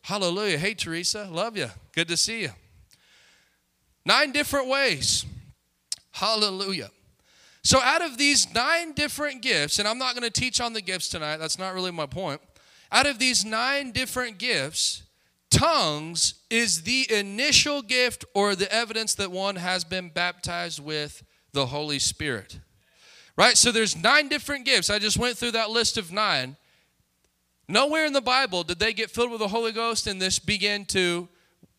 Hallelujah. 0.01 0.57
Hey 0.57 0.73
teresa. 0.73 1.27
Love 1.31 1.57
you 1.57 1.69
good 1.93 2.07
to 2.07 2.17
see 2.17 2.41
you 2.41 2.51
nine 4.05 4.31
different 4.31 4.67
ways. 4.67 5.25
Hallelujah 6.11 6.91
so, 7.63 7.79
out 7.81 8.01
of 8.01 8.17
these 8.17 8.53
nine 8.53 8.91
different 8.91 9.41
gifts, 9.41 9.79
and 9.79 9.87
I'm 9.87 9.97
not 9.97 10.15
going 10.15 10.29
to 10.29 10.41
teach 10.41 10.59
on 10.59 10.73
the 10.73 10.81
gifts 10.81 11.07
tonight, 11.07 11.37
that's 11.37 11.57
not 11.57 11.73
really 11.73 11.91
my 11.91 12.05
point. 12.05 12.41
Out 12.91 13.05
of 13.05 13.19
these 13.19 13.45
nine 13.45 13.91
different 13.91 14.37
gifts, 14.37 15.03
tongues 15.49 16.35
is 16.49 16.83
the 16.83 17.07
initial 17.09 17.81
gift 17.81 18.25
or 18.35 18.55
the 18.55 18.71
evidence 18.73 19.15
that 19.15 19.31
one 19.31 19.55
has 19.55 19.85
been 19.85 20.09
baptized 20.09 20.83
with 20.83 21.23
the 21.53 21.67
Holy 21.67 21.99
Spirit. 21.99 22.59
Right? 23.37 23.57
So, 23.57 23.71
there's 23.71 23.95
nine 23.95 24.27
different 24.27 24.65
gifts. 24.65 24.89
I 24.89 24.99
just 24.99 25.17
went 25.17 25.37
through 25.37 25.51
that 25.51 25.69
list 25.69 25.97
of 25.97 26.11
nine. 26.11 26.57
Nowhere 27.69 28.05
in 28.05 28.11
the 28.11 28.21
Bible 28.21 28.63
did 28.63 28.79
they 28.79 28.91
get 28.91 29.09
filled 29.09 29.31
with 29.31 29.39
the 29.39 29.47
Holy 29.47 29.71
Ghost 29.71 30.05
and 30.05 30.21
this 30.21 30.37
begin 30.37 30.83
to 30.87 31.29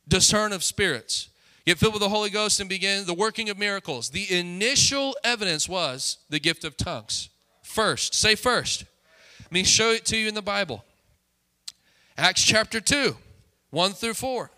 discern 0.08 0.54
of 0.54 0.64
spirits 0.64 1.28
get 1.66 1.78
filled 1.78 1.94
with 1.94 2.02
the 2.02 2.08
Holy 2.08 2.30
Ghost 2.30 2.60
and 2.60 2.68
begin 2.68 3.06
the 3.06 3.14
working 3.14 3.48
of 3.48 3.58
miracles. 3.58 4.10
The 4.10 4.32
initial 4.36 5.16
evidence 5.24 5.68
was 5.68 6.18
the 6.28 6.40
gift 6.40 6.64
of 6.64 6.76
tongues. 6.76 7.30
First, 7.62 8.14
say 8.14 8.34
first. 8.34 8.84
Let 9.42 9.52
me 9.52 9.64
show 9.64 9.90
it 9.90 10.04
to 10.06 10.16
you 10.16 10.28
in 10.28 10.34
the 10.34 10.42
Bible. 10.42 10.84
Acts 12.16 12.44
chapter 12.44 12.80
2, 12.80 13.16
1 13.70 13.92
through 13.92 14.14
4. 14.14 14.50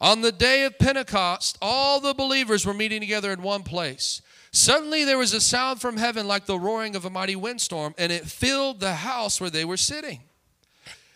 On 0.00 0.22
the 0.22 0.32
day 0.32 0.64
of 0.64 0.78
Pentecost, 0.78 1.58
all 1.60 2.00
the 2.00 2.14
believers 2.14 2.64
were 2.64 2.72
meeting 2.72 3.00
together 3.00 3.32
in 3.32 3.42
one 3.42 3.62
place. 3.62 4.22
Suddenly 4.52 5.04
there 5.04 5.18
was 5.18 5.32
a 5.32 5.40
sound 5.40 5.80
from 5.80 5.96
heaven 5.96 6.26
like 6.26 6.46
the 6.46 6.58
roaring 6.58 6.96
of 6.96 7.04
a 7.04 7.10
mighty 7.10 7.36
windstorm, 7.36 7.94
and 7.98 8.10
it 8.10 8.24
filled 8.24 8.80
the 8.80 8.94
house 8.94 9.40
where 9.40 9.50
they 9.50 9.64
were 9.64 9.76
sitting. 9.76 10.20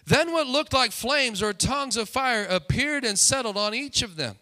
Then 0.06 0.32
what 0.32 0.46
looked 0.46 0.72
like 0.72 0.92
flames 0.92 1.42
or 1.42 1.52
tongues 1.52 1.96
of 1.96 2.08
fire 2.08 2.46
appeared 2.48 3.04
and 3.04 3.18
settled 3.18 3.56
on 3.56 3.74
each 3.74 4.02
of 4.02 4.16
them. 4.16 4.36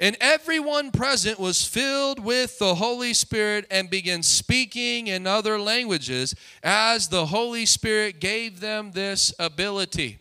And 0.00 0.16
everyone 0.20 0.92
present 0.92 1.40
was 1.40 1.66
filled 1.66 2.20
with 2.20 2.58
the 2.58 2.76
Holy 2.76 3.12
Spirit 3.12 3.66
and 3.70 3.90
began 3.90 4.22
speaking 4.22 5.08
in 5.08 5.26
other 5.26 5.58
languages 5.58 6.36
as 6.62 7.08
the 7.08 7.26
Holy 7.26 7.66
Spirit 7.66 8.20
gave 8.20 8.60
them 8.60 8.92
this 8.92 9.34
ability. 9.40 10.18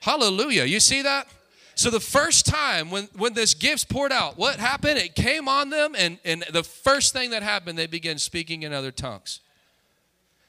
Hallelujah. 0.00 0.64
You 0.64 0.80
see 0.80 1.02
that? 1.02 1.28
So 1.76 1.88
the 1.88 2.00
first 2.00 2.46
time 2.46 2.90
when, 2.90 3.08
when 3.16 3.32
this 3.32 3.54
gift's 3.54 3.84
poured 3.84 4.12
out, 4.12 4.36
what 4.36 4.58
happened? 4.58 4.98
It 4.98 5.14
came 5.14 5.48
on 5.48 5.70
them, 5.70 5.94
and, 5.96 6.18
and 6.24 6.44
the 6.52 6.64
first 6.64 7.12
thing 7.12 7.30
that 7.30 7.42
happened, 7.42 7.78
they 7.78 7.86
began 7.86 8.18
speaking 8.18 8.64
in 8.64 8.72
other 8.72 8.90
tongues. 8.90 9.40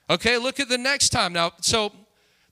Okay, 0.09 0.37
look 0.37 0.59
at 0.59 0.67
the 0.67 0.77
next 0.77 1.09
time. 1.09 1.31
Now, 1.31 1.51
so 1.61 1.93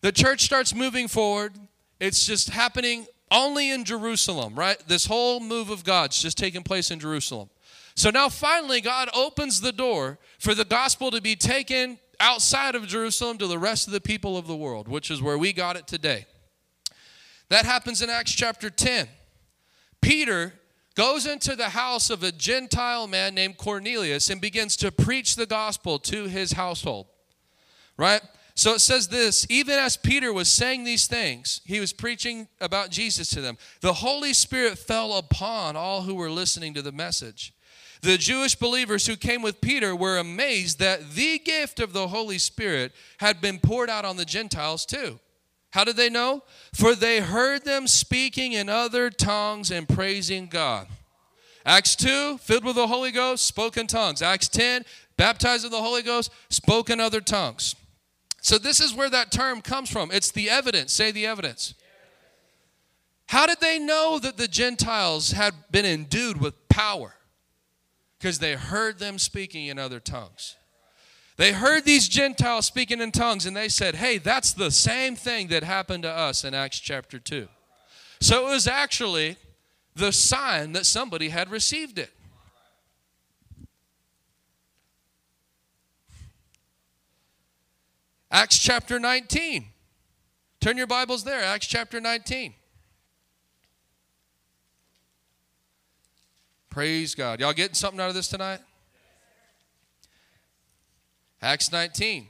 the 0.02 0.12
church 0.12 0.44
starts 0.44 0.74
moving 0.74 1.10
forward. 1.10 1.56
It's 2.00 2.26
just 2.26 2.52
happening 2.52 3.06
only 3.32 3.72
in 3.72 3.84
Jerusalem, 3.84 4.56
right? 4.56 4.78
This 4.88 5.06
whole 5.06 5.40
move 5.40 5.70
of 5.70 5.84
God's 5.84 6.22
just 6.22 6.38
taking 6.38 6.64
place 6.64 6.92
in 6.92 7.00
Jerusalem. 7.00 7.50
So 7.96 8.10
now 8.10 8.30
finally, 8.30 8.82
God 8.82 9.10
opens 9.14 9.62
the 9.62 9.72
door 9.72 10.20
for 10.40 10.56
the 10.56 10.66
gospel 10.66 11.12
to 11.12 11.22
be 11.22 11.36
taken 11.36 12.00
outside 12.20 12.76
of 12.76 12.88
Jerusalem 12.88 13.38
to 13.38 13.48
the 13.48 13.60
rest 13.60 13.88
of 13.88 13.94
the 13.94 14.02
people 14.02 14.38
of 14.38 14.48
the 14.48 14.56
world, 14.56 14.88
which 14.88 15.12
is 15.12 15.22
where 15.22 15.38
we 15.38 15.54
got 15.54 15.76
it 15.76 15.88
today. 15.88 16.26
That 17.50 17.66
happens 17.66 18.02
in 18.02 18.10
Acts 18.10 18.32
chapter 18.32 18.70
10. 18.70 19.08
Peter 20.02 20.54
goes 20.96 21.26
into 21.26 21.56
the 21.56 21.70
house 21.70 22.10
of 22.10 22.24
a 22.24 22.32
Gentile 22.32 23.08
man 23.08 23.34
named 23.34 23.58
Cornelius 23.58 24.30
and 24.30 24.42
begins 24.42 24.76
to 24.78 24.92
preach 24.92 25.36
the 25.36 25.46
gospel 25.46 25.98
to 26.00 26.26
his 26.26 26.54
household, 26.54 27.08
right? 27.98 28.22
So 28.60 28.74
it 28.74 28.80
says 28.80 29.08
this 29.08 29.48
even 29.50 29.80
as 29.80 29.96
Peter 29.96 30.34
was 30.34 30.52
saying 30.52 30.84
these 30.84 31.08
things, 31.08 31.62
he 31.64 31.80
was 31.80 31.94
preaching 31.94 32.50
about 32.60 32.90
Jesus 32.90 33.30
to 33.30 33.40
them. 33.40 33.58
The 33.80 33.94
Holy 33.94 34.34
Spirit 34.34 34.78
fell 34.78 35.14
upon 35.14 35.78
all 35.78 36.02
who 36.02 36.16
were 36.16 36.30
listening 36.30 36.74
to 36.74 36.82
the 36.82 36.92
message. 36.92 37.54
The 38.02 38.18
Jewish 38.18 38.56
believers 38.56 39.08
who 39.08 39.16
came 39.16 39.42
with 39.42 39.62
Peter 39.62 39.96
were 39.96 40.18
amazed 40.18 40.78
that 40.80 41.12
the 41.12 41.40
gift 41.40 41.80
of 41.80 41.94
the 41.94 42.10
Holy 42.10 42.38
Spirit 42.38 42.92
had 43.22 43.40
been 43.40 43.60
poured 43.60 43.90
out 43.90 44.04
on 44.04 44.18
the 44.18 44.26
Gentiles 44.26 44.86
too. 44.86 45.22
How 45.70 45.86
did 45.86 45.96
they 45.96 46.10
know? 46.10 46.44
For 46.74 46.96
they 46.96 47.22
heard 47.22 47.64
them 47.64 47.88
speaking 47.88 48.52
in 48.52 48.68
other 48.68 49.10
tongues 49.10 49.72
and 49.72 49.88
praising 49.88 50.48
God. 50.48 50.90
Acts 51.66 51.96
2, 51.96 52.40
filled 52.40 52.66
with 52.66 52.76
the 52.76 52.88
Holy 52.88 53.12
Ghost, 53.12 53.46
spoke 53.46 53.78
in 53.78 53.88
tongues. 53.88 54.22
Acts 54.22 54.50
10, 54.50 54.84
baptized 55.16 55.64
in 55.64 55.72
the 55.72 55.82
Holy 55.82 56.02
Ghost, 56.02 56.30
spoke 56.50 56.90
in 56.90 57.00
other 57.00 57.22
tongues. 57.22 57.76
So, 58.50 58.58
this 58.58 58.82
is 58.82 58.96
where 58.96 59.12
that 59.12 59.32
term 59.32 59.62
comes 59.62 59.92
from. 59.92 60.10
It's 60.10 60.32
the 60.32 60.50
evidence. 60.50 60.92
Say 60.92 61.12
the 61.12 61.28
evidence. 61.28 61.76
How 63.28 63.46
did 63.46 63.60
they 63.60 63.78
know 63.78 64.18
that 64.18 64.38
the 64.38 64.48
Gentiles 64.48 65.34
had 65.34 65.54
been 65.70 65.86
endued 65.86 66.42
with 66.42 66.68
power? 66.68 67.14
Because 68.18 68.40
they 68.40 68.54
heard 68.54 68.98
them 68.98 69.20
speaking 69.20 69.68
in 69.68 69.78
other 69.78 70.00
tongues. 70.00 70.56
They 71.38 71.52
heard 71.52 71.86
these 71.86 72.10
Gentiles 72.10 72.66
speaking 72.66 73.02
in 73.02 73.12
tongues 73.12 73.46
and 73.46 73.56
they 73.56 73.70
said, 73.70 73.94
hey, 73.94 74.18
that's 74.18 74.54
the 74.54 74.72
same 74.72 75.16
thing 75.16 75.50
that 75.50 75.64
happened 75.64 76.02
to 76.02 76.10
us 76.10 76.44
in 76.44 76.56
Acts 76.56 76.80
chapter 76.80 77.20
2. 77.20 77.48
So 78.20 78.48
it 78.48 78.50
was 78.50 78.66
actually 78.66 79.38
the 79.94 80.12
sign 80.12 80.72
that 80.72 80.88
somebody 80.88 81.30
had 81.30 81.52
received 81.52 82.00
it. 82.00 82.10
Acts 88.32 88.60
chapter 88.60 89.00
19. 89.00 89.66
Turn 90.62 90.78
your 90.78 90.88
Bibles 90.88 91.24
there, 91.24 91.44
Acts 91.44 91.68
chapter 91.68 92.00
19. 92.00 92.54
Praise 96.70 97.16
God. 97.16 97.40
Y'all 97.40 97.54
getting 97.54 97.74
something 97.74 98.00
out 98.00 98.10
of 98.10 98.16
this 98.16 98.28
tonight? 98.28 98.60
Acts 101.42 101.72
19. 101.72 102.28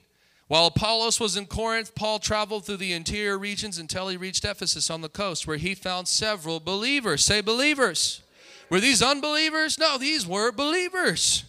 While 0.48 0.68
Apollos 0.68 1.20
was 1.20 1.36
in 1.36 1.46
Corinth, 1.46 1.94
Paul 1.94 2.20
traveled 2.20 2.66
through 2.66 2.78
the 2.78 2.94
interior 2.94 3.38
regions 3.38 3.78
until 3.78 4.08
he 4.08 4.18
reached 4.18 4.46
Ephesus 4.46 4.90
on 4.90 5.02
the 5.02 5.10
coast, 5.10 5.46
where 5.46 5.58
he 5.58 5.76
found 5.76 6.08
several 6.08 6.60
believers. 6.60 7.26
Say 7.26 7.42
believers. 7.42 8.24
Were 8.70 8.80
these 8.80 9.02
unbelievers? 9.02 9.78
No, 9.78 9.98
these 9.98 10.26
were 10.26 10.52
believers. 10.52 11.44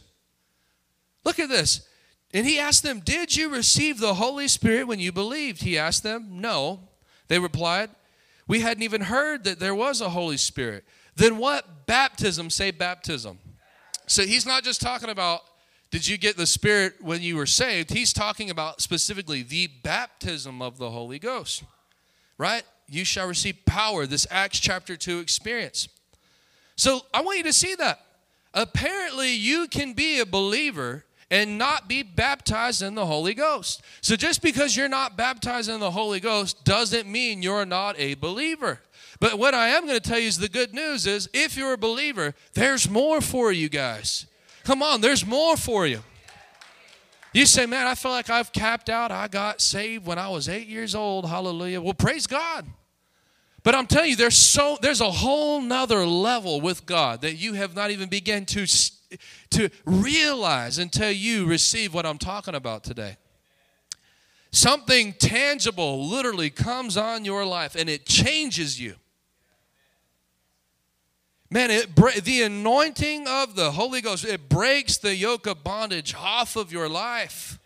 Look 1.24 1.38
at 1.38 1.48
this. 1.48 1.86
And 2.32 2.46
he 2.46 2.58
asked 2.58 2.82
them, 2.82 3.00
Did 3.00 3.36
you 3.36 3.48
receive 3.48 3.98
the 3.98 4.14
Holy 4.14 4.48
Spirit 4.48 4.86
when 4.86 5.00
you 5.00 5.12
believed? 5.12 5.62
He 5.62 5.78
asked 5.78 6.02
them, 6.02 6.40
No. 6.40 6.80
They 7.28 7.38
replied, 7.38 7.90
We 8.46 8.60
hadn't 8.60 8.82
even 8.82 9.02
heard 9.02 9.44
that 9.44 9.58
there 9.58 9.74
was 9.74 10.00
a 10.00 10.10
Holy 10.10 10.36
Spirit. 10.36 10.84
Then 11.16 11.38
what 11.38 11.86
baptism? 11.86 12.50
Say 12.50 12.70
baptism. 12.70 13.38
So 14.06 14.22
he's 14.22 14.46
not 14.46 14.64
just 14.64 14.80
talking 14.80 15.10
about 15.10 15.42
did 15.90 16.06
you 16.06 16.18
get 16.18 16.36
the 16.36 16.46
Spirit 16.46 16.94
when 17.00 17.20
you 17.20 17.36
were 17.36 17.46
saved? 17.46 17.90
He's 17.90 18.12
talking 18.12 18.48
about 18.48 18.80
specifically 18.80 19.42
the 19.42 19.66
baptism 19.82 20.62
of 20.62 20.78
the 20.78 20.90
Holy 20.90 21.18
Ghost, 21.18 21.64
right? 22.38 22.62
You 22.88 23.04
shall 23.04 23.26
receive 23.26 23.56
power, 23.66 24.06
this 24.06 24.26
Acts 24.30 24.60
chapter 24.60 24.96
2 24.96 25.18
experience. 25.18 25.88
So 26.76 27.00
I 27.12 27.22
want 27.22 27.38
you 27.38 27.44
to 27.44 27.52
see 27.52 27.74
that. 27.74 28.00
Apparently, 28.54 29.32
you 29.32 29.66
can 29.66 29.92
be 29.92 30.20
a 30.20 30.26
believer 30.26 31.04
and 31.30 31.58
not 31.58 31.88
be 31.88 32.02
baptized 32.02 32.82
in 32.82 32.94
the 32.94 33.06
Holy 33.06 33.34
Ghost. 33.34 33.82
So 34.00 34.16
just 34.16 34.42
because 34.42 34.76
you're 34.76 34.88
not 34.88 35.16
baptized 35.16 35.68
in 35.68 35.80
the 35.80 35.92
Holy 35.92 36.20
Ghost 36.20 36.64
doesn't 36.64 37.08
mean 37.08 37.42
you're 37.42 37.66
not 37.66 37.98
a 37.98 38.14
believer. 38.14 38.80
But 39.20 39.38
what 39.38 39.54
I 39.54 39.68
am 39.68 39.86
going 39.86 40.00
to 40.00 40.08
tell 40.08 40.18
you 40.18 40.28
is 40.28 40.38
the 40.38 40.48
good 40.48 40.74
news 40.74 41.06
is 41.06 41.28
if 41.32 41.56
you're 41.56 41.74
a 41.74 41.78
believer, 41.78 42.34
there's 42.54 42.88
more 42.88 43.20
for 43.20 43.52
you 43.52 43.68
guys. 43.68 44.26
Come 44.64 44.82
on, 44.82 45.00
there's 45.00 45.26
more 45.26 45.56
for 45.56 45.86
you. 45.86 46.00
You 47.32 47.46
say, 47.46 47.64
man, 47.66 47.86
I 47.86 47.94
feel 47.94 48.10
like 48.10 48.28
I've 48.28 48.52
capped 48.52 48.90
out. 48.90 49.12
I 49.12 49.28
got 49.28 49.60
saved 49.60 50.04
when 50.04 50.18
I 50.18 50.28
was 50.30 50.48
eight 50.48 50.66
years 50.66 50.94
old. 50.96 51.28
Hallelujah. 51.28 51.80
Well, 51.80 51.94
praise 51.94 52.26
God. 52.26 52.66
But 53.62 53.74
I'm 53.74 53.86
telling 53.86 54.10
you, 54.10 54.16
there's 54.16 54.38
so 54.38 54.78
there's 54.80 55.00
a 55.02 55.10
whole 55.10 55.60
nother 55.60 56.06
level 56.06 56.60
with 56.60 56.86
God 56.86 57.20
that 57.20 57.34
you 57.34 57.52
have 57.52 57.76
not 57.76 57.90
even 57.90 58.08
begun 58.08 58.46
to 58.46 58.66
to 59.50 59.70
realize 59.84 60.78
until 60.78 61.10
you 61.10 61.46
receive 61.46 61.94
what 61.94 62.06
I'm 62.06 62.18
talking 62.18 62.54
about 62.54 62.84
today. 62.84 63.16
Something 64.52 65.12
tangible 65.12 66.06
literally 66.08 66.50
comes 66.50 66.96
on 66.96 67.24
your 67.24 67.44
life 67.44 67.76
and 67.76 67.88
it 67.88 68.04
changes 68.04 68.80
you. 68.80 68.96
Man, 71.52 71.70
it 71.70 71.96
the 72.24 72.42
anointing 72.42 73.26
of 73.26 73.56
the 73.56 73.72
Holy 73.72 74.00
Ghost, 74.00 74.24
it 74.24 74.48
breaks 74.48 74.98
the 74.98 75.14
yoke 75.14 75.46
of 75.46 75.64
bondage 75.64 76.14
off 76.14 76.56
of 76.56 76.72
your 76.72 76.88
life. 76.88 77.58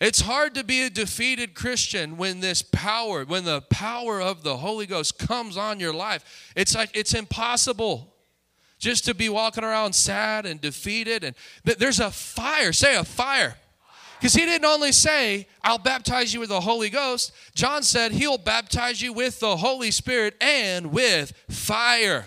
It's 0.00 0.22
hard 0.22 0.54
to 0.54 0.64
be 0.64 0.82
a 0.82 0.88
defeated 0.88 1.52
Christian 1.54 2.16
when 2.16 2.40
this 2.40 2.62
power, 2.62 3.26
when 3.26 3.44
the 3.44 3.60
power 3.60 4.18
of 4.18 4.42
the 4.42 4.56
Holy 4.56 4.86
Ghost 4.86 5.18
comes 5.18 5.58
on 5.58 5.78
your 5.78 5.92
life. 5.92 6.52
It's 6.56 6.74
like 6.74 6.90
it's 6.94 7.12
impossible 7.12 8.10
just 8.80 9.04
to 9.04 9.14
be 9.14 9.28
walking 9.28 9.62
around 9.62 9.92
sad 9.92 10.46
and 10.46 10.60
defeated. 10.60 11.22
And 11.22 11.36
there's 11.62 12.00
a 12.00 12.10
fire. 12.10 12.72
Say 12.72 12.96
a 12.96 13.04
fire. 13.04 13.56
Because 14.18 14.34
he 14.34 14.44
didn't 14.44 14.66
only 14.66 14.92
say, 14.92 15.46
I'll 15.62 15.78
baptize 15.78 16.34
you 16.34 16.40
with 16.40 16.48
the 16.48 16.60
Holy 16.60 16.90
Ghost. 16.90 17.32
John 17.54 17.82
said, 17.82 18.12
He'll 18.12 18.36
baptize 18.38 19.00
you 19.00 19.12
with 19.12 19.38
the 19.40 19.56
Holy 19.56 19.90
Spirit 19.90 20.34
and 20.40 20.92
with 20.92 21.32
fire. 21.48 22.26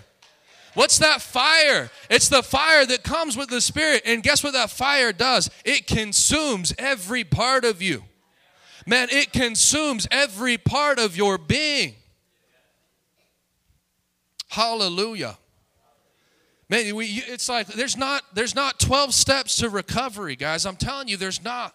What's 0.74 0.98
that 0.98 1.22
fire? 1.22 1.90
It's 2.10 2.28
the 2.28 2.42
fire 2.42 2.84
that 2.86 3.04
comes 3.04 3.36
with 3.36 3.48
the 3.48 3.60
Spirit. 3.60 4.02
And 4.04 4.24
guess 4.24 4.42
what 4.42 4.54
that 4.54 4.70
fire 4.70 5.12
does? 5.12 5.50
It 5.64 5.86
consumes 5.86 6.74
every 6.78 7.22
part 7.22 7.64
of 7.64 7.80
you. 7.80 8.02
Man, 8.86 9.08
it 9.10 9.32
consumes 9.32 10.08
every 10.10 10.58
part 10.58 10.98
of 10.98 11.16
your 11.16 11.38
being. 11.38 11.94
Hallelujah. 14.48 15.38
Man, 16.68 16.94
we, 16.96 17.06
it's 17.26 17.48
like 17.48 17.66
there's 17.66 17.96
not 17.96 18.22
there's 18.32 18.54
not 18.54 18.80
12 18.80 19.12
steps 19.12 19.56
to 19.56 19.68
recovery, 19.68 20.36
guys. 20.36 20.64
I'm 20.64 20.76
telling 20.76 21.08
you, 21.08 21.16
there's 21.16 21.44
not. 21.44 21.74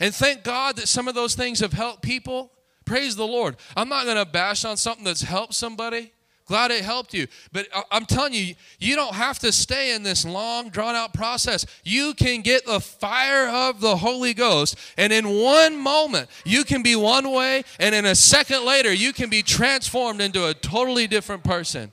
And 0.00 0.14
thank 0.14 0.42
God 0.42 0.76
that 0.76 0.88
some 0.88 1.06
of 1.06 1.14
those 1.14 1.34
things 1.34 1.60
have 1.60 1.72
helped 1.72 2.02
people. 2.02 2.50
Praise 2.84 3.16
the 3.16 3.26
Lord. 3.26 3.56
I'm 3.76 3.88
not 3.88 4.04
going 4.04 4.16
to 4.16 4.24
bash 4.24 4.64
on 4.64 4.76
something 4.76 5.04
that's 5.04 5.22
helped 5.22 5.54
somebody. 5.54 6.12
Glad 6.46 6.70
it 6.72 6.84
helped 6.84 7.14
you. 7.14 7.26
But 7.52 7.68
I'm 7.90 8.04
telling 8.04 8.34
you, 8.34 8.54
you 8.78 8.96
don't 8.96 9.14
have 9.14 9.38
to 9.38 9.50
stay 9.50 9.94
in 9.94 10.02
this 10.02 10.26
long, 10.26 10.68
drawn 10.68 10.94
out 10.94 11.14
process. 11.14 11.64
You 11.84 12.12
can 12.12 12.42
get 12.42 12.66
the 12.66 12.80
fire 12.80 13.48
of 13.48 13.80
the 13.80 13.96
Holy 13.96 14.34
Ghost, 14.34 14.76
and 14.98 15.10
in 15.10 15.26
one 15.40 15.78
moment, 15.78 16.28
you 16.44 16.64
can 16.64 16.82
be 16.82 16.96
one 16.96 17.30
way, 17.30 17.64
and 17.80 17.94
in 17.94 18.04
a 18.04 18.14
second 18.14 18.66
later, 18.66 18.92
you 18.92 19.14
can 19.14 19.30
be 19.30 19.42
transformed 19.42 20.20
into 20.20 20.46
a 20.46 20.52
totally 20.52 21.06
different 21.06 21.44
person. 21.44 21.92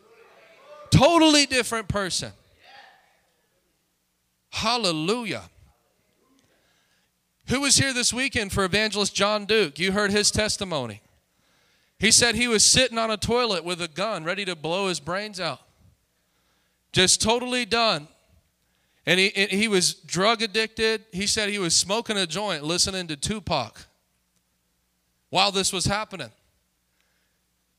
Totally 0.91 1.45
different 1.45 1.87
person. 1.87 2.31
Hallelujah. 4.49 5.49
Who 7.47 7.61
was 7.61 7.77
here 7.77 7.93
this 7.93 8.13
weekend 8.13 8.51
for 8.51 8.63
evangelist 8.63 9.15
John 9.15 9.45
Duke? 9.45 9.79
You 9.79 9.91
heard 9.91 10.11
his 10.11 10.31
testimony. 10.31 11.01
He 11.99 12.11
said 12.11 12.35
he 12.35 12.47
was 12.47 12.65
sitting 12.65 12.97
on 12.97 13.11
a 13.11 13.17
toilet 13.17 13.63
with 13.63 13.81
a 13.81 13.87
gun 13.87 14.23
ready 14.23 14.45
to 14.45 14.55
blow 14.55 14.87
his 14.87 14.99
brains 14.99 15.39
out. 15.39 15.61
Just 16.91 17.21
totally 17.21 17.65
done. 17.65 18.07
And 19.05 19.19
he, 19.19 19.29
he 19.29 19.67
was 19.67 19.93
drug 19.93 20.41
addicted. 20.41 21.05
He 21.11 21.27
said 21.27 21.49
he 21.49 21.59
was 21.59 21.75
smoking 21.75 22.17
a 22.17 22.27
joint 22.27 22.63
listening 22.63 23.07
to 23.07 23.15
Tupac 23.15 23.85
while 25.29 25.51
this 25.51 25.73
was 25.73 25.85
happening. 25.85 26.31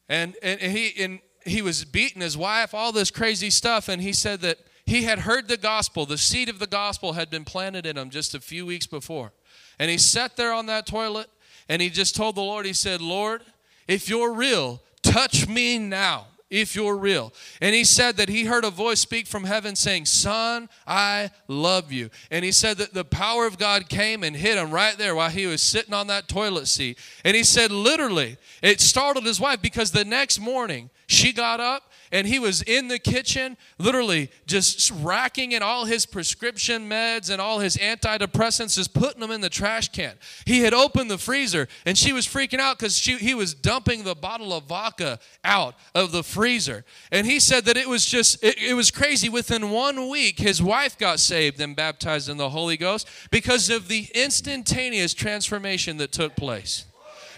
And, 0.09 0.35
and, 0.43 0.61
he, 0.61 0.93
and 1.03 1.21
he 1.45 1.63
was 1.63 1.85
beating 1.85 2.23
his 2.23 2.37
wife, 2.37 2.75
all 2.75 2.93
this 2.93 3.11
crazy 3.11 3.51
stuff. 3.51 3.89
And 3.89 4.03
he 4.03 4.13
said 4.13 4.41
that 4.41 4.59
he 4.85 5.03
had 5.03 5.21
heard 5.21 5.49
the 5.49 5.57
gospel, 5.57 6.07
the 6.07 6.19
seed 6.19 6.49
of 6.49 6.59
the 6.59 6.67
gospel 6.67 7.13
had 7.13 7.31
been 7.31 7.45
planted 7.45 7.87
in 7.87 7.97
him 7.97 8.11
just 8.11 8.35
a 8.35 8.41
few 8.41 8.67
weeks 8.67 8.87
before. 8.87 9.33
And 9.79 9.91
he 9.91 9.99
sat 9.99 10.37
there 10.37 10.53
on 10.53 10.67
that 10.67 10.87
toilet 10.87 11.29
and 11.69 11.81
he 11.81 11.91
just 11.91 12.17
told 12.17 12.35
the 12.35 12.43
Lord, 12.43 12.67
he 12.67 12.73
said, 12.73 13.01
Lord, 13.01 13.43
if 13.87 14.09
you're 14.09 14.33
real, 14.33 14.83
touch 15.03 15.49
me 15.49 15.79
now 15.79 16.27
if 16.53 16.77
you're 16.77 16.97
real. 16.97 17.33
And 17.63 17.75
he 17.75 17.83
said 17.83 18.19
that 18.19 18.29
he 18.29 18.45
heard 18.45 18.65
a 18.65 18.71
voice 18.71 19.01
speak 19.01 19.27
from 19.27 19.45
heaven 19.45 19.75
saying, 19.75 20.05
Son, 20.05 20.69
I 20.87 21.31
love 21.49 21.91
you. 21.91 22.11
And 22.31 22.45
he 22.45 22.53
said 22.53 22.77
that 22.77 22.93
the 22.93 23.07
power 23.07 23.47
of 23.47 23.59
God 23.59 23.89
came 23.89 24.23
and 24.23 24.37
hit 24.37 24.59
him 24.59 24.71
right 24.71 24.97
there 24.99 25.15
while 25.15 25.31
he 25.31 25.47
was 25.47 25.63
sitting 25.63 25.95
on 25.95 26.09
that 26.09 26.29
toilet 26.29 26.69
seat. 26.69 26.99
And 27.25 27.35
he 27.35 27.43
said, 27.43 27.73
literally, 27.73 28.37
it 28.63 28.83
startled 28.83 29.25
his 29.25 29.41
wife 29.41 29.63
because 29.63 29.93
the 29.93 30.05
next 30.05 30.39
morning 30.39 30.91
she 31.13 31.33
got 31.33 31.61
up 31.61 31.93
and 32.13 32.27
he 32.27 32.39
was 32.39 32.61
in 32.63 32.89
the 32.89 32.99
kitchen, 32.99 33.57
literally 33.79 34.31
just 34.47 34.91
racking 34.91 35.53
in 35.53 35.63
all 35.63 35.87
his 35.87 36.05
prescription 36.05 36.89
meds 36.89 37.31
and 37.31 37.41
all 37.41 37.59
his 37.59 37.77
antidepressants, 37.79 38.75
just 38.77 38.93
putting 38.93 39.21
them 39.21 39.31
in 39.31 39.41
the 39.41 39.49
trash 39.49 39.89
can. 39.89 40.15
He 40.45 40.61
had 40.61 40.75
opened 40.75 41.11
the 41.11 41.17
freezer, 41.17 41.69
and 41.87 41.97
she 41.97 42.13
was 42.13 42.27
freaking 42.27 42.59
out 42.59 42.79
because 42.79 42.99
he 42.99 43.35
was 43.35 43.55
dumping 43.55 44.05
the 44.05 44.15
bottle 44.15 44.53
of 44.53 44.65
vodka 44.65 45.19
out 45.43 45.75
of 45.95 46.13
the 46.13 46.23
freezer. 46.23 46.85
And 47.11 47.27
he 47.27 47.41
said 47.41 47.65
that 47.65 47.79
it 47.79 47.89
was 47.89 48.05
just, 48.05 48.45
it, 48.45 48.59
it 48.59 48.75
was 48.75 48.91
crazy. 48.91 49.31
Within 49.31 49.71
one 49.71 50.11
week, 50.11 50.39
his 50.39 50.63
wife 50.63 50.99
got 50.99 51.19
saved 51.19 51.61
and 51.61 51.75
baptized 51.75 52.29
in 52.29 52.37
the 52.37 52.51
Holy 52.51 52.77
Ghost 52.77 53.09
because 53.31 53.71
of 53.71 53.89
the 53.89 54.09
instantaneous 54.15 55.15
transformation 55.15 55.97
that 55.97 56.13
took 56.13 56.37
place. 56.37 56.85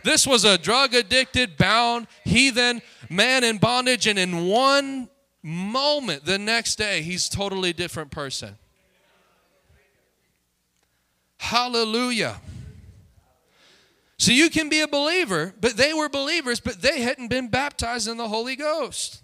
This 0.04 0.26
was 0.26 0.44
a 0.44 0.58
drug 0.58 0.94
addicted, 0.94 1.56
bound, 1.56 2.08
heathen 2.24 2.82
man 3.10 3.44
in 3.44 3.58
bondage, 3.58 4.06
and 4.06 4.18
in 4.18 4.46
one 4.46 5.08
moment, 5.42 6.24
the 6.24 6.38
next 6.38 6.76
day, 6.76 7.02
he's 7.02 7.28
totally 7.28 7.72
different 7.72 8.10
person. 8.10 8.56
Hallelujah. 11.38 12.40
So 14.16 14.32
you 14.32 14.48
can 14.48 14.68
be 14.68 14.80
a 14.80 14.88
believer, 14.88 15.54
but 15.60 15.76
they 15.76 15.92
were 15.92 16.08
believers, 16.08 16.60
but 16.60 16.80
they 16.80 17.02
hadn't 17.02 17.28
been 17.28 17.48
baptized 17.48 18.08
in 18.08 18.16
the 18.16 18.28
Holy 18.28 18.56
Ghost. 18.56 19.22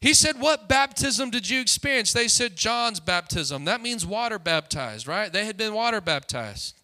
He 0.00 0.14
said, 0.14 0.40
What 0.40 0.68
baptism 0.68 1.30
did 1.30 1.48
you 1.48 1.60
experience? 1.60 2.12
They 2.12 2.28
said, 2.28 2.56
John's 2.56 3.00
baptism. 3.00 3.64
That 3.64 3.80
means 3.80 4.04
water 4.04 4.38
baptized, 4.38 5.06
right? 5.06 5.32
They 5.32 5.44
had 5.44 5.56
been 5.56 5.74
water 5.74 6.00
baptized. 6.00 6.76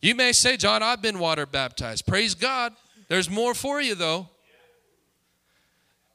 You 0.00 0.14
may 0.14 0.32
say, 0.32 0.56
John, 0.56 0.82
I've 0.82 1.02
been 1.02 1.18
water 1.18 1.46
baptized. 1.46 2.06
Praise 2.06 2.34
God. 2.34 2.74
There's 3.08 3.30
more 3.30 3.54
for 3.54 3.80
you, 3.80 3.94
though. 3.94 4.28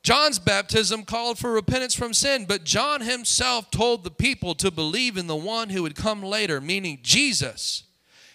John's 0.04 0.40
baptism 0.40 1.04
called 1.04 1.38
for 1.38 1.52
repentance 1.52 1.94
from 1.94 2.14
sin, 2.14 2.46
but 2.48 2.64
John 2.64 3.02
himself 3.02 3.70
told 3.70 4.04
the 4.04 4.12
people 4.12 4.56
to 4.56 4.72
believe 4.72 5.16
in 5.16 5.28
the 5.28 5.36
one 5.36 5.70
who 5.70 5.84
would 5.84 5.96
come 5.96 6.24
later, 6.24 6.60
meaning 6.60 7.00
Jesus. 7.04 7.84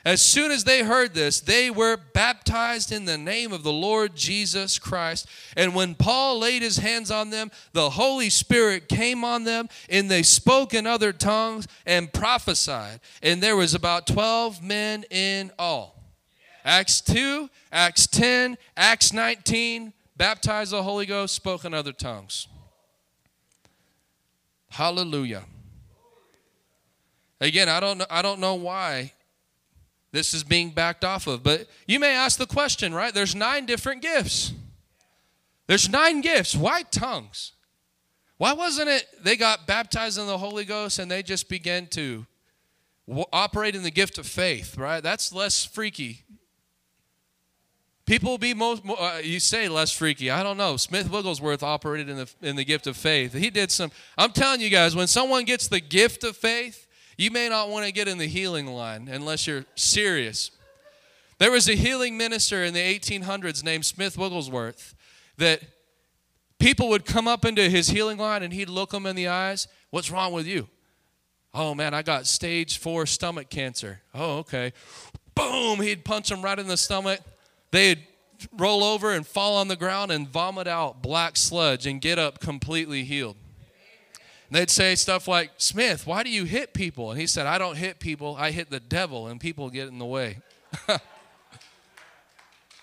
As 0.05 0.23
soon 0.23 0.53
as 0.53 0.63
they 0.63 0.85
heard 0.85 1.15
this, 1.15 1.41
they 1.41 1.69
were 1.69 1.97
baptized 1.97 2.93
in 2.93 3.07
the 3.07 3.19
name 3.19 3.53
of 3.53 3.65
the 3.65 3.73
Lord 3.73 4.15
Jesus 4.15 4.79
Christ. 4.79 5.29
And 5.57 5.75
when 5.75 5.97
Paul 5.97 6.39
laid 6.39 6.63
his 6.63 6.77
hands 6.77 7.11
on 7.11 7.31
them, 7.31 7.51
the 7.73 7.91
Holy 7.91 8.31
Spirit 8.31 8.89
came 8.89 9.25
on 9.25 9.43
them, 9.43 9.69
and 9.91 10.09
they 10.09 10.23
spoke 10.23 10.73
in 10.73 10.87
other 10.87 11.13
tongues 11.13 11.67
and 11.85 12.13
prophesied. 12.13 13.01
And 13.21 13.43
there 13.43 13.57
was 13.57 13.75
about 13.75 14.07
12 14.07 14.63
men 14.63 15.05
in 15.11 15.51
all. 15.59 16.05
Acts 16.65 17.01
2, 17.01 17.51
Acts 17.73 18.07
10, 18.07 18.59
Acts 18.77 19.13
19, 19.13 19.93
baptized 20.17 20.73
the 20.73 20.83
Holy 20.83 21.07
Ghost, 21.07 21.35
spoke 21.35 21.65
in 21.65 21.75
other 21.75 21.93
tongues. 21.93 22.49
Hallelujah. 24.71 25.45
Again, 27.41 27.69
I 27.69 27.81
don't 27.81 27.99
know, 27.99 28.07
I 28.11 28.23
don't 28.23 28.41
know 28.41 28.55
why 28.55 29.13
this 30.13 30.33
is 30.33 30.43
being 30.43 30.71
backed 30.71 31.05
off 31.05 31.27
of. 31.27 31.43
But 31.43 31.67
you 31.87 32.01
may 32.01 32.15
ask 32.15 32.39
the 32.39 32.47
question, 32.47 32.95
right? 32.95 33.13
There's 33.13 33.35
nine 33.35 33.67
different 33.67 34.03
gifts. 34.03 34.53
There's 35.67 35.89
nine 35.89 36.21
gifts. 36.21 36.55
Why 36.55 36.83
tongues? 36.83 37.53
Why 38.39 38.53
wasn't 38.53 38.89
it 38.89 39.07
they 39.23 39.37
got 39.37 39.67
baptized 39.67 40.19
in 40.19 40.27
the 40.27 40.39
Holy 40.39 40.65
Ghost 40.65 40.99
and 40.99 41.11
they 41.11 41.23
just 41.23 41.49
began 41.49 41.87
to 41.89 42.27
operate 43.33 43.75
in 43.75 43.83
the 43.83 43.91
gift 43.91 44.19
of 44.19 44.27
faith, 44.27 44.77
right? 44.77 45.03
That's 45.03 45.33
less 45.33 45.65
freaky. 45.65 46.25
People 48.07 48.31
will 48.31 48.39
be 48.39 48.55
most, 48.55 48.83
uh, 48.89 49.19
you 49.23 49.41
say 49.41 49.69
less 49.69 49.91
freaky. 49.91 50.31
I 50.31 50.45
don't 50.45 50.57
know. 50.57 50.77
Smith 50.77 51.11
Wigglesworth 51.11 51.65
operated 51.65 52.09
in 52.09 52.17
the, 52.19 52.31
in 52.41 52.55
the 52.55 52.65
gift 52.65 52.87
of 52.87 52.97
faith. 52.97 53.33
He 53.33 53.51
did 53.51 53.73
some, 53.73 53.91
I'm 54.17 54.31
telling 54.31 54.61
you 54.61 54.71
guys, 54.71 54.95
when 54.95 55.09
someone 55.09 55.45
gets 55.45 55.67
the 55.67 55.81
gift 55.81 56.23
of 56.23 56.37
faith, 56.37 56.87
you 57.19 57.33
may 57.33 57.49
not 57.49 57.69
want 57.69 57.85
to 57.85 57.91
get 57.91 58.07
in 58.07 58.19
the 58.19 58.27
healing 58.27 58.67
line 58.67 59.09
unless 59.11 59.49
you're 59.49 59.65
serious. 59.75 60.53
There 61.39 61.51
was 61.51 61.69
a 61.69 61.75
healing 61.75 62.17
minister 62.17 62.63
in 62.63 62.75
the 62.75 62.81
1800s 62.81 63.65
named 63.65 63.85
Smith 63.85 64.17
Wigglesworth 64.17 64.95
that 65.39 65.63
people 66.61 66.89
would 66.91 67.05
come 67.05 67.27
up 67.27 67.45
into 67.45 67.69
his 67.69 67.89
healing 67.89 68.19
line 68.19 68.45
and 68.45 68.53
he'd 68.53 68.69
look 68.69 68.91
them 68.91 69.05
in 69.07 69.17
the 69.17 69.27
eyes. 69.27 69.67
What's 69.91 70.13
wrong 70.13 70.33
with 70.33 70.47
you? 70.47 70.69
Oh 71.53 71.75
man, 71.75 71.93
I 71.93 72.03
got 72.03 72.27
stage 72.27 72.79
four 72.79 73.05
stomach 73.07 73.51
cancer. 73.51 74.01
Oh, 74.15 74.39
okay. 74.39 74.73
Boom, 75.35 75.81
he'd 75.81 76.05
punch 76.05 76.29
them 76.29 76.43
right 76.43 76.59
in 76.59 76.69
the 76.69 76.77
stomach. 76.77 77.21
They'd 77.71 78.05
roll 78.53 78.85
over 78.85 79.13
and 79.13 79.27
fall 79.27 79.57
on 79.57 79.69
the 79.69 79.77
ground 79.77 80.11
and 80.11 80.29
vomit 80.29 80.67
out 80.67 81.03
black 81.03 81.37
sludge 81.37 81.87
and 81.87 82.01
get 82.01 82.19
up 82.19 82.41
completely 82.41 83.05
healed. 83.05 83.37
And 84.49 84.57
they'd 84.57 84.71
say 84.71 84.95
stuff 84.95 85.27
like, 85.27 85.51
Smith, 85.57 86.07
why 86.07 86.23
do 86.23 86.31
you 86.31 86.45
hit 86.45 86.73
people? 86.73 87.11
And 87.11 87.21
he 87.21 87.27
said, 87.27 87.47
I 87.47 87.59
don't 87.59 87.77
hit 87.77 87.99
people, 87.99 88.37
I 88.39 88.53
hit 88.53 88.71
the 88.71 88.81
devil, 88.81 89.27
and 89.27 89.41
people 89.41 89.71
get 89.71 89.89
in 89.89 89.99
the 89.99 90.05
way. 90.05 90.39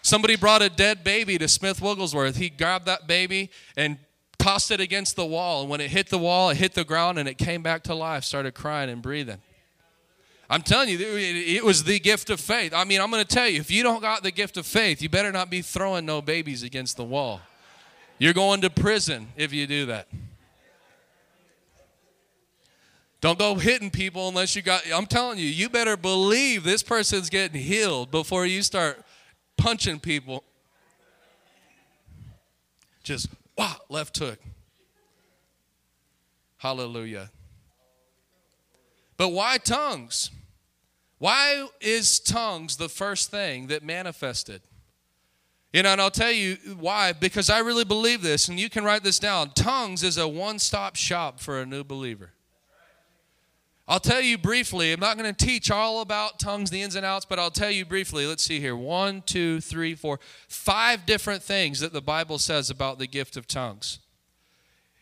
Somebody 0.01 0.35
brought 0.35 0.61
a 0.61 0.69
dead 0.69 1.03
baby 1.05 1.37
to 1.37 1.47
Smith 1.47 1.81
Wigglesworth. 1.81 2.35
He 2.35 2.49
grabbed 2.49 2.85
that 2.87 3.07
baby 3.07 3.49
and 3.77 3.97
tossed 4.37 4.69
it 4.71 4.81
against 4.81 5.15
the 5.15 5.25
wall. 5.25 5.61
And 5.61 5.69
when 5.69 5.79
it 5.79 5.91
hit 5.91 6.09
the 6.09 6.17
wall, 6.17 6.49
it 6.49 6.57
hit 6.57 6.73
the 6.73 6.83
ground 6.83 7.17
and 7.17 7.29
it 7.29 7.37
came 7.37 7.63
back 7.63 7.83
to 7.83 7.95
life, 7.95 8.25
started 8.25 8.53
crying 8.53 8.89
and 8.89 9.01
breathing. 9.01 9.37
I'm 10.49 10.61
telling 10.61 10.89
you, 10.89 10.97
it 10.99 11.63
was 11.63 11.83
the 11.83 11.99
gift 11.99 12.29
of 12.29 12.39
faith. 12.39 12.73
I 12.73 12.83
mean, 12.83 13.01
I'm 13.01 13.09
going 13.09 13.23
to 13.23 13.27
tell 13.27 13.47
you, 13.47 13.59
if 13.59 13.71
you 13.71 13.81
don't 13.81 14.01
got 14.01 14.23
the 14.23 14.31
gift 14.31 14.57
of 14.57 14.65
faith, 14.65 15.01
you 15.01 15.09
better 15.09 15.31
not 15.31 15.49
be 15.49 15.61
throwing 15.61 16.05
no 16.05 16.21
babies 16.21 16.63
against 16.63 16.97
the 16.97 17.03
wall. 17.03 17.41
You're 18.19 18.33
going 18.33 18.61
to 18.61 18.69
prison 18.69 19.27
if 19.35 19.53
you 19.53 19.65
do 19.65 19.87
that. 19.87 20.07
Don't 23.21 23.39
go 23.39 23.55
hitting 23.55 23.89
people 23.89 24.27
unless 24.27 24.53
you 24.53 24.61
got, 24.61 24.83
I'm 24.93 25.05
telling 25.05 25.39
you, 25.39 25.45
you 25.45 25.69
better 25.69 25.95
believe 25.95 26.65
this 26.65 26.83
person's 26.83 27.29
getting 27.29 27.61
healed 27.61 28.11
before 28.11 28.45
you 28.45 28.61
start 28.61 29.01
punching 29.57 30.01
people. 30.01 30.43
Just, 33.01 33.29
wow, 33.57 33.77
left 33.87 34.19
hook. 34.19 34.39
Hallelujah. 36.57 37.29
But 39.17 39.29
why 39.29 39.57
tongues? 39.57 40.31
Why 41.19 41.67
is 41.79 42.19
tongues 42.19 42.77
the 42.77 42.89
first 42.89 43.31
thing 43.31 43.67
that 43.67 43.83
manifested? 43.83 44.61
You 45.71 45.81
know, 45.81 45.93
and 45.93 46.01
I'll 46.01 46.11
tell 46.11 46.31
you 46.31 46.57
why, 46.79 47.13
because 47.13 47.49
I 47.49 47.59
really 47.59 47.83
believe 47.83 48.21
this, 48.21 48.47
and 48.47 48.59
you 48.59 48.69
can 48.69 48.83
write 48.83 49.03
this 49.03 49.19
down. 49.19 49.51
Tongues 49.51 50.03
is 50.03 50.17
a 50.17 50.27
one 50.27 50.59
stop 50.59 50.95
shop 50.95 51.39
for 51.39 51.59
a 51.59 51.65
new 51.65 51.83
believer. 51.83 52.31
I'll 53.87 53.99
tell 53.99 54.21
you 54.21 54.37
briefly. 54.37 54.93
I'm 54.93 54.99
not 54.99 55.17
going 55.17 55.33
to 55.33 55.45
teach 55.45 55.69
all 55.69 56.01
about 56.01 56.39
tongues, 56.39 56.69
the 56.69 56.81
ins 56.81 56.95
and 56.95 57.05
outs, 57.05 57.25
but 57.25 57.37
I'll 57.37 57.51
tell 57.51 57.71
you 57.71 57.85
briefly. 57.85 58.25
Let's 58.25 58.43
see 58.43 58.59
here. 58.59 58.75
One, 58.75 59.21
two, 59.23 59.59
three, 59.59 59.93
four, 59.93 60.19
five 60.47 61.05
different 61.05 61.43
things 61.43 61.81
that 61.81 61.91
the 61.91 62.01
Bible 62.01 62.37
says 62.37 62.69
about 62.69 62.97
the 62.97 63.07
gift 63.07 63.35
of 63.35 63.45
tongues. 63.45 63.99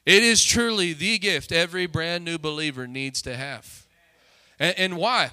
It 0.05 0.23
is 0.23 0.43
truly 0.43 0.93
the 0.93 1.19
gift 1.19 1.51
every 1.51 1.85
brand 1.85 2.25
new 2.25 2.39
believer 2.39 2.87
needs 2.87 3.21
to 3.21 3.35
have. 3.35 3.80
And, 4.61 4.77
and 4.77 4.97
why? 4.97 5.31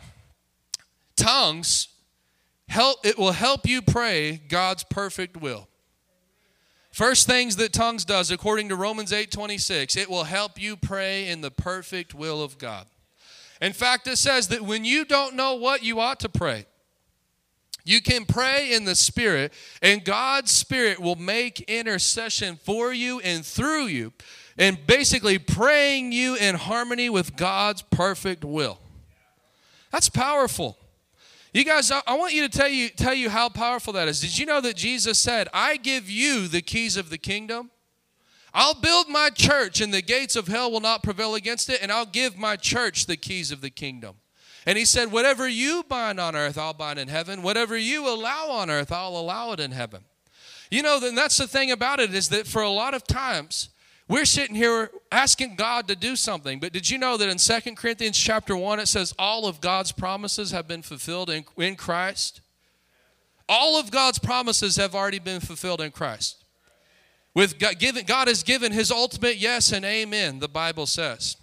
Tongues 1.14 1.88
help 2.66 3.06
it 3.06 3.18
will 3.18 3.32
help 3.32 3.68
you 3.68 3.82
pray 3.82 4.40
God's 4.48 4.82
perfect 4.82 5.36
will. 5.36 5.68
First 6.90 7.26
things 7.26 7.56
that 7.56 7.72
tongues 7.72 8.04
does 8.04 8.30
according 8.30 8.70
to 8.70 8.74
Romans 8.74 9.12
8:26, 9.12 9.96
it 9.96 10.08
will 10.08 10.24
help 10.24 10.60
you 10.60 10.76
pray 10.76 11.28
in 11.28 11.42
the 11.42 11.50
perfect 11.50 12.14
will 12.14 12.42
of 12.42 12.58
God. 12.58 12.86
In 13.60 13.72
fact, 13.72 14.06
it 14.08 14.16
says 14.16 14.48
that 14.48 14.62
when 14.62 14.84
you 14.84 15.04
don't 15.04 15.34
know 15.34 15.54
what 15.54 15.82
you 15.82 16.00
ought 16.00 16.20
to 16.20 16.28
pray, 16.28 16.64
you 17.84 18.00
can 18.00 18.24
pray 18.24 18.72
in 18.72 18.84
the 18.84 18.94
Spirit, 18.94 19.52
and 19.82 20.04
God's 20.04 20.50
Spirit 20.50 21.00
will 21.00 21.16
make 21.16 21.60
intercession 21.62 22.56
for 22.56 22.92
you 22.92 23.20
and 23.20 23.44
through 23.44 23.86
you, 23.86 24.12
and 24.56 24.86
basically 24.86 25.38
praying 25.38 26.12
you 26.12 26.34
in 26.36 26.54
harmony 26.54 27.10
with 27.10 27.36
God's 27.36 27.82
perfect 27.82 28.44
will. 28.44 28.78
That's 29.90 30.08
powerful. 30.08 30.78
You 31.52 31.64
guys, 31.64 31.90
I 31.90 32.14
want 32.16 32.34
you 32.34 32.46
to 32.46 32.48
tell 32.48 32.68
you 32.68 32.90
tell 32.90 33.14
you 33.14 33.30
how 33.30 33.48
powerful 33.48 33.92
that 33.94 34.06
is. 34.06 34.20
Did 34.20 34.38
you 34.38 34.46
know 34.46 34.60
that 34.60 34.76
Jesus 34.76 35.18
said, 35.18 35.48
"I 35.52 35.76
give 35.76 36.10
you 36.10 36.46
the 36.46 36.60
keys 36.60 36.96
of 36.96 37.10
the 37.10 37.18
kingdom"? 37.18 37.70
I'll 38.54 38.74
build 38.74 39.08
my 39.08 39.30
church, 39.30 39.80
and 39.80 39.92
the 39.92 40.02
gates 40.02 40.36
of 40.36 40.48
hell 40.48 40.70
will 40.70 40.80
not 40.80 41.02
prevail 41.02 41.34
against 41.34 41.68
it, 41.68 41.80
and 41.82 41.92
I'll 41.92 42.06
give 42.06 42.36
my 42.36 42.56
church 42.56 43.06
the 43.06 43.16
keys 43.16 43.50
of 43.50 43.60
the 43.60 43.70
kingdom. 43.70 44.16
And 44.66 44.76
he 44.76 44.84
said, 44.84 45.12
Whatever 45.12 45.48
you 45.48 45.84
bind 45.88 46.18
on 46.20 46.34
earth, 46.34 46.58
I'll 46.58 46.74
bind 46.74 46.98
in 46.98 47.08
heaven. 47.08 47.42
Whatever 47.42 47.76
you 47.76 48.08
allow 48.08 48.50
on 48.50 48.70
earth, 48.70 48.92
I'll 48.92 49.16
allow 49.16 49.52
it 49.52 49.60
in 49.60 49.70
heaven. 49.70 50.04
You 50.70 50.82
know, 50.82 51.00
then 51.00 51.14
that's 51.14 51.36
the 51.36 51.46
thing 51.46 51.70
about 51.70 52.00
it 52.00 52.12
is 52.12 52.28
that 52.28 52.46
for 52.46 52.62
a 52.62 52.70
lot 52.70 52.94
of 52.94 53.06
times, 53.06 53.70
we're 54.08 54.24
sitting 54.24 54.56
here 54.56 54.90
asking 55.12 55.56
God 55.56 55.86
to 55.88 55.94
do 55.94 56.16
something. 56.16 56.58
But 56.58 56.72
did 56.72 56.88
you 56.88 56.96
know 56.96 57.18
that 57.18 57.28
in 57.28 57.38
Second 57.38 57.76
Corinthians 57.76 58.18
chapter 58.18 58.56
1, 58.56 58.80
it 58.80 58.88
says 58.88 59.14
all 59.18 59.46
of 59.46 59.60
God's 59.60 59.92
promises 59.92 60.50
have 60.50 60.66
been 60.66 60.82
fulfilled 60.82 61.28
in, 61.28 61.44
in 61.58 61.76
Christ? 61.76 62.40
All 63.48 63.78
of 63.78 63.90
God's 63.90 64.18
promises 64.18 64.76
have 64.76 64.94
already 64.94 65.18
been 65.18 65.40
fulfilled 65.40 65.82
in 65.82 65.90
Christ. 65.90 66.42
With 67.34 67.58
God, 67.58 67.78
given, 67.78 68.04
God 68.06 68.28
has 68.28 68.42
given 68.42 68.72
his 68.72 68.90
ultimate 68.90 69.36
yes 69.36 69.72
and 69.72 69.84
amen, 69.84 70.38
the 70.38 70.48
Bible 70.48 70.86
says. 70.86 71.36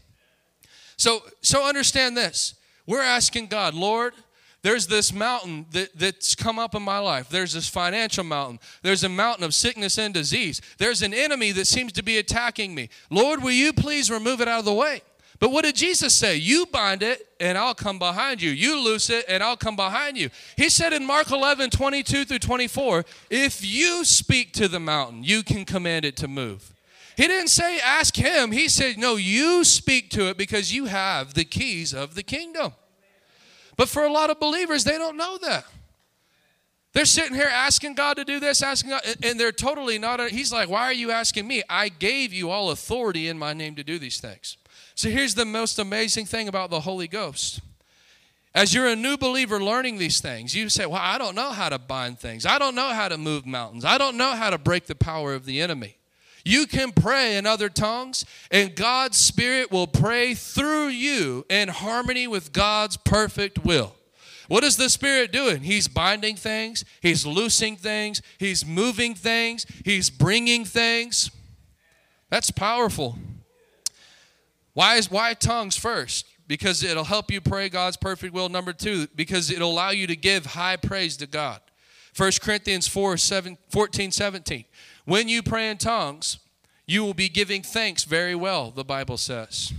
So, 0.97 1.22
so 1.41 1.68
understand 1.68 2.18
this. 2.18 2.55
We're 2.88 3.01
asking 3.01 3.47
God, 3.47 3.74
Lord, 3.74 4.13
there's 4.66 4.88
this 4.88 5.13
mountain 5.13 5.68
that, 5.74 5.89
that's 5.93 6.34
come 6.34 6.57
up 6.57 6.74
in 6.74 6.82
my 6.82 6.97
life. 6.97 7.30
There's 7.30 7.53
this 7.53 7.70
financial 7.70 8.24
mountain. 8.24 8.59
There's 8.82 9.03
a 9.03 9.09
mountain 9.09 9.43
of 9.43 9.53
sickness 9.53 9.99
and 9.99 10.11
disease. 10.11 10.59
There's 10.80 11.03
an 11.03 11.13
enemy 11.13 11.51
that 11.51 11.66
seems 11.66 11.91
to 11.91 12.01
be 12.01 12.18
attacking 12.18 12.74
me. 12.74 12.89
Lord, 13.11 13.43
will 13.43 13.51
you 13.51 13.74
please 13.74 14.09
remove 14.09 14.41
it 14.41 14.47
out 14.47 14.57
of 14.57 14.66
the 14.66 14.74
way? 14.74 15.03
But 15.38 15.51
what 15.51 15.66
did 15.66 15.76
Jesus 15.76 16.16
say? 16.16 16.38
You 16.38 16.66
bind 16.66 17.03
it 17.03 17.28
and 17.39 17.59
I'll 17.59 17.76
come 17.76 17.99
behind 17.99 18.41
you. 18.41 18.49
You 18.49 18.84
loose 18.84 19.11
it 19.11 19.26
and 19.30 19.43
I'll 19.43 19.55
come 19.55 19.76
behind 19.76 20.18
you. 20.18 20.32
He 20.57 20.70
said 20.70 20.93
in 20.93 21.05
Mark 21.05 21.30
11, 21.30 21.70
22 21.70 22.26
through 22.26 22.39
24, 22.39 23.05
if 23.30 23.63
you 23.63 24.03
speak 24.03 24.51
to 24.53 24.68
the 24.68 24.80
mountain, 24.80 25.24
you 25.24 25.43
can 25.43 25.66
command 25.66 26.05
it 26.05 26.18
to 26.18 26.28
move. 26.28 26.74
He 27.16 27.28
didn't 27.28 27.49
say 27.49 27.78
ask 27.80 28.16
him. 28.16 28.51
He 28.51 28.68
said, 28.68 28.97
no, 28.97 29.16
you 29.16 29.63
speak 29.63 30.09
to 30.09 30.28
it 30.30 30.38
because 30.38 30.74
you 30.74 30.86
have 30.86 31.36
the 31.36 31.45
keys 31.45 31.93
of 31.93 32.16
the 32.16 32.24
kingdom. 32.24 32.74
But 33.78 33.90
for 33.90 34.04
a 34.04 34.12
lot 34.12 34.30
of 34.30 34.40
believers, 34.40 34.84
they 34.84 34.98
don't 34.98 35.18
know 35.18 35.38
that. 35.40 35.66
They're 36.94 37.04
sitting 37.04 37.36
here 37.36 37.50
asking 37.52 37.96
God 37.96 38.16
to 38.16 38.24
do 38.24 38.40
this, 38.40 38.64
asking 38.64 38.92
God, 38.92 39.02
and 39.22 39.38
they're 39.38 39.52
totally 39.52 40.00
not. 40.00 40.22
He's 40.30 40.54
like, 40.54 40.70
Why 40.70 40.84
are 40.84 40.94
you 40.94 41.12
asking 41.12 41.46
me? 41.46 41.62
I 41.70 41.90
gave 41.90 42.32
you 42.32 42.50
all 42.50 42.72
authority 42.72 43.28
in 43.28 43.38
my 43.38 43.52
name 43.54 43.76
to 43.76 43.84
do 43.84 44.00
these 44.00 44.22
things. 44.22 44.56
So 44.96 45.10
here's 45.10 45.36
the 45.36 45.44
most 45.44 45.78
amazing 45.78 46.26
thing 46.26 46.48
about 46.48 46.70
the 46.70 46.80
Holy 46.80 47.10
Ghost. 47.10 47.60
As 48.54 48.74
you're 48.74 48.88
a 48.88 48.96
new 48.96 49.18
believer 49.18 49.62
learning 49.62 49.98
these 49.98 50.22
things, 50.22 50.56
you 50.56 50.70
say, 50.70 50.86
Well, 50.86 51.02
I 51.02 51.18
don't 51.18 51.36
know 51.36 51.52
how 51.52 51.68
to 51.68 51.78
bind 51.78 52.18
things. 52.18 52.46
I 52.46 52.58
don't 52.58 52.76
know 52.76 52.94
how 52.94 53.10
to 53.10 53.18
move 53.18 53.46
mountains. 53.46 53.84
I 53.84 53.98
don't 53.98 54.16
know 54.16 54.32
how 54.32 54.50
to 54.50 54.58
break 54.58 54.86
the 54.86 54.96
power 54.96 55.34
of 55.34 55.44
the 55.44 55.60
enemy. 55.60 55.98
You 56.46 56.68
can 56.68 56.91
pray 56.91 57.38
in 57.38 57.48
other 57.48 57.70
tongues, 57.70 58.24
and 58.52 58.76
God's 58.76 59.18
Spirit 59.18 59.72
will 59.72 59.88
pray 59.88 60.36
through 60.36 60.89
you 60.89 61.43
in 61.50 61.70
harmony 61.70 62.28
with 62.28 62.54
God's 62.54 62.98
perfect 62.98 63.66
will. 63.66 63.96
What 64.48 64.64
is 64.64 64.78
the 64.78 64.89
Spirit 64.89 65.32
doing? 65.32 65.64
He's 65.64 65.88
binding 65.88 66.36
things, 66.36 66.86
He's 67.02 67.26
loosing 67.26 67.76
things, 67.76 68.22
He's 68.38 68.64
moving 68.64 69.16
things, 69.16 69.66
He's 69.84 70.12
bringing 70.12 70.66
things. 70.66 71.32
That's 72.30 72.52
powerful. 72.52 73.18
Why 74.74 74.98
is 74.98 75.10
why 75.10 75.34
tongues 75.34 75.76
first? 75.76 76.28
Because 76.48 76.84
it'll 76.84 77.06
help 77.06 77.32
you 77.32 77.41
pray 77.41 77.70
God's 77.70 77.98
perfect 77.98 78.36
will. 78.36 78.50
Number 78.50 78.72
two, 78.72 79.08
because 79.16 79.50
it'll 79.50 79.72
allow 79.72 79.89
you 79.89 80.06
to 80.06 80.16
give 80.16 80.46
high 80.46 80.78
praise 80.78 81.18
to 81.18 81.28
God. 81.28 81.60
1 82.16 82.32
Corinthians 82.41 82.88
4, 82.88 83.18
7, 83.18 83.57
14, 83.70 84.11
17. 84.11 84.66
When 85.03 85.28
you 85.28 85.43
pray 85.43 85.70
in 85.70 85.78
tongues, 85.78 86.39
you 86.88 87.03
will 87.03 87.13
be 87.13 87.30
giving 87.30 87.61
thanks 87.61 88.03
very 88.03 88.36
well, 88.36 88.72
the 88.72 88.86
Bible 88.86 89.18
says. 89.18 89.74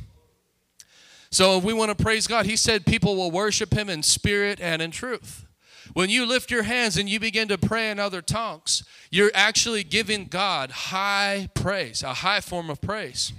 So 1.31 1.59
if 1.59 1.65
we 1.65 1.73
want 1.73 1.97
to 1.97 2.03
praise 2.03 2.27
God, 2.27 2.47
He 2.47 2.57
said 2.57 2.85
people 2.85 3.17
will 3.17 3.31
worship 3.31 3.73
Him 3.73 3.89
in 3.89 4.03
spirit 4.03 4.61
and 4.61 4.83
in 4.83 4.91
truth. 4.91 5.47
When 5.95 6.11
you 6.11 6.27
lift 6.27 6.51
your 6.51 6.65
hands 6.65 6.97
and 6.97 7.09
you 7.09 7.19
begin 7.21 7.49
to 7.49 7.59
pray 7.59 7.91
in 7.91 7.99
other 7.99 8.21
tongues, 8.21 8.83
you're 9.11 9.31
actually 9.35 9.85
giving 9.85 10.27
God 10.27 10.71
high 10.71 11.49
praise, 11.55 12.03
a 12.03 12.15
high 12.15 12.41
form 12.41 12.69
of 12.69 12.81
praise. 12.81 13.33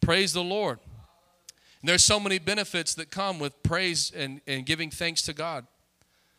Praise 0.00 0.32
the 0.32 0.42
Lord. 0.42 0.80
And 1.80 1.88
there's 1.88 2.04
so 2.04 2.20
many 2.20 2.38
benefits 2.38 2.94
that 2.96 3.10
come 3.10 3.38
with 3.38 3.62
praise 3.62 4.12
and, 4.14 4.40
and 4.46 4.66
giving 4.66 4.90
thanks 4.90 5.22
to 5.22 5.32
God. 5.32 5.66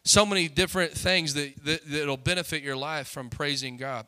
So 0.07 0.25
many 0.25 0.47
different 0.47 0.93
things 0.93 1.33
that, 1.33 1.65
that, 1.65 1.81
that'll 1.85 2.15
benefit 2.15 2.63
your 2.63 2.77
life 2.77 3.09
from 3.09 3.29
praising 3.29 3.75
God. 3.75 4.07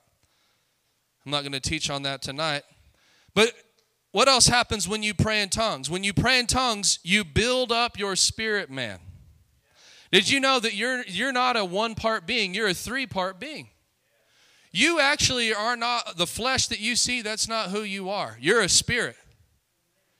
I'm 1.25 1.31
not 1.31 1.41
going 1.41 1.51
to 1.51 1.59
teach 1.59 1.89
on 1.89 2.03
that 2.03 2.21
tonight. 2.21 2.63
But 3.35 3.51
what 4.11 4.29
else 4.29 4.47
happens 4.47 4.87
when 4.87 5.03
you 5.03 5.13
pray 5.13 5.41
in 5.41 5.49
tongues? 5.49 5.89
When 5.89 6.05
you 6.05 6.13
pray 6.13 6.39
in 6.39 6.47
tongues, 6.47 6.99
you 7.03 7.25
build 7.25 7.73
up 7.73 7.99
your 7.99 8.15
spirit 8.15 8.69
man. 8.69 8.99
Did 10.09 10.29
you 10.29 10.39
know 10.39 10.61
that 10.61 10.73
you're 10.73 11.03
you're 11.05 11.33
not 11.33 11.57
a 11.57 11.65
one 11.65 11.95
part 11.95 12.25
being, 12.25 12.53
you're 12.53 12.69
a 12.69 12.73
three 12.73 13.05
part 13.05 13.37
being. 13.37 13.67
You 14.71 15.01
actually 15.01 15.53
are 15.53 15.75
not 15.75 16.15
the 16.15 16.25
flesh 16.25 16.67
that 16.67 16.79
you 16.79 16.95
see, 16.95 17.21
that's 17.21 17.49
not 17.49 17.71
who 17.71 17.81
you 17.81 18.09
are. 18.09 18.37
You're 18.39 18.61
a 18.61 18.69
spirit. 18.69 19.17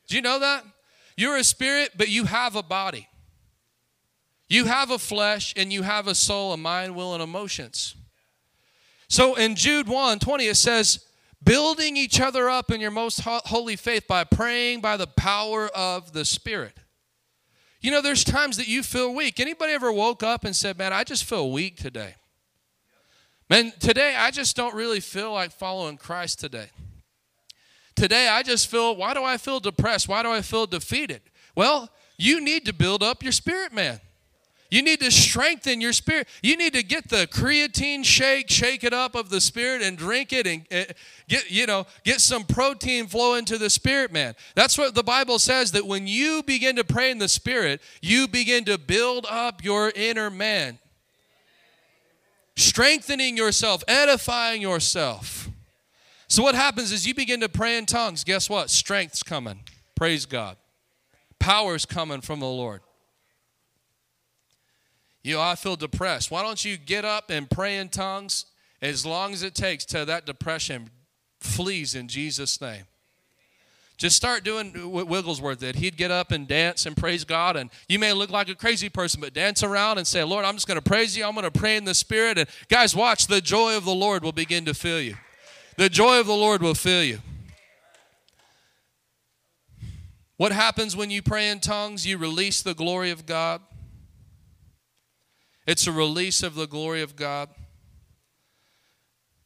Do 0.09 0.17
you 0.17 0.21
know 0.21 0.39
that? 0.39 0.65
You're 1.15 1.37
a 1.37 1.43
spirit, 1.43 1.91
but 1.95 2.09
you 2.09 2.25
have 2.25 2.57
a 2.57 2.63
body. 2.63 3.07
You 4.49 4.65
have 4.65 4.89
a 4.89 4.99
flesh 4.99 5.53
and 5.55 5.71
you 5.71 5.83
have 5.83 6.07
a 6.07 6.15
soul, 6.15 6.51
a 6.51 6.57
mind, 6.57 6.95
will, 6.95 7.13
and 7.13 7.23
emotions. 7.23 7.95
So 9.07 9.35
in 9.35 9.55
Jude 9.55 9.87
1 9.87 10.19
20, 10.19 10.45
it 10.45 10.55
says, 10.55 11.05
building 11.43 11.95
each 11.95 12.19
other 12.19 12.49
up 12.49 12.71
in 12.71 12.81
your 12.81 12.91
most 12.91 13.21
holy 13.21 13.75
faith 13.75 14.07
by 14.07 14.23
praying 14.23 14.81
by 14.81 14.97
the 14.97 15.07
power 15.07 15.67
of 15.69 16.11
the 16.13 16.25
Spirit. 16.25 16.77
You 17.81 17.91
know, 17.91 18.01
there's 18.01 18.23
times 18.23 18.57
that 18.57 18.67
you 18.67 18.83
feel 18.83 19.13
weak. 19.13 19.39
Anybody 19.39 19.71
ever 19.71 19.91
woke 19.91 20.21
up 20.21 20.43
and 20.43 20.55
said, 20.55 20.77
Man, 20.77 20.91
I 20.91 21.03
just 21.03 21.23
feel 21.23 21.51
weak 21.51 21.77
today? 21.77 22.15
Man, 23.49 23.71
today 23.79 24.15
I 24.15 24.31
just 24.31 24.55
don't 24.55 24.75
really 24.75 24.99
feel 24.99 25.31
like 25.31 25.51
following 25.51 25.97
Christ 25.97 26.39
today. 26.39 26.69
Today 27.95 28.27
I 28.27 28.43
just 28.43 28.67
feel, 28.67 28.95
why 28.95 29.13
do 29.13 29.23
I 29.23 29.37
feel 29.37 29.59
depressed? 29.59 30.07
Why 30.07 30.23
do 30.23 30.29
I 30.29 30.41
feel 30.41 30.67
defeated? 30.67 31.21
Well, 31.55 31.89
you 32.17 32.41
need 32.41 32.65
to 32.65 32.73
build 32.73 33.01
up 33.01 33.23
your 33.23 33.31
spirit, 33.31 33.73
man. 33.73 33.99
You 34.69 34.83
need 34.83 34.99
to 34.99 35.09
strengthen 35.09 35.81
your 35.81 35.93
spirit. 35.93 36.27
You 36.43 36.55
need 36.55 36.73
to 36.73 36.83
get 36.83 37.09
the 37.09 37.25
creatine 37.27 38.05
shake, 38.05 38.51
shake 38.51 38.83
it 38.83 38.93
up 38.93 39.15
of 39.15 39.29
the 39.29 39.41
spirit 39.41 39.81
and 39.81 39.97
drink 39.97 40.31
it 40.31 40.45
and 40.45 40.61
uh, 40.71 40.93
get, 41.27 41.49
you 41.49 41.65
know, 41.65 41.87
get 42.03 42.21
some 42.21 42.43
protein 42.43 43.07
flow 43.07 43.33
into 43.33 43.57
the 43.57 43.71
spirit, 43.71 44.11
man. 44.11 44.35
That's 44.53 44.77
what 44.77 44.93
the 44.93 45.01
Bible 45.01 45.39
says 45.39 45.71
that 45.71 45.87
when 45.87 46.05
you 46.05 46.43
begin 46.43 46.75
to 46.75 46.83
pray 46.83 47.09
in 47.09 47.17
the 47.17 47.27
spirit, 47.27 47.81
you 47.99 48.27
begin 48.27 48.63
to 48.65 48.77
build 48.77 49.25
up 49.27 49.63
your 49.63 49.91
inner 49.95 50.29
man. 50.29 50.77
Strengthening 52.55 53.37
yourself, 53.37 53.83
edifying 53.87 54.61
yourself. 54.61 55.49
So 56.27 56.43
what 56.43 56.53
happens 56.53 56.91
is 56.91 57.07
you 57.07 57.15
begin 57.15 57.39
to 57.39 57.49
pray 57.49 57.75
in 57.75 57.87
tongues. 57.87 58.23
Guess 58.23 58.51
what? 58.51 58.69
Strength's 58.69 59.23
coming. 59.23 59.61
Praise 59.95 60.27
God. 60.27 60.57
Power's 61.39 61.87
coming 61.87 62.21
from 62.21 62.39
the 62.39 62.45
Lord. 62.45 62.81
You 65.23 65.35
know, 65.35 65.41
I 65.41 65.55
feel 65.55 65.75
depressed. 65.75 66.31
Why 66.31 66.41
don't 66.41 66.63
you 66.63 66.77
get 66.77 67.05
up 67.05 67.29
and 67.29 67.49
pray 67.49 67.77
in 67.77 67.89
tongues 67.89 68.45
as 68.81 69.05
long 69.05 69.33
as 69.33 69.43
it 69.43 69.53
takes 69.53 69.85
till 69.85 70.05
that 70.05 70.25
depression 70.25 70.89
flees 71.39 71.95
in 71.95 72.07
Jesus' 72.07 72.61
name? 72.61 72.83
Just 73.97 74.15
start 74.15 74.45
doing 74.45 74.71
what 74.93 75.07
Wigglesworth 75.07 75.59
did. 75.59 75.75
He'd 75.75 75.97
get 75.97 76.09
up 76.09 76.31
and 76.31 76.47
dance 76.47 76.85
and 76.85 76.95
praise 76.95 77.25
God. 77.25 77.57
And 77.57 77.69
you 77.89 77.99
may 77.99 78.13
look 78.13 78.29
like 78.29 78.47
a 78.47 78.55
crazy 78.55 78.87
person, 78.87 79.19
but 79.19 79.33
dance 79.33 79.61
around 79.61 79.97
and 79.97 80.07
say, 80.07 80.23
Lord, 80.23 80.45
I'm 80.45 80.53
just 80.53 80.67
going 80.67 80.79
to 80.79 80.81
praise 80.81 81.17
you. 81.17 81.25
I'm 81.25 81.33
going 81.33 81.43
to 81.43 81.51
pray 81.51 81.75
in 81.75 81.83
the 81.83 81.93
Spirit. 81.93 82.37
And 82.37 82.47
guys, 82.69 82.95
watch, 82.95 83.27
the 83.27 83.41
joy 83.41 83.75
of 83.75 83.83
the 83.83 83.93
Lord 83.93 84.23
will 84.23 84.31
begin 84.31 84.63
to 84.65 84.73
fill 84.73 85.01
you. 85.01 85.15
The 85.75 85.89
joy 85.89 86.17
of 86.21 86.27
the 86.27 86.33
Lord 86.33 86.61
will 86.61 86.75
fill 86.75 87.03
you. 87.03 87.19
What 90.37 90.53
happens 90.53 90.95
when 90.95 91.11
you 91.11 91.21
pray 91.21 91.49
in 91.49 91.59
tongues? 91.59 92.07
You 92.07 92.17
release 92.17 92.61
the 92.61 92.73
glory 92.73 93.11
of 93.11 93.25
God. 93.25 93.59
It's 95.69 95.85
a 95.85 95.91
release 95.91 96.41
of 96.41 96.55
the 96.55 96.65
glory 96.65 97.03
of 97.03 97.15
God. 97.15 97.47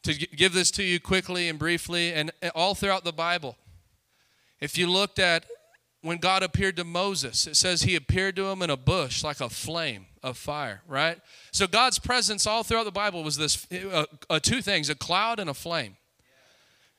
To 0.03 0.13
give 0.13 0.53
this 0.53 0.71
to 0.71 0.81
you 0.81 1.01
quickly 1.01 1.49
and 1.49 1.59
briefly, 1.59 2.13
and 2.13 2.31
all 2.55 2.75
throughout 2.75 3.03
the 3.03 3.11
Bible, 3.11 3.57
if 4.61 4.77
you 4.77 4.89
looked 4.89 5.19
at 5.19 5.45
when 6.01 6.19
God 6.19 6.41
appeared 6.41 6.77
to 6.77 6.85
Moses, 6.85 7.45
it 7.45 7.57
says 7.57 7.81
he 7.81 7.97
appeared 7.97 8.37
to 8.37 8.45
him 8.45 8.61
in 8.61 8.69
a 8.69 8.77
bush 8.77 9.21
like 9.21 9.41
a 9.41 9.49
flame 9.49 10.05
of 10.23 10.37
fire, 10.37 10.81
right? 10.87 11.19
So 11.51 11.67
God's 11.67 11.99
presence 11.99 12.47
all 12.47 12.63
throughout 12.63 12.85
the 12.85 12.91
Bible 12.91 13.21
was 13.21 13.35
this 13.35 13.67
uh, 13.73 14.05
uh, 14.29 14.39
two 14.39 14.61
things 14.61 14.89
a 14.89 14.95
cloud 14.95 15.41
and 15.41 15.49
a 15.49 15.53
flame. 15.53 15.97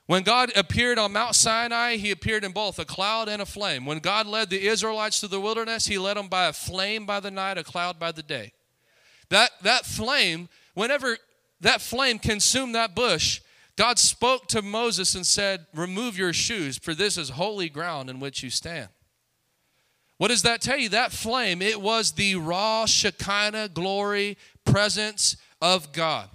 When 0.04 0.22
God 0.22 0.52
appeared 0.54 0.98
on 0.98 1.14
Mount 1.14 1.34
Sinai, 1.34 1.96
he 1.96 2.10
appeared 2.10 2.44
in 2.44 2.52
both 2.52 2.78
a 2.78 2.84
cloud 2.84 3.30
and 3.30 3.40
a 3.40 3.46
flame. 3.46 3.86
When 3.86 4.00
God 4.00 4.26
led 4.26 4.50
the 4.50 4.66
Israelites 4.66 5.20
through 5.20 5.30
the 5.30 5.40
wilderness, 5.40 5.86
he 5.86 5.96
led 5.96 6.18
them 6.18 6.28
by 6.28 6.48
a 6.48 6.52
flame 6.52 7.06
by 7.06 7.20
the 7.20 7.30
night, 7.30 7.56
a 7.56 7.64
cloud 7.64 7.98
by 7.98 8.12
the 8.12 8.22
day. 8.22 8.52
That, 9.34 9.50
that 9.62 9.84
flame, 9.84 10.48
whenever 10.74 11.18
that 11.60 11.80
flame 11.80 12.20
consumed 12.20 12.76
that 12.76 12.94
bush, 12.94 13.40
God 13.74 13.98
spoke 13.98 14.46
to 14.46 14.62
Moses 14.62 15.16
and 15.16 15.26
said, 15.26 15.66
Remove 15.74 16.16
your 16.16 16.32
shoes, 16.32 16.78
for 16.78 16.94
this 16.94 17.18
is 17.18 17.30
holy 17.30 17.68
ground 17.68 18.08
in 18.08 18.20
which 18.20 18.44
you 18.44 18.50
stand. 18.50 18.90
What 20.18 20.28
does 20.28 20.42
that 20.42 20.60
tell 20.60 20.78
you? 20.78 20.88
That 20.88 21.10
flame, 21.10 21.62
it 21.62 21.80
was 21.80 22.12
the 22.12 22.36
raw 22.36 22.86
Shekinah 22.86 23.70
glory 23.70 24.38
presence 24.64 25.36
of 25.60 25.90
God. 25.90 26.28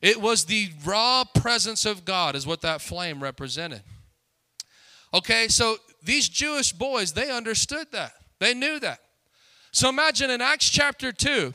It 0.00 0.18
was 0.18 0.46
the 0.46 0.70
raw 0.82 1.24
presence 1.24 1.84
of 1.84 2.06
God, 2.06 2.36
is 2.36 2.46
what 2.46 2.62
that 2.62 2.80
flame 2.80 3.22
represented. 3.22 3.82
Okay, 5.12 5.48
so 5.48 5.76
these 6.02 6.30
Jewish 6.30 6.72
boys, 6.72 7.12
they 7.12 7.30
understood 7.30 7.88
that. 7.92 8.12
They 8.38 8.54
knew 8.54 8.80
that. 8.80 9.00
So 9.72 9.90
imagine 9.90 10.30
in 10.30 10.40
Acts 10.40 10.70
chapter 10.70 11.12
2, 11.12 11.52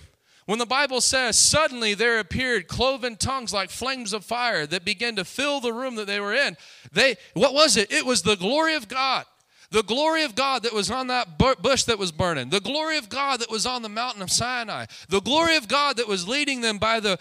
when 0.49 0.57
the 0.57 0.65
Bible 0.65 0.99
says, 0.99 1.37
suddenly 1.37 1.93
there 1.93 2.17
appeared 2.17 2.67
cloven 2.67 3.17
tongues 3.17 3.53
like 3.53 3.69
flames 3.69 4.13
of 4.13 4.25
fire 4.25 4.65
that 4.65 4.83
began 4.83 5.15
to 5.17 5.23
fill 5.23 5.59
the 5.59 5.71
room 5.71 5.93
that 5.97 6.07
they 6.07 6.19
were 6.19 6.33
in. 6.33 6.57
They, 6.91 7.17
what 7.35 7.53
was 7.53 7.77
it? 7.77 7.91
It 7.91 8.03
was 8.03 8.23
the 8.23 8.35
glory 8.35 8.73
of 8.73 8.87
God. 8.87 9.25
The 9.69 9.83
glory 9.83 10.23
of 10.23 10.33
God 10.33 10.63
that 10.63 10.73
was 10.73 10.89
on 10.89 11.05
that 11.05 11.37
bush 11.37 11.83
that 11.83 11.99
was 11.99 12.11
burning. 12.11 12.49
The 12.49 12.61
glory 12.61 12.97
of 12.97 13.09
God 13.09 13.41
that 13.41 13.51
was 13.51 13.67
on 13.67 13.83
the 13.83 13.89
mountain 13.89 14.23
of 14.23 14.31
Sinai. 14.31 14.87
The 15.07 15.21
glory 15.21 15.55
of 15.55 15.67
God 15.67 15.97
that 15.97 16.07
was 16.07 16.27
leading 16.27 16.61
them 16.61 16.79
by 16.79 16.99
the 16.99 17.19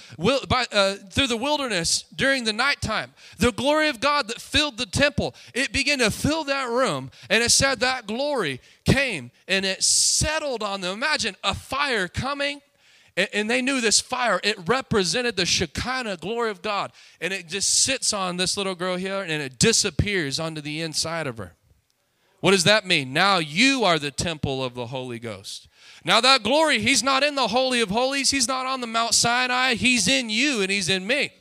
by, 0.49 0.65
uh, 0.73 0.95
through 0.95 1.27
the 1.27 1.37
wilderness 1.37 2.07
during 2.17 2.45
the 2.45 2.55
nighttime. 2.55 3.13
The 3.39 3.53
glory 3.53 3.91
of 3.91 4.01
God 4.01 4.29
that 4.29 4.41
filled 4.41 4.79
the 4.79 4.87
temple. 4.87 5.35
It 5.53 5.71
began 5.71 5.99
to 5.99 6.11
fill 6.11 6.45
that 6.45 6.71
room, 6.71 7.11
and 7.29 7.45
it 7.45 7.51
said 7.51 7.81
that 7.81 8.07
glory 8.07 8.63
came 8.87 9.33
and 9.47 9.67
it 9.67 9.85
settled 9.85 10.63
on 10.63 10.81
them. 10.81 10.95
Imagine 10.95 11.37
a 11.45 11.53
fire 11.53 12.09
coming 12.09 12.63
and, 13.33 13.51
they 13.51 13.61
knew 13.61 13.81
this 13.81 14.01
fire, 14.01 14.41
it 14.45 14.57
represented 14.69 15.37
the 15.37 15.45
Shekinah 15.45 16.19
glory 16.19 16.51
of 16.51 16.63
God. 16.63 16.93
And 17.21 17.33
it 17.33 17.49
just 17.49 17.83
sits 17.83 18.13
on 18.13 18.37
this 18.37 18.57
little 18.57 18.77
girl 18.77 18.97
here 18.97 19.23
and 19.23 19.43
it 19.43 19.59
disappears 19.59 20.39
onto 20.39 20.61
the 20.61 20.81
inside 20.81 21.27
of 21.27 21.39
her. 21.39 21.55
What 22.41 22.53
does 22.53 22.65
that 22.65 22.87
mean? 22.87 23.13
Now 23.13 23.39
you 23.39 23.83
are 23.83 23.99
the 23.99 24.13
temple 24.13 24.63
of 24.63 24.75
the 24.75 24.87
Holy 24.87 25.19
Ghost. 25.19 25.67
Now 26.05 26.21
that 26.21 26.45
glory, 26.45 26.79
he's 26.79 27.03
not 27.03 27.25
in 27.25 27.35
the 27.35 27.49
Holy 27.49 27.81
of 27.81 27.91
Holies, 27.91 28.31
he's 28.31 28.47
not 28.47 28.67
on 28.67 28.81
the 28.81 28.87
Mount 28.87 29.15
Sinai, 29.15 29.75
he's 29.75 30.07
in 30.07 30.31
you 30.31 30.63
and 30.63 30.71
he's 30.71 30.89
in 30.89 31.07
me. 31.07 31.33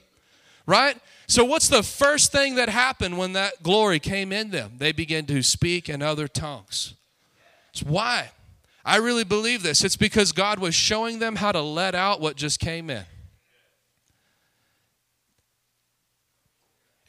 Right? 0.66 0.98
So, 1.28 1.46
what's 1.46 1.68
the 1.68 1.84
first 1.84 2.32
thing 2.32 2.56
that 2.56 2.70
happened 2.70 3.18
when 3.18 3.34
that 3.34 3.62
glory 3.62 4.00
came 4.00 4.32
in 4.32 4.50
them? 4.50 4.74
They 4.78 4.94
began 4.94 5.26
to 5.26 5.44
speak 5.44 5.90
in 5.90 6.02
other 6.02 6.28
tongues. 6.28 6.96
It's 7.72 7.84
why? 7.84 8.32
I 8.88 8.96
really 8.96 9.26
believe 9.26 9.64
this. 9.64 9.84
It's 9.84 9.98
because 9.98 10.32
God 10.32 10.60
was 10.60 10.74
showing 10.74 11.20
them 11.20 11.36
how 11.36 11.52
to 11.52 11.62
let 11.62 11.94
out 11.94 12.22
what 12.22 12.38
just 12.38 12.62
came 12.62 12.90
in. 12.90 13.04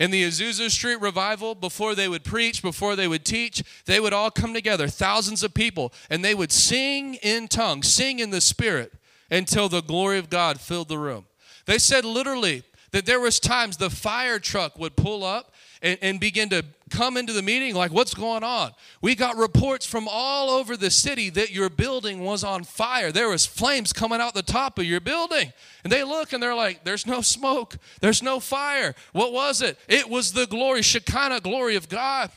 In 0.01 0.11
the 0.11 0.25
Azusa 0.25 0.71
Street 0.71 1.01
revival, 1.01 1.55
before 1.55 1.95
they 1.95 2.09
would 2.09 2.25
preach, 2.25 2.63
before 2.63 2.97
they 2.97 3.07
would 3.07 3.25
teach, 3.25 3.63
they 3.87 4.01
would 4.01 4.13
all 4.13 4.31
come 4.31 4.55
together, 4.55 4.89
thousands 4.89 5.45
of 5.45 5.55
people, 5.55 5.93
and 6.11 6.25
they 6.25 6.35
would 6.35 6.51
sing 6.51 7.15
in 7.15 7.47
tongues, 7.47 7.87
sing 7.87 8.19
in 8.19 8.31
the 8.31 8.41
Spirit 8.41 8.93
until 9.31 9.69
the 9.69 9.83
glory 9.83 10.19
of 10.19 10.31
God 10.31 10.61
filled 10.61 10.89
the 10.89 10.99
room. 10.99 11.27
They 11.67 11.79
said 11.79 12.05
literally 12.05 12.65
that 12.91 13.07
there 13.07 13.21
was 13.21 13.39
times 13.39 13.77
the 13.77 13.91
fire 13.91 14.41
truck 14.41 14.77
would 14.79 14.97
pull 14.97 15.23
up 15.23 15.53
and, 15.81 15.97
and 16.03 16.19
begin 16.19 16.49
to 16.49 16.65
come 16.89 17.17
into 17.17 17.33
the 17.33 17.43
meeting 17.43 17.75
like 17.75 17.93
what's 17.93 18.15
going 18.15 18.43
on? 18.43 18.73
We 19.01 19.15
got 19.15 19.37
reports 19.37 19.87
from 19.87 20.09
all 20.11 20.51
over 20.51 20.77
the 20.77 20.91
city 20.91 21.31
that 21.31 21.51
your 21.51 21.69
building 21.69 22.25
was 22.25 22.43
on 22.43 22.65
fire. 22.65 23.13
There 23.13 23.29
was 23.29 23.47
flames 23.47 23.93
coming 23.93 24.21
out 24.21 24.35
the 24.35 24.43
top 24.43 24.79
of 24.79 24.85
your 24.85 25.01
building. 25.01 25.53
And 25.85 25.93
they 25.93 26.05
look 26.05 26.33
and 26.33 26.43
they're 26.43 26.55
like 26.55 26.85
there's 26.85 27.07
no 27.07 27.21
smoke. 27.21 27.77
There's 28.01 28.23
no 28.23 28.41
fire. 28.41 28.95
What 29.13 29.33
was 29.33 29.63
it? 29.63 29.79
It 29.89 30.09
was 30.09 30.33
the 30.33 30.47
glory 30.47 30.83
shekinah 30.83 31.41
glory 31.41 31.77
of 31.77 31.89
god. 31.89 32.31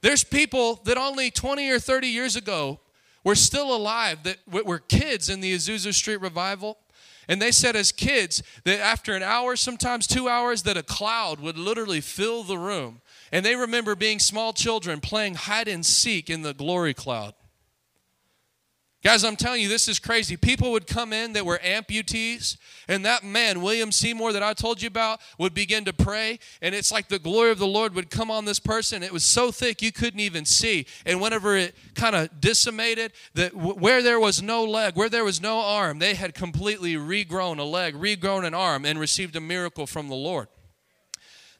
There's 0.00 0.22
people 0.22 0.80
that 0.84 0.98
only 0.98 1.30
20 1.30 1.70
or 1.70 1.78
30 1.78 2.08
years 2.08 2.36
ago 2.36 2.78
were 3.24 3.34
still 3.34 3.74
alive 3.74 4.22
that 4.24 4.36
were 4.46 4.78
kids 4.78 5.30
in 5.30 5.40
the 5.40 5.54
azusa 5.54 5.94
street 5.94 6.20
revival. 6.20 6.78
And 7.28 7.40
they 7.40 7.52
said, 7.52 7.74
as 7.74 7.90
kids, 7.90 8.42
that 8.64 8.80
after 8.80 9.14
an 9.14 9.22
hour, 9.22 9.56
sometimes 9.56 10.06
two 10.06 10.28
hours, 10.28 10.62
that 10.64 10.76
a 10.76 10.82
cloud 10.82 11.40
would 11.40 11.56
literally 11.56 12.00
fill 12.00 12.42
the 12.42 12.58
room. 12.58 13.00
And 13.32 13.44
they 13.44 13.56
remember 13.56 13.94
being 13.94 14.18
small 14.18 14.52
children 14.52 15.00
playing 15.00 15.34
hide 15.34 15.68
and 15.68 15.84
seek 15.84 16.30
in 16.30 16.42
the 16.42 16.54
glory 16.54 16.94
cloud. 16.94 17.34
Guys, 19.04 19.22
I'm 19.22 19.36
telling 19.36 19.60
you, 19.60 19.68
this 19.68 19.86
is 19.86 19.98
crazy. 19.98 20.34
People 20.34 20.72
would 20.72 20.86
come 20.86 21.12
in 21.12 21.34
that 21.34 21.44
were 21.44 21.58
amputees, 21.58 22.56
and 22.88 23.04
that 23.04 23.22
man, 23.22 23.60
William 23.60 23.92
Seymour, 23.92 24.32
that 24.32 24.42
I 24.42 24.54
told 24.54 24.80
you 24.80 24.86
about, 24.86 25.20
would 25.38 25.52
begin 25.52 25.84
to 25.84 25.92
pray, 25.92 26.38
and 26.62 26.74
it's 26.74 26.90
like 26.90 27.08
the 27.08 27.18
glory 27.18 27.50
of 27.50 27.58
the 27.58 27.66
Lord 27.66 27.94
would 27.94 28.08
come 28.08 28.30
on 28.30 28.46
this 28.46 28.58
person. 28.58 29.02
It 29.02 29.12
was 29.12 29.22
so 29.22 29.50
thick 29.52 29.82
you 29.82 29.92
couldn't 29.92 30.20
even 30.20 30.46
see. 30.46 30.86
And 31.04 31.20
whenever 31.20 31.54
it 31.54 31.76
kind 31.94 32.16
of 32.16 32.40
decimated, 32.40 33.12
that 33.34 33.54
where 33.54 34.02
there 34.02 34.18
was 34.18 34.40
no 34.40 34.64
leg, 34.64 34.96
where 34.96 35.10
there 35.10 35.22
was 35.22 35.38
no 35.38 35.60
arm, 35.60 35.98
they 35.98 36.14
had 36.14 36.32
completely 36.32 36.94
regrown 36.94 37.58
a 37.58 37.64
leg, 37.64 37.94
regrown 37.94 38.46
an 38.46 38.54
arm, 38.54 38.86
and 38.86 38.98
received 38.98 39.36
a 39.36 39.40
miracle 39.40 39.86
from 39.86 40.08
the 40.08 40.14
Lord. 40.14 40.48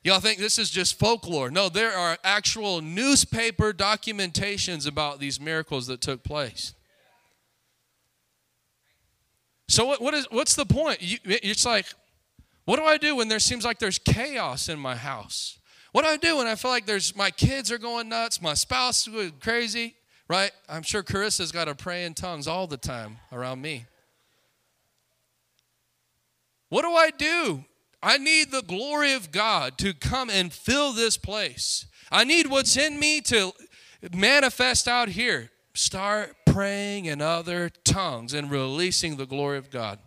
Y'all 0.04 0.20
think 0.20 0.38
this 0.38 0.58
is 0.58 0.70
just 0.70 0.98
folklore. 0.98 1.50
No, 1.50 1.70
there 1.70 1.92
are 1.92 2.18
actual 2.22 2.82
newspaper 2.82 3.72
documentations 3.72 4.86
about 4.86 5.18
these 5.18 5.40
miracles 5.40 5.86
that 5.86 6.02
took 6.02 6.22
place. 6.22 6.74
So 9.66 9.86
what, 9.86 10.02
what 10.02 10.12
is 10.12 10.26
what's 10.30 10.54
the 10.54 10.66
point? 10.66 11.00
You, 11.00 11.16
it's 11.24 11.64
like, 11.64 11.86
what 12.66 12.76
do 12.76 12.84
I 12.84 12.98
do 12.98 13.16
when 13.16 13.28
there 13.28 13.38
seems 13.38 13.64
like 13.64 13.78
there's 13.78 13.98
chaos 13.98 14.68
in 14.68 14.78
my 14.78 14.94
house? 14.94 15.58
What 15.92 16.02
do 16.02 16.08
I 16.08 16.18
do 16.18 16.36
when 16.36 16.46
I 16.46 16.54
feel 16.54 16.70
like 16.70 16.84
there's 16.84 17.16
my 17.16 17.30
kids 17.30 17.72
are 17.72 17.78
going 17.78 18.10
nuts, 18.10 18.42
my 18.42 18.52
spouse 18.52 19.08
is 19.08 19.32
crazy, 19.40 19.94
right? 20.28 20.50
I'm 20.68 20.82
sure 20.82 21.02
Carissa's 21.02 21.50
got 21.50 21.64
to 21.64 21.74
pray 21.74 22.04
in 22.04 22.12
tongues 22.12 22.46
all 22.46 22.66
the 22.66 22.76
time 22.76 23.18
around 23.32 23.62
me. 23.62 23.86
What 26.68 26.82
do 26.82 26.92
I 26.92 27.10
do? 27.10 27.64
I 28.04 28.18
need 28.18 28.50
the 28.50 28.60
glory 28.60 29.14
of 29.14 29.32
God 29.32 29.78
to 29.78 29.94
come 29.94 30.28
and 30.28 30.52
fill 30.52 30.92
this 30.92 31.16
place. 31.16 31.86
I 32.12 32.24
need 32.24 32.48
what's 32.48 32.76
in 32.76 33.00
me 33.00 33.22
to 33.22 33.52
manifest 34.12 34.86
out 34.86 35.08
here. 35.08 35.50
Start 35.72 36.36
praying 36.44 37.06
in 37.06 37.22
other 37.22 37.70
tongues 37.82 38.34
and 38.34 38.50
releasing 38.50 39.16
the 39.16 39.24
glory 39.24 39.56
of 39.56 39.70
God. 39.70 39.98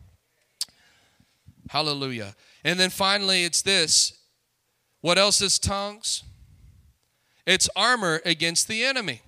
Hallelujah. 1.71 2.35
And 2.63 2.79
then 2.79 2.91
finally, 2.91 3.43
it's 3.43 3.63
this. 3.63 4.13
What 5.01 5.17
else 5.17 5.41
is 5.41 5.57
tongues? 5.57 6.21
It's 7.47 7.67
armor 7.75 8.21
against 8.23 8.67
the 8.67 8.83
enemy. 8.83 9.21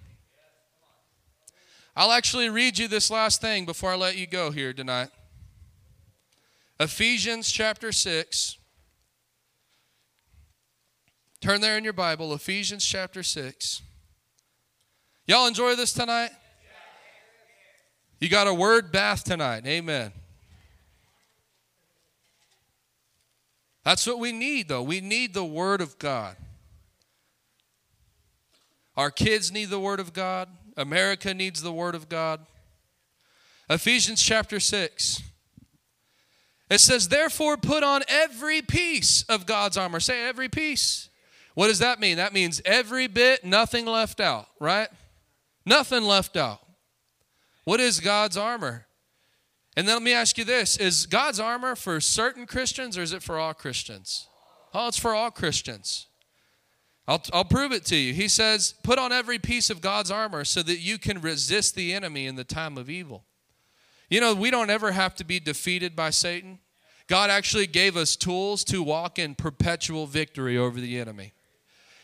I'll 1.95 2.11
actually 2.11 2.49
read 2.49 2.78
you 2.78 2.88
this 2.88 3.09
last 3.09 3.41
thing 3.41 3.65
before 3.65 3.93
I 3.93 3.95
let 3.95 4.15
you 4.15 4.28
go 4.28 4.51
here 4.51 4.74
tonight. 4.74 5.09
Ephesians 6.80 7.51
chapter 7.51 7.91
6. 7.91 8.57
Turn 11.42 11.62
there 11.62 11.78
in 11.78 11.84
your 11.84 11.94
Bible, 11.94 12.34
Ephesians 12.34 12.86
chapter 12.86 13.24
6. 13.24 13.82
Y'all 15.26 15.48
enjoy 15.48 15.76
this 15.76 15.94
tonight? 15.94 16.32
You 18.20 18.28
got 18.28 18.48
a 18.48 18.54
word 18.54 18.92
bath 18.92 19.24
tonight. 19.24 19.66
Amen. 19.66 20.12
That's 23.86 24.06
what 24.06 24.20
we 24.20 24.32
need, 24.32 24.68
though. 24.68 24.84
We 24.84 25.02
need 25.02 25.34
the 25.34 25.46
Word 25.46 25.82
of 25.82 25.98
God. 25.98 26.36
Our 28.98 29.10
kids 29.10 29.52
need 29.52 29.70
the 29.70 29.80
Word 29.80 30.00
of 30.00 30.14
God. 30.14 30.50
America 30.76 31.34
needs 31.34 31.62
the 31.62 31.72
Word 31.72 31.96
of 31.96 32.10
God. 32.10 32.46
Ephesians 33.70 34.22
chapter 34.22 34.60
6. 34.60 35.24
It 36.70 36.80
says, 36.80 37.08
Therefore, 37.08 37.58
put 37.58 37.82
on 37.82 38.04
every 38.08 38.62
piece 38.62 39.24
of 39.24 39.46
God's 39.46 39.78
armor. 39.78 40.00
Say 40.00 40.28
every 40.28 40.50
piece. 40.50 41.09
What 41.56 41.68
does 41.68 41.80
that 41.80 42.00
mean? 42.00 42.18
That 42.18 42.34
means 42.34 42.62
every 42.66 43.08
bit, 43.08 43.43
nothing 43.43 43.86
left 43.86 44.20
out, 44.20 44.47
right? 44.60 44.88
Nothing 45.66 46.04
left 46.04 46.38
out. 46.38 46.60
What 47.66 47.80
is 47.80 48.00
God's 48.00 48.38
armor? 48.38 48.88
And 49.76 49.88
then 49.88 49.95
let 49.95 50.04
me 50.04 50.14
ask 50.14 50.38
you 50.38 50.45
this 50.45 50.78
Is 50.78 51.06
God's 51.06 51.39
armor 51.39 51.76
for 51.76 52.00
certain 52.00 52.45
Christians 52.45 52.97
or 52.97 53.02
is 53.02 53.14
it 53.14 53.24
for 53.24 53.38
all 53.38 53.54
Christians? 53.54 54.28
Oh, 54.74 54.88
it's 54.88 54.97
for 54.97 55.14
all 55.14 55.32
Christians. 55.32 56.08
I'll, 57.08 57.24
I'll 57.34 57.45
prove 57.45 57.72
it 57.72 57.86
to 57.86 57.95
you. 57.95 58.14
He 58.14 58.28
says, 58.28 58.76
Put 58.84 59.00
on 59.00 59.12
every 59.12 59.39
piece 59.39 59.70
of 59.70 59.82
God's 59.82 60.12
armor 60.12 60.45
so 60.45 60.62
that 60.64 60.80
you 60.80 60.97
can 60.97 61.22
resist 61.22 61.76
the 61.76 61.93
enemy 61.93 62.28
in 62.28 62.36
the 62.36 62.43
time 62.43 62.78
of 62.78 62.89
evil. 62.89 63.26
You 64.10 64.22
know, 64.22 64.34
we 64.34 64.52
don't 64.52 64.70
ever 64.70 64.91
have 64.91 65.16
to 65.16 65.24
be 65.24 65.39
defeated 65.39 65.95
by 65.95 66.10
Satan. 66.10 66.60
God 67.08 67.30
actually 67.30 67.68
gave 67.68 67.97
us 67.97 68.16
tools 68.16 68.64
to 68.66 68.84
walk 68.84 69.18
in 69.18 69.34
perpetual 69.34 70.06
victory 70.06 70.58
over 70.58 70.80
the 70.80 71.00
enemy. 71.00 71.34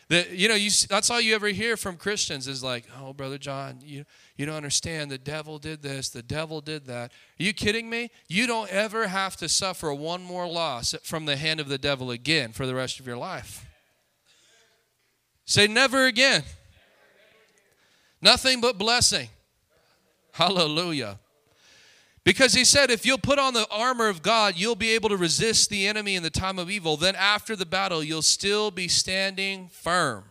That 0.08 0.30
you 0.30 0.48
know, 0.48 0.54
you, 0.54 0.70
that's 0.88 1.10
all 1.10 1.20
you 1.20 1.34
ever 1.34 1.48
hear 1.48 1.76
from 1.76 1.96
Christians 1.96 2.46
is 2.46 2.62
like, 2.62 2.84
"Oh, 3.00 3.12
brother 3.12 3.38
John, 3.38 3.80
you 3.82 4.04
you 4.36 4.46
don't 4.46 4.54
understand. 4.54 5.10
The 5.10 5.18
devil 5.18 5.58
did 5.58 5.82
this. 5.82 6.08
The 6.10 6.22
devil 6.22 6.60
did 6.60 6.86
that." 6.86 7.10
Are 7.10 7.42
you 7.42 7.52
kidding 7.52 7.90
me? 7.90 8.10
You 8.28 8.46
don't 8.46 8.70
ever 8.70 9.08
have 9.08 9.36
to 9.38 9.48
suffer 9.48 9.92
one 9.92 10.22
more 10.22 10.46
loss 10.46 10.94
from 11.02 11.24
the 11.24 11.36
hand 11.36 11.58
of 11.58 11.68
the 11.68 11.78
devil 11.78 12.12
again 12.12 12.52
for 12.52 12.66
the 12.66 12.74
rest 12.74 13.00
of 13.00 13.06
your 13.06 13.16
life. 13.16 13.66
Say 15.44 15.66
never 15.66 16.06
again. 16.06 16.44
Nothing 18.22 18.60
but 18.60 18.78
blessing. 18.78 19.28
Hallelujah. 20.32 21.18
Because 22.26 22.54
he 22.54 22.64
said, 22.64 22.90
if 22.90 23.06
you'll 23.06 23.18
put 23.18 23.38
on 23.38 23.54
the 23.54 23.68
armor 23.70 24.08
of 24.08 24.20
God, 24.20 24.54
you'll 24.56 24.74
be 24.74 24.90
able 24.90 25.08
to 25.10 25.16
resist 25.16 25.70
the 25.70 25.86
enemy 25.86 26.16
in 26.16 26.24
the 26.24 26.28
time 26.28 26.58
of 26.58 26.68
evil. 26.68 26.96
Then 26.96 27.14
after 27.14 27.54
the 27.54 27.64
battle, 27.64 28.02
you'll 28.02 28.20
still 28.20 28.72
be 28.72 28.88
standing 28.88 29.68
firm. 29.68 30.24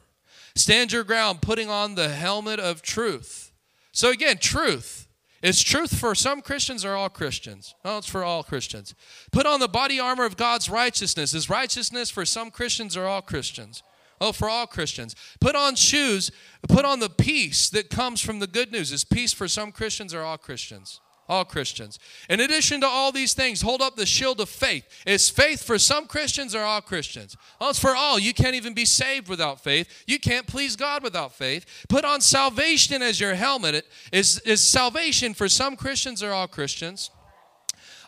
Stand 0.56 0.92
your 0.92 1.06
ground, 1.06 1.42
putting 1.42 1.70
on 1.70 1.96
the 1.96 2.10
helmet 2.10 2.60
of 2.60 2.82
truth. 2.82 3.54
So 3.94 4.12
again, 4.12 4.40
truth. 4.40 5.08
Is 5.42 5.64
truth 5.64 5.98
for 5.98 6.14
some 6.16 6.42
Christians 6.42 6.84
or 6.84 6.96
all 6.96 7.08
Christians? 7.08 7.74
No, 7.86 8.00
it's 8.00 8.10
for 8.10 8.26
all 8.26 8.44
Christians. 8.44 8.94
Put 9.32 9.46
on 9.46 9.62
the 9.62 9.70
body 9.70 9.98
armor 9.98 10.26
of 10.26 10.36
God's 10.36 10.70
righteousness. 10.70 11.34
Is 11.34 11.50
righteousness 11.50 12.10
for 12.10 12.26
some 12.26 12.52
Christians 12.52 12.98
or 12.98 13.06
all 13.06 13.22
Christians? 13.22 13.84
Oh, 14.20 14.34
for 14.34 14.50
all 14.50 14.68
Christians. 14.68 15.16
Put 15.40 15.56
on 15.56 15.76
shoes, 15.76 16.30
put 16.68 16.84
on 16.84 17.00
the 17.00 17.10
peace 17.10 17.70
that 17.70 17.90
comes 17.90 18.20
from 18.20 18.40
the 18.40 18.48
good 18.48 18.74
news. 18.74 18.92
Is 18.92 19.06
peace 19.06 19.32
for 19.32 19.48
some 19.48 19.72
Christians 19.72 20.14
or 20.14 20.24
all 20.24 20.38
Christians? 20.38 21.00
All 21.28 21.44
Christians. 21.44 21.98
In 22.30 22.40
addition 22.40 22.82
to 22.82 22.88
all 22.88 23.12
these 23.12 23.34
things, 23.34 23.62
hold 23.62 23.82
up 23.82 23.96
the 23.96 24.06
shield 24.06 24.40
of 24.40 24.48
faith. 24.48 24.86
Is 25.08 25.28
faith 25.28 25.64
for 25.64 25.80
some 25.80 26.06
Christians 26.06 26.54
or 26.54 26.62
all 26.62 26.82
Christians? 26.82 27.36
Oh, 27.60 27.70
it's 27.70 27.80
for 27.80 27.96
all. 27.96 28.20
You 28.20 28.32
can't 28.32 28.54
even 28.54 28.76
be 28.76 28.86
saved 28.86 29.28
without 29.28 29.64
faith. 29.64 29.88
You 30.06 30.20
can't 30.20 30.46
please 30.46 30.76
God 30.76 31.02
without 31.02 31.34
faith. 31.34 31.66
Put 31.90 32.06
on 32.06 32.22
salvation 32.22 33.02
as 33.02 33.20
your 33.20 33.34
helmet. 33.34 33.88
Is, 34.12 34.40
is 34.46 34.68
salvation 34.68 35.34
for 35.34 35.50
some 35.50 35.76
Christians 35.76 36.22
or 36.22 36.32
all 36.32 36.48
Christians? 36.48 37.10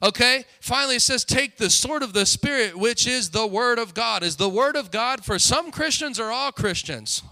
Okay, 0.03 0.45
finally 0.61 0.97
it 0.97 1.01
says, 1.01 1.26
take 1.26 1.57
the 1.57 1.72
sword 1.72 2.03
of 2.03 2.13
the 2.13 2.28
Spirit, 2.28 2.78
which 2.78 3.07
is 3.07 3.32
the 3.32 3.47
Word 3.47 3.80
of 3.80 3.95
God. 3.95 4.22
Is 4.22 4.36
the 4.36 4.47
Word 4.47 4.76
of 4.76 4.91
God 4.91 5.26
for 5.26 5.39
some 5.39 5.72
Christians 5.72 6.20
or 6.20 6.32
all 6.32 6.51
Christians? 6.51 7.24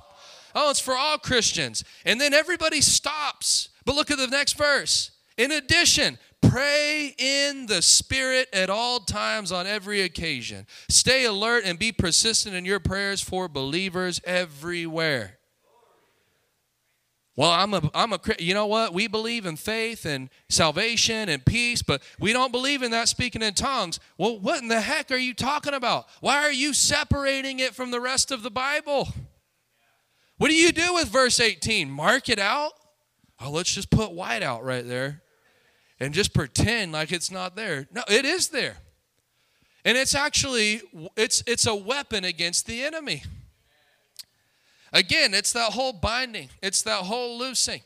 Oh, 0.55 0.71
it's 0.71 0.79
for 0.79 0.95
all 0.95 1.19
Christians. 1.19 1.83
And 2.05 2.19
then 2.19 2.33
everybody 2.33 2.81
stops. 2.81 3.69
But 3.85 3.93
look 3.93 4.09
at 4.09 4.17
the 4.17 4.25
next 4.25 4.53
verse. 4.53 5.11
In 5.37 5.51
addition, 5.51 6.17
pray 6.41 7.13
in 7.17 7.65
the 7.65 7.81
Spirit 7.81 8.47
at 8.53 8.69
all 8.69 8.99
times 9.01 9.51
on 9.51 9.67
every 9.67 10.01
occasion. 10.01 10.65
Stay 10.87 11.25
alert 11.25 11.63
and 11.65 11.77
be 11.77 11.91
persistent 11.91 12.55
in 12.55 12.63
your 12.63 12.79
prayers 12.79 13.21
for 13.21 13.47
believers 13.47 14.21
everywhere. 14.23 15.37
Well, 17.37 17.51
I'm 17.51 17.73
a, 17.73 17.91
I'm 17.93 18.13
a, 18.13 18.19
you 18.39 18.53
know 18.53 18.67
what? 18.67 18.93
We 18.93 19.07
believe 19.07 19.45
in 19.45 19.57
faith 19.57 20.05
and 20.05 20.29
salvation 20.47 21.27
and 21.27 21.43
peace, 21.43 21.81
but 21.81 22.01
we 22.17 22.31
don't 22.31 22.53
believe 22.53 22.81
in 22.81 22.91
that 22.91 23.09
speaking 23.09 23.41
in 23.41 23.53
tongues. 23.53 23.99
Well, 24.17 24.39
what 24.39 24.61
in 24.61 24.69
the 24.69 24.79
heck 24.79 25.11
are 25.11 25.17
you 25.17 25.33
talking 25.33 25.73
about? 25.73 26.05
Why 26.21 26.37
are 26.37 26.51
you 26.51 26.73
separating 26.73 27.59
it 27.59 27.75
from 27.75 27.91
the 27.91 27.99
rest 27.99 28.31
of 28.31 28.41
the 28.41 28.51
Bible? 28.51 29.09
What 30.37 30.47
do 30.47 30.55
you 30.55 30.71
do 30.71 30.93
with 30.93 31.09
verse 31.09 31.41
18? 31.41 31.89
Mark 31.89 32.29
it 32.29 32.39
out? 32.39 32.71
Oh, 33.41 33.51
let's 33.51 33.73
just 33.73 33.89
put 33.89 34.13
white 34.13 34.41
out 34.41 34.63
right 34.63 34.87
there 34.87 35.21
and 35.99 36.13
just 36.13 36.33
pretend 36.33 36.91
like 36.91 37.11
it's 37.11 37.31
not 37.31 37.55
there. 37.55 37.87
No, 37.93 38.03
it 38.09 38.25
is 38.25 38.49
there. 38.49 38.77
And 39.83 39.97
it's 39.97 40.15
actually 40.15 40.81
it's 41.15 41.43
it's 41.45 41.67
a 41.67 41.75
weapon 41.75 42.23
against 42.23 42.65
the 42.65 42.83
enemy. 42.83 43.23
Again, 44.91 45.33
it's 45.33 45.51
that 45.53 45.73
whole 45.73 45.93
binding, 45.93 46.49
it's 46.61 46.81
that 46.83 47.01
whole 47.01 47.37
loosing. 47.37 47.81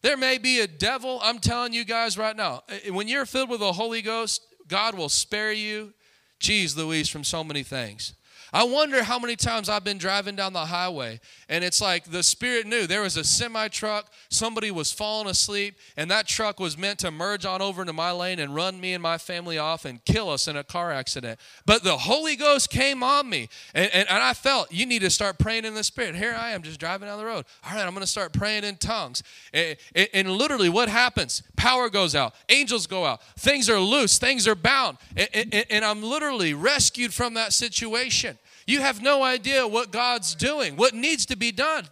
There 0.00 0.16
may 0.16 0.38
be 0.38 0.60
a 0.60 0.68
devil, 0.68 1.18
I'm 1.22 1.40
telling 1.40 1.72
you 1.72 1.84
guys 1.84 2.16
right 2.16 2.36
now, 2.36 2.62
eh, 2.68 2.90
when 2.90 3.08
you're 3.08 3.26
filled 3.26 3.50
with 3.50 3.58
the 3.58 3.72
Holy 3.72 4.00
Ghost, 4.00 4.42
God 4.68 4.94
will 4.94 5.08
spare 5.08 5.50
you, 5.50 5.92
geez, 6.38 6.76
Louise, 6.76 7.08
from 7.08 7.24
so 7.24 7.42
many 7.42 7.64
things. 7.64 8.14
I 8.52 8.64
wonder 8.64 9.02
how 9.02 9.18
many 9.18 9.36
times 9.36 9.68
I've 9.68 9.84
been 9.84 9.98
driving 9.98 10.36
down 10.36 10.52
the 10.52 10.66
highway 10.66 11.20
and 11.48 11.64
it's 11.64 11.80
like 11.80 12.04
the 12.04 12.22
Spirit 12.22 12.66
knew 12.66 12.86
there 12.86 13.02
was 13.02 13.16
a 13.16 13.24
semi 13.24 13.68
truck, 13.68 14.12
somebody 14.30 14.70
was 14.70 14.92
falling 14.92 15.28
asleep, 15.28 15.76
and 15.96 16.10
that 16.10 16.26
truck 16.26 16.58
was 16.58 16.78
meant 16.78 16.98
to 17.00 17.10
merge 17.10 17.44
on 17.44 17.62
over 17.62 17.82
into 17.82 17.92
my 17.92 18.10
lane 18.10 18.38
and 18.38 18.54
run 18.54 18.80
me 18.80 18.94
and 18.94 19.02
my 19.02 19.18
family 19.18 19.58
off 19.58 19.84
and 19.84 20.04
kill 20.04 20.30
us 20.30 20.48
in 20.48 20.56
a 20.56 20.64
car 20.64 20.90
accident. 20.92 21.38
But 21.66 21.84
the 21.84 21.96
Holy 21.96 22.36
Ghost 22.36 22.70
came 22.70 23.02
on 23.02 23.28
me 23.28 23.48
and, 23.74 23.90
and, 23.92 24.08
and 24.08 24.22
I 24.22 24.34
felt 24.34 24.72
you 24.72 24.86
need 24.86 25.00
to 25.00 25.10
start 25.10 25.38
praying 25.38 25.64
in 25.64 25.74
the 25.74 25.84
Spirit. 25.84 26.16
Here 26.16 26.34
I 26.38 26.50
am 26.50 26.62
just 26.62 26.80
driving 26.80 27.08
down 27.08 27.18
the 27.18 27.26
road. 27.26 27.44
All 27.64 27.74
right, 27.74 27.84
I'm 27.84 27.92
going 27.92 28.00
to 28.00 28.06
start 28.06 28.32
praying 28.32 28.64
in 28.64 28.76
tongues. 28.76 29.22
And, 29.52 29.76
and, 30.14 30.30
literally, 30.30 30.68
what 30.68 30.88
happens? 30.88 31.42
Power 31.56 31.88
goes 31.88 32.14
out, 32.14 32.34
angels 32.48 32.86
go 32.86 33.04
out, 33.04 33.22
things 33.38 33.68
are 33.68 33.80
loose, 33.80 34.18
things 34.18 34.46
are 34.46 34.54
bound. 34.54 34.98
and, 35.16 35.54
and 35.70 35.84
I'm 35.84 36.02
literally 36.02 36.54
rescued 36.54 37.12
from 37.12 37.34
that 37.34 37.52
situation. 37.52 38.37
You 38.68 38.82
have 38.82 39.02
no 39.02 39.22
idea 39.22 39.66
what 39.66 39.90
God's 39.90 40.34
doing, 40.34 40.76
what 40.76 40.92
needs 40.92 41.24
to 41.26 41.36
be 41.36 41.50
done. 41.50 41.88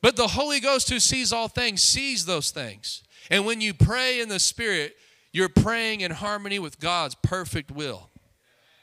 But 0.00 0.16
the 0.16 0.28
Holy 0.28 0.60
Ghost, 0.60 0.88
who 0.88 0.98
sees 0.98 1.30
all 1.30 1.46
things, 1.46 1.82
sees 1.82 2.24
those 2.24 2.50
things. 2.50 3.02
And 3.30 3.44
when 3.44 3.60
you 3.60 3.74
pray 3.74 4.18
in 4.20 4.30
the 4.30 4.38
Spirit, 4.38 4.96
you're 5.32 5.50
praying 5.50 6.00
in 6.00 6.10
harmony 6.10 6.58
with 6.58 6.80
God's 6.80 7.16
perfect 7.16 7.70
will. 7.70 8.08